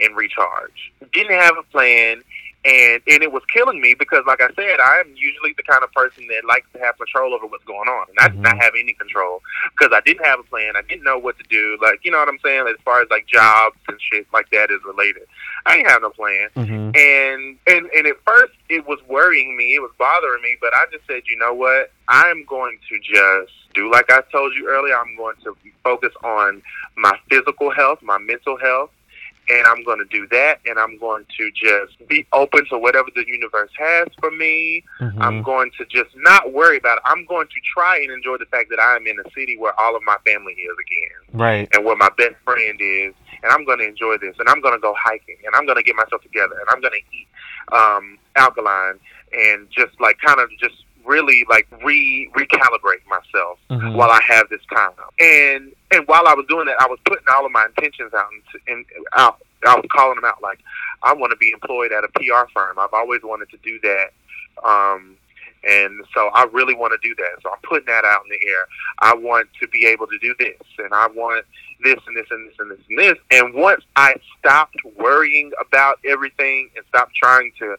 and 0.01 0.17
recharge. 0.17 0.93
Didn't 1.13 1.39
have 1.39 1.57
a 1.59 1.65
plan, 1.65 2.23
and 2.65 3.03
and 3.09 3.23
it 3.23 3.33
was 3.33 3.43
killing 3.53 3.81
me 3.81 3.95
because, 3.95 4.25
like 4.27 4.41
I 4.41 4.49
said, 4.55 4.79
I 4.81 5.01
am 5.01 5.13
usually 5.17 5.53
the 5.57 5.63
kind 5.65 5.83
of 5.83 5.91
person 5.93 6.27
that 6.29 6.45
likes 6.47 6.67
to 6.75 6.79
have 6.79 6.97
control 6.97 7.35
over 7.35 7.47
what's 7.47 7.65
going 7.65 7.89
on, 7.89 8.07
and 8.11 8.19
I 8.21 8.29
did 8.29 8.39
not 8.39 8.55
Mhm. 8.57 8.63
have 8.63 8.73
any 8.79 8.93
control 8.93 9.43
because 9.77 9.93
I 9.93 10.01
didn't 10.01 10.25
have 10.25 10.39
a 10.41 10.45
plan. 10.45 10.77
I 10.77 10.83
didn't 10.83 11.03
know 11.05 11.19
what 11.19 11.37
to 11.39 11.45
do. 11.51 11.77
Like 11.83 12.01
you 12.05 12.11
know 12.13 12.19
what 12.19 12.29
I'm 12.29 12.39
saying, 12.45 12.67
as 12.69 12.77
far 12.85 13.03
as 13.03 13.09
like 13.11 13.27
jobs 13.27 13.77
and 13.89 14.01
shit 14.01 14.27
like 14.33 14.49
that 14.51 14.71
is 14.71 14.81
related. 14.85 15.27
I 15.67 15.77
didn't 15.77 15.91
have 15.91 16.03
no 16.03 16.11
plan, 16.11 16.49
Mm-hmm. 16.57 16.97
and 16.97 17.59
and 17.67 17.87
and 17.91 18.07
at 18.07 18.17
first 18.27 18.53
it 18.69 18.87
was 18.87 18.99
worrying 19.09 19.57
me, 19.57 19.75
it 19.75 19.81
was 19.83 19.91
bothering 19.99 20.43
me, 20.43 20.57
but 20.61 20.75
I 20.75 20.85
just 20.93 21.07
said, 21.07 21.23
you 21.27 21.37
know 21.37 21.53
what, 21.55 21.91
I'm 22.09 22.45
going 22.45 22.79
to 22.89 22.99
just 23.01 23.53
do 23.75 23.91
like 23.91 24.11
I 24.11 24.23
told 24.31 24.55
you 24.55 24.69
earlier. 24.69 24.97
I'm 24.99 25.17
going 25.17 25.37
to 25.45 25.57
focus 25.83 26.13
on 26.23 26.63
my 26.97 27.19
physical 27.31 27.71
health, 27.71 28.01
my 28.03 28.19
mental 28.19 28.57
health, 28.59 28.91
and 29.49 29.67
I'm 29.67 29.83
going 29.85 29.99
to 29.99 30.05
do 30.05 30.27
that, 30.29 30.61
and 30.67 30.79
I'm 30.79 30.99
going 30.99 31.25
to 31.39 31.51
just 31.51 32.07
be 32.09 32.27
open 32.33 32.65
to 32.71 32.79
whatever 32.79 33.09
the 33.15 33.25
universe 33.27 33.71
has 33.79 34.09
for 34.21 34.31
me. 34.31 34.85
Mm-hmm. 35.01 35.21
I'm 35.21 35.43
going 35.43 35.71
to 35.79 35.85
just 35.87 36.15
not 36.17 36.53
worry 36.53 36.77
about 36.79 36.99
it. 36.99 37.03
I'm 37.07 37.27
going 37.27 37.49
to 37.49 37.61
try 37.75 37.99
and 37.99 38.11
enjoy 38.11 38.39
the 38.39 38.47
fact 38.47 38.71
that 38.71 38.81
I'm 38.81 39.07
in 39.07 39.19
a 39.19 39.31
city 39.37 39.57
where 39.59 39.79
all 39.81 39.97
of 39.97 40.03
my 40.05 40.17
family 40.25 40.53
is 40.53 40.77
again 40.81 41.41
Right. 41.41 41.69
and 41.73 41.85
where 41.85 41.97
my 41.97 42.11
best 42.17 42.35
friend 42.45 42.79
is, 42.81 43.15
and 43.43 43.53
I'm 43.53 43.65
going 43.65 43.79
to 43.81 43.87
enjoy 43.87 44.17
this, 44.19 44.37
and 44.39 44.49
I'm 44.49 44.61
going 44.61 44.75
to 44.75 44.81
go 44.81 44.95
hiking, 44.99 45.39
and 45.45 45.55
I'm 45.57 45.67
going 45.67 45.77
to 45.77 45.83
get 45.83 45.97
myself 45.97 46.23
together, 46.23 46.55
and 46.59 46.69
I'm 46.71 46.81
going 46.81 46.95
to 46.95 47.17
eat 47.17 47.29
um, 47.73 48.19
alkaline, 48.37 49.01
and 49.33 49.69
just 49.71 50.01
like 50.01 50.19
kind 50.25 50.41
of 50.41 50.51
just 50.61 50.85
really 51.05 51.45
like 51.49 51.67
re 51.85 52.31
recalibrate 52.35 53.05
myself 53.09 53.59
Mhm. 53.71 53.95
while 53.95 54.11
I 54.11 54.21
have 54.23 54.49
this 54.49 54.61
time. 54.75 54.93
And 55.19 55.73
and 55.93 56.07
while 56.09 56.27
I 56.27 56.35
was 56.35 56.47
doing 56.49 56.67
that, 56.67 56.81
I 56.81 56.87
was 56.87 56.99
putting 57.05 57.25
all 57.35 57.45
of 57.47 57.53
my 57.53 57.67
intentions 57.67 58.13
out 58.15 58.29
and, 58.67 58.85
and 58.87 59.07
out. 59.17 59.39
I 59.67 59.75
was 59.77 59.85
calling 59.91 60.17
them 60.17 60.25
out 60.25 60.43
like 60.43 60.59
I 61.03 61.13
want 61.13 61.31
to 61.31 61.37
be 61.37 61.51
employed 61.53 61.93
at 61.93 62.05
a 62.05 62.09
PR 62.09 62.49
firm. 62.53 62.79
I've 62.79 62.93
always 62.95 63.23
wanted 63.23 63.51
to 63.51 63.57
do 63.59 63.79
that. 63.81 64.13
Um, 64.69 65.17
And 65.65 66.05
so 66.13 66.27
I 66.35 66.45
really 66.53 66.75
want 66.75 66.93
to 67.01 67.09
do 67.09 67.15
that. 67.15 67.41
So 67.41 67.49
I'm 67.51 67.61
putting 67.63 67.87
that 67.87 68.05
out 68.05 68.23
in 68.25 68.31
the 68.31 68.49
air. 68.49 68.67
I 68.99 69.15
want 69.15 69.47
to 69.61 69.69
be 69.69 69.87
able 69.87 70.09
to 70.09 70.19
do 70.19 70.35
this, 70.37 70.59
and 70.79 70.93
I 70.93 71.07
want 71.07 71.47
this 71.85 71.99
and 72.05 72.17
this 72.17 72.27
and 72.33 72.49
this 72.51 72.57
and 72.59 72.71
this 72.73 72.81
and 72.89 72.99
this. 72.99 73.19
And 73.31 73.55
once 73.55 73.85
I 73.95 74.17
stopped 74.41 74.75
worrying 74.97 75.53
about 75.61 76.01
everything 76.05 76.71
and 76.75 76.85
stopped 76.89 77.15
trying 77.15 77.53
to 77.61 77.77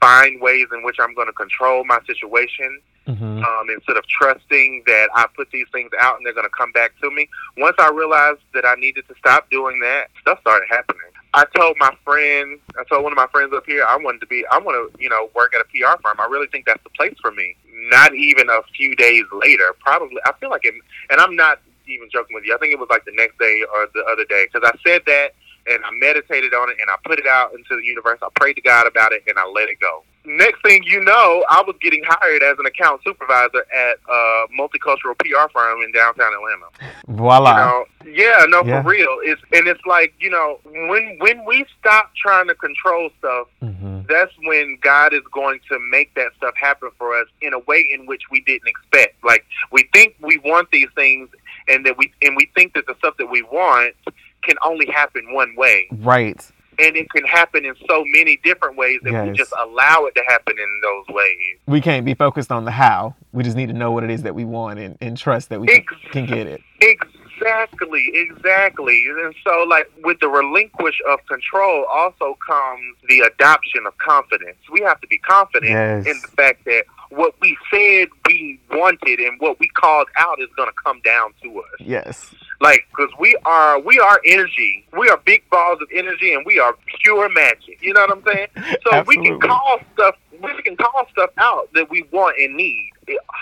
find 0.00 0.40
ways 0.40 0.66
in 0.72 0.82
which 0.82 0.96
I'm 1.00 1.14
going 1.14 1.26
to 1.26 1.32
control 1.32 1.84
my 1.84 1.98
situation, 2.06 2.80
mm-hmm. 3.06 3.42
um, 3.42 3.70
instead 3.70 3.96
of 3.96 4.06
trusting 4.06 4.84
that 4.86 5.08
I 5.14 5.26
put 5.36 5.50
these 5.50 5.66
things 5.72 5.90
out 5.98 6.16
and 6.16 6.26
they're 6.26 6.34
going 6.34 6.46
to 6.46 6.56
come 6.56 6.72
back 6.72 6.92
to 7.02 7.10
me. 7.10 7.28
Once 7.56 7.76
I 7.78 7.90
realized 7.90 8.40
that 8.54 8.64
I 8.64 8.74
needed 8.74 9.06
to 9.08 9.14
stop 9.18 9.50
doing 9.50 9.80
that, 9.80 10.08
stuff 10.20 10.40
started 10.40 10.66
happening. 10.70 11.00
I 11.34 11.44
told 11.54 11.76
my 11.78 11.94
friend, 12.04 12.58
I 12.78 12.84
told 12.84 13.04
one 13.04 13.12
of 13.12 13.16
my 13.16 13.26
friends 13.26 13.52
up 13.54 13.64
here, 13.66 13.84
I 13.86 13.96
wanted 13.96 14.20
to 14.20 14.26
be, 14.26 14.44
I 14.50 14.58
want 14.58 14.76
to, 14.76 15.02
you 15.02 15.08
know, 15.08 15.30
work 15.34 15.54
at 15.54 15.60
a 15.60 15.64
PR 15.64 16.00
firm. 16.02 16.18
I 16.18 16.26
really 16.30 16.46
think 16.48 16.66
that's 16.66 16.82
the 16.84 16.90
place 16.90 17.14
for 17.20 17.30
me. 17.30 17.54
Not 17.90 18.14
even 18.14 18.48
a 18.48 18.60
few 18.76 18.96
days 18.96 19.24
later, 19.32 19.74
probably, 19.80 20.16
I 20.24 20.32
feel 20.40 20.50
like 20.50 20.64
it, 20.64 20.74
and 21.10 21.20
I'm 21.20 21.36
not 21.36 21.60
even 21.86 22.08
joking 22.10 22.34
with 22.34 22.44
you. 22.44 22.54
I 22.54 22.58
think 22.58 22.72
it 22.72 22.78
was 22.78 22.88
like 22.90 23.04
the 23.04 23.12
next 23.14 23.38
day 23.38 23.62
or 23.72 23.88
the 23.94 24.04
other 24.10 24.24
day 24.24 24.46
because 24.52 24.68
I 24.68 24.76
said 24.86 25.02
that 25.06 25.32
and 25.68 25.84
I 25.84 25.90
meditated 25.92 26.54
on 26.54 26.70
it 26.70 26.76
and 26.80 26.90
I 26.90 26.96
put 27.04 27.18
it 27.18 27.26
out 27.26 27.52
into 27.52 27.76
the 27.76 27.84
universe. 27.84 28.18
I 28.22 28.28
prayed 28.34 28.54
to 28.54 28.62
God 28.62 28.86
about 28.86 29.12
it 29.12 29.22
and 29.26 29.38
I 29.38 29.46
let 29.46 29.68
it 29.68 29.80
go. 29.80 30.02
Next 30.24 30.60
thing 30.62 30.82
you 30.82 31.02
know, 31.02 31.44
I 31.48 31.62
was 31.66 31.74
getting 31.80 32.02
hired 32.06 32.42
as 32.42 32.58
an 32.58 32.66
account 32.66 33.00
supervisor 33.02 33.64
at 33.72 33.98
a 34.10 34.44
multicultural 34.58 35.16
PR 35.18 35.50
firm 35.50 35.80
in 35.80 35.90
downtown 35.92 36.32
Atlanta. 36.34 36.92
Voila. 37.08 37.50
You 37.50 37.56
know, 37.56 37.84
yeah, 38.14 38.44
no, 38.46 38.62
yeah. 38.62 38.82
for 38.82 38.90
real. 38.90 39.18
It's 39.22 39.40
and 39.52 39.66
it's 39.66 39.80
like 39.86 40.12
you 40.18 40.28
know 40.28 40.60
when 40.64 41.16
when 41.20 41.44
we 41.46 41.64
stop 41.80 42.12
trying 42.14 42.46
to 42.48 42.54
control 42.54 43.08
stuff, 43.18 43.48
mm-hmm. 43.62 44.02
that's 44.06 44.32
when 44.44 44.78
God 44.82 45.14
is 45.14 45.22
going 45.32 45.60
to 45.70 45.78
make 45.90 46.14
that 46.14 46.32
stuff 46.36 46.54
happen 46.56 46.90
for 46.98 47.18
us 47.18 47.26
in 47.40 47.54
a 47.54 47.60
way 47.60 47.88
in 47.90 48.04
which 48.04 48.24
we 48.30 48.42
didn't 48.42 48.68
expect. 48.68 49.24
Like 49.24 49.46
we 49.72 49.88
think 49.94 50.14
we 50.20 50.36
want 50.44 50.70
these 50.70 50.88
things, 50.94 51.30
and 51.68 51.86
that 51.86 51.96
we 51.96 52.12
and 52.20 52.36
we 52.36 52.50
think 52.54 52.74
that 52.74 52.86
the 52.86 52.96
stuff 52.98 53.16
that 53.16 53.30
we 53.30 53.42
want 53.42 53.94
can 54.42 54.56
only 54.64 54.86
happen 54.86 55.32
one 55.32 55.54
way. 55.56 55.88
Right. 55.92 56.40
And 56.80 56.96
it 56.96 57.10
can 57.10 57.24
happen 57.24 57.64
in 57.64 57.74
so 57.90 58.04
many 58.06 58.38
different 58.44 58.76
ways 58.76 59.00
that 59.02 59.10
yes. 59.10 59.26
we 59.26 59.32
just 59.34 59.52
allow 59.58 60.04
it 60.04 60.14
to 60.14 60.22
happen 60.28 60.54
in 60.56 60.80
those 60.80 61.14
ways. 61.14 61.58
We 61.66 61.80
can't 61.80 62.04
be 62.04 62.14
focused 62.14 62.52
on 62.52 62.64
the 62.64 62.70
how. 62.70 63.16
We 63.32 63.42
just 63.42 63.56
need 63.56 63.66
to 63.66 63.72
know 63.72 63.90
what 63.90 64.04
it 64.04 64.10
is 64.10 64.22
that 64.22 64.36
we 64.36 64.44
want 64.44 64.78
and, 64.78 64.96
and 65.00 65.16
trust 65.16 65.48
that 65.48 65.60
we 65.60 65.68
Ex- 65.68 65.92
can, 66.12 66.26
get 66.26 66.46
it. 66.46 66.60
Exactly, 66.80 68.12
exactly. 68.14 69.06
And 69.08 69.34
so, 69.42 69.64
like, 69.68 69.90
with 70.04 70.20
the 70.20 70.28
relinquish 70.28 71.00
of 71.10 71.18
control 71.26 71.84
also 71.90 72.38
comes 72.46 72.96
the 73.08 73.20
adoption 73.20 73.84
of 73.84 73.98
confidence. 73.98 74.58
We 74.70 74.80
have 74.82 75.00
to 75.00 75.08
be 75.08 75.18
confident 75.18 75.72
yes. 75.72 76.06
in 76.06 76.20
the 76.22 76.28
fact 76.28 76.64
that 76.66 76.84
what 77.10 77.34
we 77.40 77.56
said 77.72 78.08
we 78.26 78.60
wanted 78.70 79.18
and 79.18 79.40
what 79.40 79.58
we 79.58 79.68
called 79.68 80.06
out 80.16 80.40
is 80.40 80.48
going 80.56 80.68
to 80.68 80.74
come 80.84 81.00
down 81.04 81.32
to 81.42 81.58
us. 81.58 81.80
Yes. 81.80 82.34
Like, 82.60 82.86
because 82.90 83.10
we 83.20 83.36
are 83.44 83.80
we 83.80 83.98
are 84.00 84.20
energy. 84.26 84.84
We 84.96 85.08
are 85.08 85.16
big 85.18 85.48
balls 85.50 85.80
of 85.80 85.88
energy, 85.94 86.34
and 86.34 86.44
we 86.44 86.58
are 86.58 86.74
pure 87.02 87.28
magic. 87.28 87.80
You 87.80 87.94
know 87.94 88.00
what 88.00 88.16
I'm 88.16 88.24
saying? 88.24 88.48
So 88.84 88.92
Absolutely. 88.92 89.32
we 89.32 89.38
can 89.38 89.40
call 89.40 89.80
stuff. 89.94 90.14
We 90.40 90.62
can 90.62 90.76
call 90.76 91.06
stuff 91.10 91.30
out 91.38 91.68
that 91.74 91.90
we 91.90 92.04
want 92.12 92.36
and 92.38 92.56
need. 92.56 92.90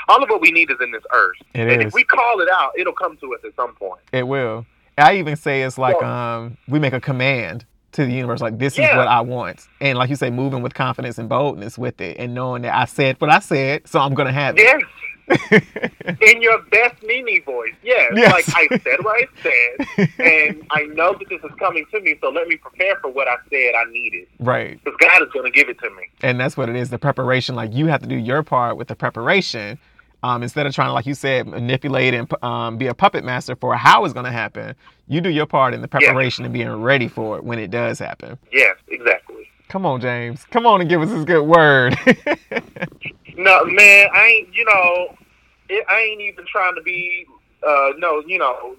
all 0.09 0.23
of 0.23 0.29
what 0.29 0.41
we 0.41 0.51
need 0.51 0.71
is 0.71 0.79
in 0.81 0.93
this 0.93 1.03
earth. 1.13 1.37
It 1.55 1.69
and 1.69 1.83
is. 1.83 1.89
if 1.89 1.95
we 1.95 2.05
call 2.05 2.41
it 2.41 2.49
out, 2.51 2.73
it'll 2.79 2.93
come 2.93 3.17
to 3.19 3.35
us 3.35 3.41
at 3.45 3.55
some 3.55 3.75
point. 3.75 4.01
It 4.13 4.27
will. 4.27 4.67
I 4.99 5.17
even 5.19 5.37
say 5.37 5.63
it's 5.63 5.79
like 5.79 6.03
um 6.03 6.57
we 6.69 6.79
make 6.79 6.93
a 6.93 7.01
command 7.01 7.65
to 7.93 8.05
the 8.05 8.13
universe 8.13 8.41
like 8.41 8.59
this 8.59 8.77
yeah. 8.77 8.91
is 8.91 8.97
what 8.97 9.09
I 9.09 9.21
want. 9.21 9.67
And 9.81 9.99
like 9.99 10.11
you 10.11 10.17
say, 10.17 10.31
moving 10.31 10.63
with 10.63 10.75
confidence 10.75 11.19
and 11.19 11.29
boldness 11.29 11.79
with 11.79 12.01
it 12.01 12.19
and 12.19 12.35
knowing 12.35 12.63
that 12.63 12.75
I 12.75 12.85
said 12.85 13.21
what 13.21 13.31
I 13.31 13.41
said, 13.41 13.89
so 13.89 13.99
I'm 13.99 14.15
gonna 14.15 14.33
have 14.33 14.57
it. 14.59 14.85
In 15.29 16.41
your 16.41 16.63
best 16.71 17.03
Mimi 17.03 17.41
voice. 17.41 17.75
Yes. 17.83 18.13
yes. 18.15 18.33
Like 18.33 18.73
I 18.73 18.79
said 18.79 19.05
what 19.05 19.17
I 19.17 19.27
said, 19.43 20.09
and 20.19 20.67
I 20.71 20.85
know 20.95 21.15
that 21.15 21.29
this 21.29 21.43
is 21.43 21.51
coming 21.59 21.85
to 21.93 22.01
me, 22.01 22.17
so 22.21 22.29
let 22.29 22.47
me 22.49 22.57
prepare 22.57 22.97
for 23.01 23.11
what 23.11 23.27
I 23.29 23.37
said 23.51 23.75
I 23.75 23.91
needed. 23.91 24.29
Right. 24.39 24.83
Because 24.83 24.97
God 25.01 25.23
is 25.23 25.29
going 25.33 25.45
to 25.45 25.51
give 25.51 25.69
it 25.69 25.79
to 25.81 25.91
me. 25.91 26.05
And 26.23 26.39
that's 26.39 26.57
what 26.57 26.69
it 26.69 26.77
is 26.77 26.91
the 26.91 26.99
preparation. 26.99 27.55
Like 27.55 27.73
you 27.75 27.87
have 27.87 28.03
to 28.03 28.09
do 28.09 28.17
your 28.17 28.43
part 28.43 28.77
with 28.77 28.89
the 28.89 28.97
preparation. 28.97 29.79
Um, 30.23 30.43
instead 30.43 30.67
of 30.67 30.75
trying 30.75 30.89
to, 30.89 30.93
like 30.93 31.07
you 31.07 31.15
said, 31.15 31.47
manipulate 31.47 32.15
and 32.15 32.33
um, 32.43 32.79
be 32.79 32.87
a 32.87 32.95
puppet 32.95 33.23
master 33.23 33.55
for 33.55 33.77
how 33.77 34.05
it's 34.05 34.15
going 34.15 34.25
to 34.25 34.33
happen, 34.33 34.75
you 35.07 35.21
do 35.21 35.29
your 35.29 35.47
part 35.47 35.75
in 35.75 35.83
the 35.83 35.89
preparation 35.89 36.43
yes. 36.43 36.47
and 36.47 36.55
being 36.55 36.83
ready 36.83 37.07
for 37.07 37.37
it 37.37 37.45
when 37.45 37.59
it 37.59 37.71
does 37.71 37.99
happen. 37.99 38.39
Yes, 38.51 38.77
exactly. 38.89 39.49
Come 39.69 39.85
on, 39.85 40.01
James. 40.01 40.45
Come 40.51 40.67
on 40.67 40.81
and 40.81 40.89
give 40.89 41.03
us 41.03 41.11
this 41.11 41.25
good 41.25 41.43
word. 41.43 41.97
No, 43.37 43.65
man, 43.67 44.09
I 44.15 44.27
ain't. 44.27 44.55
You 44.55 44.65
know, 44.65 45.15
it, 45.69 45.85
I 45.89 46.01
ain't 46.01 46.21
even 46.21 46.47
trying 46.47 46.75
to 46.75 46.83
be. 46.83 47.27
Uh, 47.67 47.91
no, 47.99 48.23
you 48.27 48.39
know, 48.39 48.77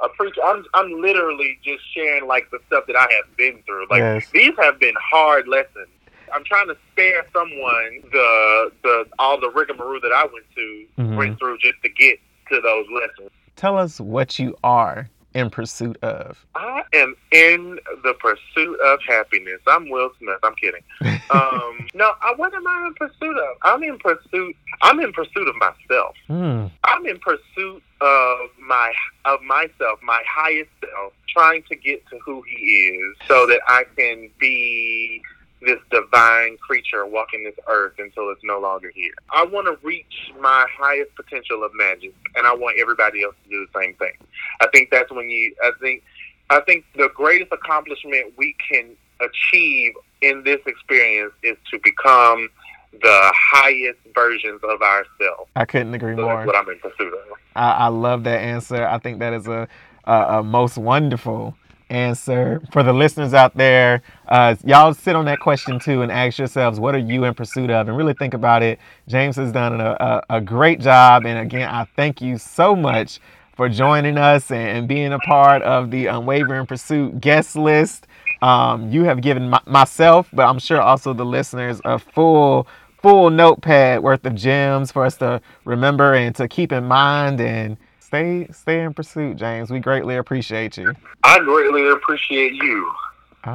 a 0.00 0.08
preacher. 0.10 0.40
I'm 0.44 0.64
I'm 0.74 1.00
literally 1.00 1.58
just 1.64 1.82
sharing 1.94 2.26
like 2.26 2.50
the 2.50 2.58
stuff 2.66 2.84
that 2.86 2.96
I 2.96 3.10
have 3.12 3.36
been 3.36 3.62
through. 3.64 3.86
Like 3.90 4.00
yes. 4.00 4.26
these 4.32 4.52
have 4.58 4.78
been 4.78 4.94
hard 5.00 5.48
lessons. 5.48 5.88
I'm 6.34 6.44
trying 6.44 6.66
to 6.68 6.76
spare 6.92 7.24
someone 7.32 8.02
the 8.12 8.72
the 8.82 9.04
all 9.18 9.40
the 9.40 9.50
rigmarole 9.50 10.00
that 10.00 10.12
I 10.12 10.24
went 10.24 10.44
to 10.54 10.86
mm-hmm. 10.98 11.16
went 11.16 11.38
through 11.38 11.58
just 11.58 11.80
to 11.82 11.88
get 11.88 12.18
to 12.50 12.60
those 12.60 12.86
lessons. 12.92 13.30
Tell 13.54 13.78
us 13.78 13.98
what 14.00 14.38
you 14.38 14.56
are 14.62 15.08
in 15.36 15.50
pursuit 15.50 15.96
of? 16.02 16.44
I 16.54 16.82
am 16.94 17.14
in 17.30 17.78
the 18.02 18.14
pursuit 18.14 18.80
of 18.80 18.98
happiness. 19.06 19.60
I'm 19.66 19.88
Will 19.90 20.10
Smith. 20.18 20.38
I'm 20.42 20.54
kidding. 20.56 20.82
Um, 21.28 21.88
no, 21.92 22.12
I, 22.22 22.34
what 22.36 22.54
am 22.54 22.64
I 22.68 22.86
in 22.86 22.94
pursuit 22.94 23.36
of? 23.36 23.56
I'm 23.62 23.82
in 23.82 23.98
pursuit. 23.98 24.54
I'm 24.80 25.00
in 25.00 25.12
pursuit 25.12 25.48
of 25.48 25.56
myself. 25.56 26.14
Mm. 26.30 26.70
I'm 26.84 27.04
in 27.04 27.18
pursuit 27.18 27.82
of 28.00 28.38
my 28.64 28.92
of 29.24 29.42
myself, 29.42 29.98
my 30.04 30.22
highest 30.24 30.70
self, 30.80 31.12
trying 31.28 31.64
to 31.64 31.74
get 31.74 32.06
to 32.10 32.18
who 32.24 32.42
he 32.42 32.54
is, 32.54 33.16
so 33.26 33.44
that 33.48 33.60
I 33.66 33.86
can 33.96 34.30
be 34.38 35.20
this 35.62 35.78
divine 35.90 36.56
creature 36.58 37.06
walking 37.06 37.44
this 37.44 37.54
earth 37.68 37.94
until 37.98 38.30
it's 38.30 38.42
no 38.44 38.60
longer 38.60 38.90
here. 38.94 39.12
I 39.30 39.44
want 39.44 39.66
to 39.66 39.86
reach 39.86 40.32
my 40.40 40.66
highest 40.78 41.14
potential 41.14 41.64
of 41.64 41.72
magic, 41.74 42.14
and 42.34 42.46
I 42.46 42.54
want 42.54 42.78
everybody 42.78 43.22
else 43.22 43.34
to 43.44 43.50
do 43.50 43.66
the 43.66 43.80
same 43.80 43.94
thing. 43.94 44.12
I 44.60 44.66
think 44.72 44.90
that's 44.90 45.10
when 45.10 45.28
you. 45.28 45.54
I 45.62 45.70
think. 45.80 46.02
I 46.48 46.60
think 46.60 46.84
the 46.94 47.10
greatest 47.12 47.52
accomplishment 47.52 48.34
we 48.36 48.54
can 48.70 48.90
achieve 49.20 49.94
in 50.20 50.44
this 50.44 50.60
experience 50.66 51.32
is 51.42 51.56
to 51.72 51.80
become 51.82 52.48
the 52.92 53.32
highest 53.34 53.98
versions 54.14 54.60
of 54.62 54.80
ourselves. 54.80 55.50
I 55.56 55.64
couldn't 55.64 55.94
agree 55.94 56.14
so 56.14 56.22
more. 56.22 56.36
That's 56.36 56.46
what 56.46 56.56
I'm 56.56 56.68
in 56.68 56.78
pursuit 56.78 57.12
of. 57.12 57.38
I, 57.56 57.70
I 57.70 57.88
love 57.88 58.24
that 58.24 58.40
answer. 58.40 58.86
I 58.86 58.98
think 58.98 59.18
that 59.18 59.32
is 59.32 59.48
a, 59.48 59.68
a, 60.04 60.38
a 60.38 60.42
most 60.42 60.78
wonderful 60.78 61.56
answer. 61.90 62.60
For 62.72 62.82
the 62.82 62.92
listeners 62.92 63.34
out 63.34 63.56
there, 63.56 64.02
uh, 64.28 64.56
y'all 64.64 64.94
sit 64.94 65.16
on 65.16 65.24
that 65.26 65.40
question 65.40 65.78
too 65.78 66.02
and 66.02 66.10
ask 66.10 66.38
yourselves, 66.38 66.80
what 66.80 66.94
are 66.94 66.98
you 66.98 67.24
in 67.24 67.34
pursuit 67.34 67.70
of? 67.70 67.88
And 67.88 67.96
really 67.96 68.14
think 68.14 68.34
about 68.34 68.62
it. 68.62 68.78
James 69.08 69.36
has 69.36 69.52
done 69.52 69.80
a, 69.80 69.90
a, 70.30 70.36
a 70.36 70.40
great 70.40 70.80
job. 70.80 71.26
And 71.26 71.38
again, 71.38 71.68
I 71.68 71.84
thank 71.96 72.20
you 72.20 72.38
so 72.38 72.74
much 72.74 73.20
for 73.56 73.68
joining 73.68 74.18
us 74.18 74.50
and, 74.50 74.78
and 74.78 74.88
being 74.88 75.12
a 75.12 75.18
part 75.20 75.62
of 75.62 75.90
the 75.90 76.06
Unwavering 76.06 76.66
Pursuit 76.66 77.20
guest 77.20 77.56
list. 77.56 78.06
Um, 78.42 78.90
you 78.90 79.04
have 79.04 79.22
given 79.22 79.48
my, 79.48 79.60
myself, 79.66 80.28
but 80.32 80.46
I'm 80.46 80.58
sure 80.58 80.80
also 80.80 81.14
the 81.14 81.24
listeners, 81.24 81.80
a 81.84 81.98
full 81.98 82.66
full 83.02 83.30
notepad 83.30 84.02
worth 84.02 84.24
of 84.24 84.34
gems 84.34 84.90
for 84.90 85.04
us 85.04 85.16
to 85.16 85.40
remember 85.64 86.14
and 86.14 86.34
to 86.34 86.48
keep 86.48 86.72
in 86.72 86.84
mind 86.84 87.40
and 87.40 87.76
stay 88.16 88.46
stay 88.52 88.82
in 88.82 88.94
pursuit, 88.94 89.36
James. 89.36 89.70
We 89.70 89.80
greatly 89.80 90.16
appreciate 90.16 90.76
you. 90.76 90.94
I 91.22 91.38
greatly 91.40 91.88
appreciate 91.88 92.54
you. 92.54 92.92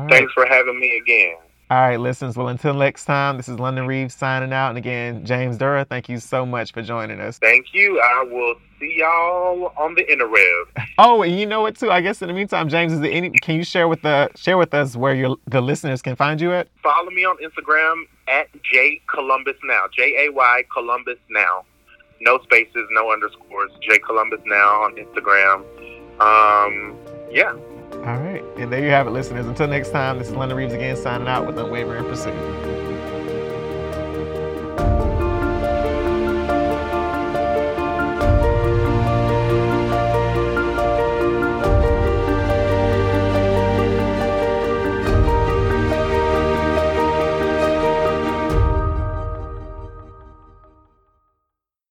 Thanks 0.10 0.32
for 0.34 0.46
having 0.46 0.80
me 0.80 0.98
again. 0.98 1.36
All 1.70 1.80
right, 1.80 2.00
listeners. 2.00 2.36
Well, 2.36 2.50
until 2.50 2.74
next 2.74 3.06
time, 3.06 3.38
this 3.38 3.48
is 3.48 3.58
London 3.58 3.88
Reeves 3.88 4.14
signing 4.14 4.52
out. 4.52 4.70
And 4.70 4.78
again, 4.78 5.26
James 5.26 5.58
Dura, 5.58 5.86
thank 5.86 6.10
you 6.10 6.18
so 6.18 6.46
much 6.46 6.74
for 6.74 6.82
joining 6.82 7.22
us. 7.22 7.38
Thank 7.40 7.74
you. 7.74 8.00
I 8.02 8.24
will 8.24 8.56
see 8.78 8.96
y'all 8.98 9.74
on 9.78 9.96
the 9.96 10.04
interweb. 10.04 10.86
Oh, 10.98 11.24
and 11.24 11.40
you 11.40 11.48
know 11.48 11.62
what 11.62 11.78
too? 11.78 11.90
I 11.90 12.00
guess 12.00 12.22
in 12.22 12.28
the 12.28 12.34
meantime, 12.34 12.70
James, 12.70 12.94
is 12.94 13.00
there 13.00 13.12
any? 13.12 13.32
Can 13.32 13.56
you 13.56 13.64
share 13.64 13.88
with 13.88 14.04
the 14.04 14.30
share 14.36 14.58
with 14.58 14.74
us 14.74 14.96
where 14.96 15.16
your 15.16 15.36
the 15.48 15.60
listeners 15.60 16.02
can 16.02 16.16
find 16.16 16.40
you 16.40 16.54
at? 16.54 16.68
Follow 16.84 17.10
me 17.10 17.26
on 17.26 17.38
Instagram 17.38 18.04
at 18.28 18.48
J 18.62 19.02
Columbus 19.12 19.56
Now. 19.64 19.86
J 19.92 20.28
A 20.28 20.32
Y 20.32 20.64
Columbus 20.72 21.18
Now 21.30 21.64
no 22.22 22.40
spaces, 22.44 22.88
no 22.92 23.12
underscores. 23.12 23.72
J 23.82 24.00
Columbus 24.00 24.40
now 24.46 24.84
on 24.84 24.96
Instagram. 24.96 25.66
Um, 26.22 26.98
yeah. 27.32 27.52
All 28.06 28.18
right. 28.18 28.44
And 28.58 28.72
there 28.72 28.84
you 28.84 28.90
have 28.90 29.08
it, 29.08 29.12
listeners. 29.12 29.46
Until 29.46 29.68
next 29.68 29.92
time, 29.92 30.18
this 30.18 30.30
is 30.30 30.36
London 30.36 30.58
Reeves 30.58 30.74
again 30.74 30.96
signing 30.96 31.28
out 31.28 31.46
with 31.46 31.58
Unwavering 31.58 32.06
Pursuit. 32.06 32.91